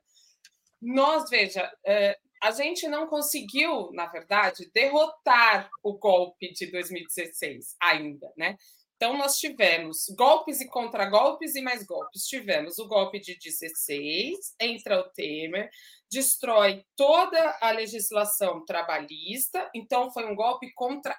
Nós, 0.80 1.32
veja, 1.32 1.68
é, 1.84 2.16
a 2.44 2.52
gente 2.52 2.88
não 2.88 3.08
conseguiu, 3.08 3.90
na 3.92 4.06
verdade, 4.06 4.70
derrotar 4.72 5.68
o 5.84 5.98
golpe 5.98 6.54
de 6.54 6.70
2016 6.70 7.76
ainda, 7.82 8.32
né? 8.38 8.56
Então, 8.96 9.18
nós 9.18 9.38
tivemos 9.38 10.06
golpes 10.18 10.62
e 10.62 10.68
contragolpes 10.68 11.56
e 11.56 11.62
mais 11.62 11.86
golpes. 11.86 12.26
Tivemos 12.28 12.80
o 12.80 12.88
golpe 12.88 13.20
de 13.20 13.38
16, 13.38 14.56
entra 14.60 15.00
o 15.00 15.10
Temer, 15.10 15.70
destrói 16.10 16.86
toda 16.96 17.58
a 17.62 17.72
legislação 17.72 18.64
trabalhista. 18.64 19.70
Então, 19.76 20.12
foi 20.12 20.26
um 20.26 20.36
golpe 20.36 20.72
contra 20.74 21.16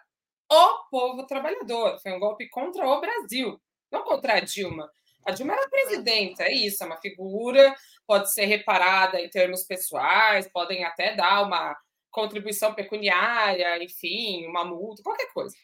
o 0.50 0.88
povo 0.90 1.26
trabalhador, 1.26 1.98
foi 2.00 2.12
um 2.12 2.20
golpe 2.20 2.48
contra 2.48 2.86
o 2.86 3.00
Brasil, 3.00 3.60
não 3.90 4.04
contra 4.04 4.34
a 4.34 4.40
Dilma. 4.40 4.90
A 5.26 5.32
Dilma 5.32 5.54
era 5.54 5.68
presidenta, 5.68 6.44
é 6.44 6.52
isso, 6.52 6.82
é 6.82 6.86
uma 6.86 7.00
figura, 7.00 7.74
pode 8.06 8.32
ser 8.32 8.44
reparada 8.46 9.20
em 9.20 9.28
termos 9.28 9.64
pessoais, 9.64 10.48
podem 10.50 10.84
até 10.84 11.14
dar 11.16 11.42
uma 11.42 11.76
contribuição 12.10 12.72
pecuniária, 12.72 13.82
enfim, 13.82 14.46
uma 14.46 14.64
multa, 14.64 15.02
qualquer 15.02 15.30
coisa. 15.32 15.54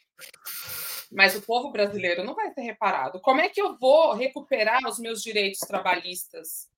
Mas 1.13 1.35
o 1.35 1.41
povo 1.41 1.71
brasileiro 1.71 2.23
não 2.23 2.35
vai 2.35 2.51
ser 2.53 2.61
reparado. 2.61 3.19
Como 3.21 3.41
é 3.41 3.49
que 3.49 3.61
eu 3.61 3.77
vou 3.77 4.13
recuperar 4.13 4.79
os 4.87 4.99
meus 4.99 5.21
direitos 5.21 5.59
trabalhistas? 5.61 6.69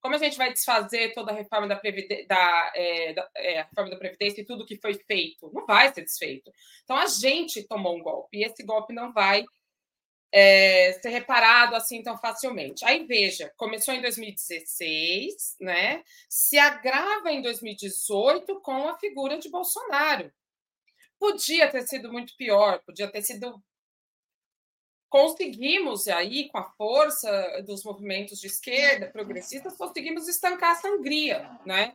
Como 0.00 0.14
a 0.14 0.18
gente 0.18 0.36
vai 0.36 0.52
desfazer 0.52 1.14
toda 1.14 1.30
a 1.30 1.34
reforma 1.34 1.68
da, 1.68 1.76
Previdência, 1.76 2.26
da, 2.26 2.72
é, 2.74 3.12
da 3.12 3.30
é, 3.36 3.62
reforma 3.62 3.90
da 3.90 3.96
Previdência 3.96 4.40
e 4.40 4.44
tudo 4.44 4.66
que 4.66 4.76
foi 4.76 4.94
feito? 4.94 5.50
Não 5.52 5.64
vai 5.64 5.92
ser 5.92 6.02
desfeito. 6.02 6.50
Então, 6.82 6.96
a 6.96 7.06
gente 7.06 7.62
tomou 7.62 7.96
um 7.96 8.02
golpe, 8.02 8.38
e 8.38 8.44
esse 8.44 8.64
golpe 8.64 8.92
não 8.92 9.12
vai 9.12 9.44
é, 10.32 10.94
ser 10.94 11.10
reparado 11.10 11.76
assim 11.76 12.02
tão 12.02 12.16
facilmente. 12.16 12.84
Aí 12.84 13.04
veja, 13.04 13.52
começou 13.56 13.92
em 13.92 14.00
2016, 14.00 15.56
né? 15.60 16.02
Se 16.28 16.58
agrava 16.58 17.30
em 17.30 17.42
2018 17.42 18.60
com 18.60 18.88
a 18.88 18.98
figura 18.98 19.38
de 19.38 19.50
Bolsonaro. 19.50 20.32
Podia 21.18 21.70
ter 21.70 21.86
sido 21.86 22.10
muito 22.10 22.34
pior, 22.36 22.82
podia 22.84 23.06
ter 23.08 23.22
sido. 23.22 23.62
Conseguimos 25.12 26.08
aí, 26.08 26.48
com 26.48 26.56
a 26.56 26.64
força 26.64 27.62
dos 27.66 27.84
movimentos 27.84 28.40
de 28.40 28.46
esquerda, 28.46 29.10
progressistas, 29.10 29.76
conseguimos 29.76 30.26
estancar 30.26 30.70
a 30.70 30.76
sangria, 30.76 31.50
né? 31.66 31.92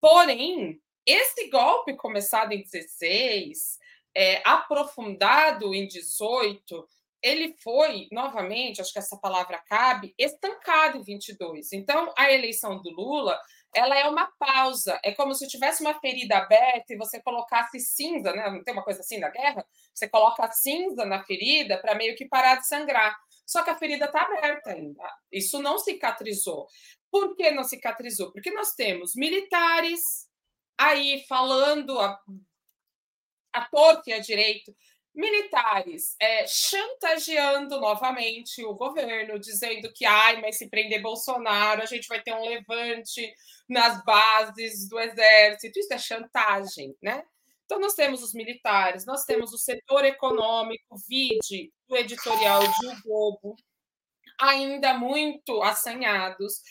Porém, 0.00 0.82
esse 1.06 1.48
golpe 1.50 1.94
começado 1.94 2.50
em 2.50 2.60
16, 2.60 3.78
é, 4.12 4.42
aprofundado 4.44 5.72
em 5.72 5.86
18, 5.86 6.84
ele 7.22 7.54
foi, 7.62 8.08
novamente, 8.10 8.80
acho 8.80 8.92
que 8.92 8.98
essa 8.98 9.16
palavra 9.16 9.58
cabe, 9.58 10.12
estancado 10.18 10.98
em 10.98 11.02
22. 11.04 11.72
Então, 11.72 12.12
a 12.18 12.32
eleição 12.32 12.82
do 12.82 12.90
Lula, 12.90 13.40
ela 13.74 13.96
é 13.96 14.08
uma 14.08 14.26
pausa. 14.38 14.98
É 15.04 15.12
como 15.12 15.34
se 15.34 15.46
tivesse 15.46 15.82
uma 15.82 15.98
ferida 16.00 16.38
aberta 16.38 16.92
e 16.92 16.96
você 16.96 17.20
colocasse 17.20 17.78
cinza, 17.80 18.32
né? 18.32 18.50
Não 18.50 18.62
tem 18.62 18.72
uma 18.72 18.84
coisa 18.84 19.00
assim 19.00 19.18
na 19.18 19.28
guerra? 19.28 19.64
Você 19.94 20.08
coloca 20.08 20.50
cinza 20.52 21.04
na 21.04 21.22
ferida 21.24 21.78
para 21.78 21.94
meio 21.94 22.16
que 22.16 22.26
parar 22.28 22.56
de 22.56 22.66
sangrar. 22.66 23.16
Só 23.46 23.62
que 23.62 23.70
a 23.70 23.76
ferida 23.78 24.06
está 24.06 24.22
aberta 24.22 24.70
ainda. 24.70 25.02
Isso 25.32 25.60
não 25.62 25.78
cicatrizou. 25.78 26.66
Por 27.10 27.34
que 27.34 27.50
não 27.50 27.64
cicatrizou? 27.64 28.32
Porque 28.32 28.50
nós 28.50 28.74
temos 28.74 29.14
militares 29.14 30.28
aí 30.76 31.24
falando 31.26 31.98
a, 31.98 32.18
a 33.52 33.64
torta 33.66 34.10
e 34.10 34.12
a 34.12 34.18
direito 34.18 34.74
militares 35.14 36.14
é, 36.20 36.46
chantageando 36.46 37.80
novamente 37.80 38.64
o 38.64 38.74
governo, 38.74 39.38
dizendo 39.38 39.92
que, 39.92 40.04
ai, 40.04 40.40
mas 40.40 40.56
se 40.56 40.68
prender 40.68 41.02
Bolsonaro, 41.02 41.82
a 41.82 41.86
gente 41.86 42.06
vai 42.06 42.22
ter 42.22 42.32
um 42.32 42.44
levante 42.44 43.32
nas 43.68 44.02
bases 44.04 44.88
do 44.88 44.98
exército. 44.98 45.78
Isso 45.78 45.92
é 45.92 45.98
chantagem, 45.98 46.96
né? 47.02 47.24
Então, 47.64 47.80
nós 47.80 47.94
temos 47.94 48.22
os 48.22 48.32
militares, 48.32 49.04
nós 49.04 49.24
temos 49.24 49.52
o 49.52 49.58
setor 49.58 50.04
econômico, 50.04 50.96
vide 51.06 51.70
o 51.88 51.96
editorial 51.96 52.62
de 52.62 52.86
O 52.86 53.02
Globo, 53.02 53.56
ainda 54.40 54.94
muito 54.94 55.62
assanhados. 55.62 56.62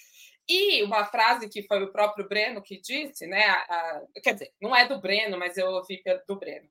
E 0.49 0.81
uma 0.83 1.05
frase 1.05 1.49
que 1.49 1.63
foi 1.67 1.83
o 1.83 1.91
próprio 1.91 2.27
Breno 2.27 2.63
que 2.63 2.79
disse, 2.79 3.27
né? 3.27 3.45
A, 3.45 3.57
a, 3.57 4.01
quer 4.23 4.33
dizer, 4.33 4.53
não 4.61 4.75
é 4.75 4.88
do 4.88 4.99
Breno, 4.99 5.38
mas 5.38 5.57
eu 5.57 5.67
ouvi 5.67 6.01
do 6.27 6.39
Breno 6.39 6.69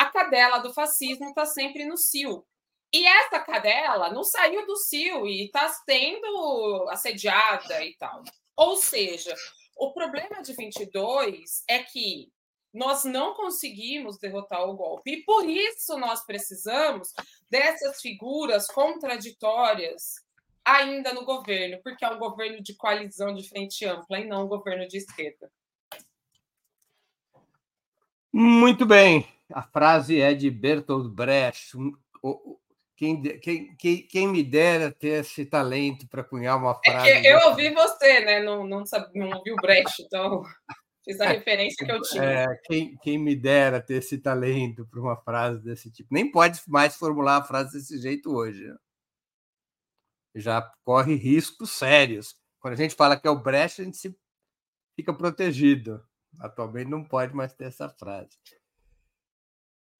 a 0.00 0.06
cadela 0.06 0.60
do 0.60 0.72
fascismo 0.72 1.28
está 1.28 1.44
sempre 1.44 1.84
no 1.84 1.98
CIO. 1.98 2.42
E 2.90 3.06
essa 3.06 3.38
cadela 3.38 4.10
não 4.10 4.24
saiu 4.24 4.66
do 4.66 4.74
CIO 4.74 5.26
e 5.26 5.44
está 5.44 5.68
sendo 5.68 6.88
assediada 6.88 7.84
e 7.84 7.94
tal. 7.98 8.24
Ou 8.56 8.78
seja, 8.78 9.34
o 9.76 9.92
problema 9.92 10.40
de 10.40 10.54
22 10.54 11.64
é 11.68 11.80
que 11.80 12.32
nós 12.72 13.04
não 13.04 13.34
conseguimos 13.34 14.16
derrotar 14.16 14.66
o 14.66 14.74
golpe. 14.74 15.12
E 15.12 15.22
por 15.22 15.46
isso 15.46 15.98
nós 15.98 16.24
precisamos 16.24 17.12
dessas 17.50 18.00
figuras 18.00 18.68
contraditórias 18.68 20.14
ainda 20.64 21.12
no 21.12 21.26
governo, 21.26 21.78
porque 21.82 22.06
é 22.06 22.08
um 22.08 22.18
governo 22.18 22.62
de 22.62 22.74
coalizão 22.74 23.34
de 23.34 23.46
frente 23.46 23.84
ampla 23.84 24.18
e 24.18 24.26
não 24.26 24.46
um 24.46 24.48
governo 24.48 24.88
de 24.88 24.96
esquerda. 24.96 25.52
Muito 28.32 28.86
bem 28.86 29.39
a 29.52 29.62
frase 29.62 30.20
é 30.20 30.34
de 30.34 30.50
Bertolt 30.50 31.12
Brecht. 31.12 31.76
Quem, 32.96 33.22
quem, 33.40 33.76
quem, 33.76 34.06
quem 34.06 34.28
me 34.28 34.42
dera 34.42 34.92
ter 34.92 35.20
esse 35.20 35.46
talento 35.46 36.06
para 36.06 36.22
cunhar 36.22 36.58
uma 36.58 36.78
é 36.84 36.90
frase. 36.90 37.08
É 37.08 37.34
eu 37.34 37.48
ouvi 37.48 37.72
você, 37.72 38.20
né? 38.20 38.42
Não, 38.42 38.66
não, 38.66 38.84
sabe, 38.84 39.18
não 39.18 39.30
ouvi 39.38 39.52
o 39.52 39.56
Brecht, 39.56 40.02
então 40.02 40.42
fiz 41.02 41.18
a 41.18 41.28
referência 41.28 41.86
que 41.86 41.90
eu 41.90 42.02
tinha. 42.02 42.22
É, 42.22 42.46
quem, 42.64 42.96
quem 42.98 43.18
me 43.18 43.34
dera 43.34 43.80
ter 43.80 43.94
esse 43.94 44.18
talento 44.18 44.86
para 44.86 45.00
uma 45.00 45.16
frase 45.16 45.62
desse 45.62 45.90
tipo. 45.90 46.12
Nem 46.12 46.30
pode 46.30 46.60
mais 46.68 46.94
formular 46.96 47.38
a 47.38 47.42
frase 47.42 47.78
desse 47.78 47.98
jeito 47.98 48.30
hoje. 48.34 48.64
Né? 48.64 48.76
Já 50.36 50.60
corre 50.84 51.14
riscos 51.14 51.70
sérios. 51.70 52.36
Quando 52.60 52.74
a 52.74 52.76
gente 52.76 52.94
fala 52.94 53.18
que 53.18 53.26
é 53.26 53.30
o 53.30 53.40
Brecht, 53.40 53.80
a 53.80 53.84
gente 53.84 53.96
se 53.96 54.14
fica 54.94 55.14
protegido. 55.14 56.04
Atualmente 56.38 56.90
não 56.90 57.02
pode 57.02 57.34
mais 57.34 57.54
ter 57.54 57.64
essa 57.64 57.88
frase. 57.88 58.36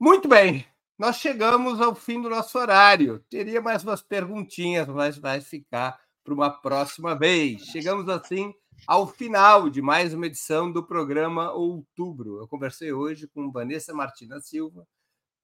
Muito 0.02 0.26
bem, 0.26 0.64
nós 0.98 1.16
chegamos 1.16 1.78
ao 1.78 1.94
fim 1.94 2.22
do 2.22 2.30
nosso 2.30 2.58
horário. 2.58 3.22
Teria 3.28 3.60
mais 3.60 3.84
umas 3.84 4.00
perguntinhas, 4.00 4.88
mas 4.88 5.18
vai 5.18 5.42
ficar 5.42 6.00
para 6.24 6.32
uma 6.32 6.48
próxima 6.48 7.14
vez. 7.14 7.66
Chegamos 7.66 8.08
assim 8.08 8.54
ao 8.86 9.06
final 9.06 9.68
de 9.68 9.82
mais 9.82 10.14
uma 10.14 10.24
edição 10.24 10.72
do 10.72 10.82
programa 10.82 11.52
Outubro. 11.52 12.38
Eu 12.38 12.48
conversei 12.48 12.94
hoje 12.94 13.28
com 13.28 13.52
Vanessa 13.52 13.92
Martina 13.92 14.40
Silva, 14.40 14.88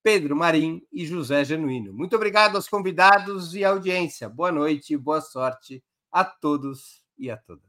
Pedro 0.02 0.34
Marim 0.34 0.80
e 0.90 1.04
José 1.04 1.44
Genuíno. 1.44 1.92
Muito 1.92 2.16
obrigado 2.16 2.56
aos 2.56 2.66
convidados 2.66 3.54
e 3.54 3.62
audiência. 3.62 4.26
Boa 4.26 4.50
noite 4.50 4.96
boa 4.96 5.20
sorte 5.20 5.84
a 6.10 6.24
todos 6.24 7.04
e 7.18 7.30
a 7.30 7.36
todas. 7.36 7.65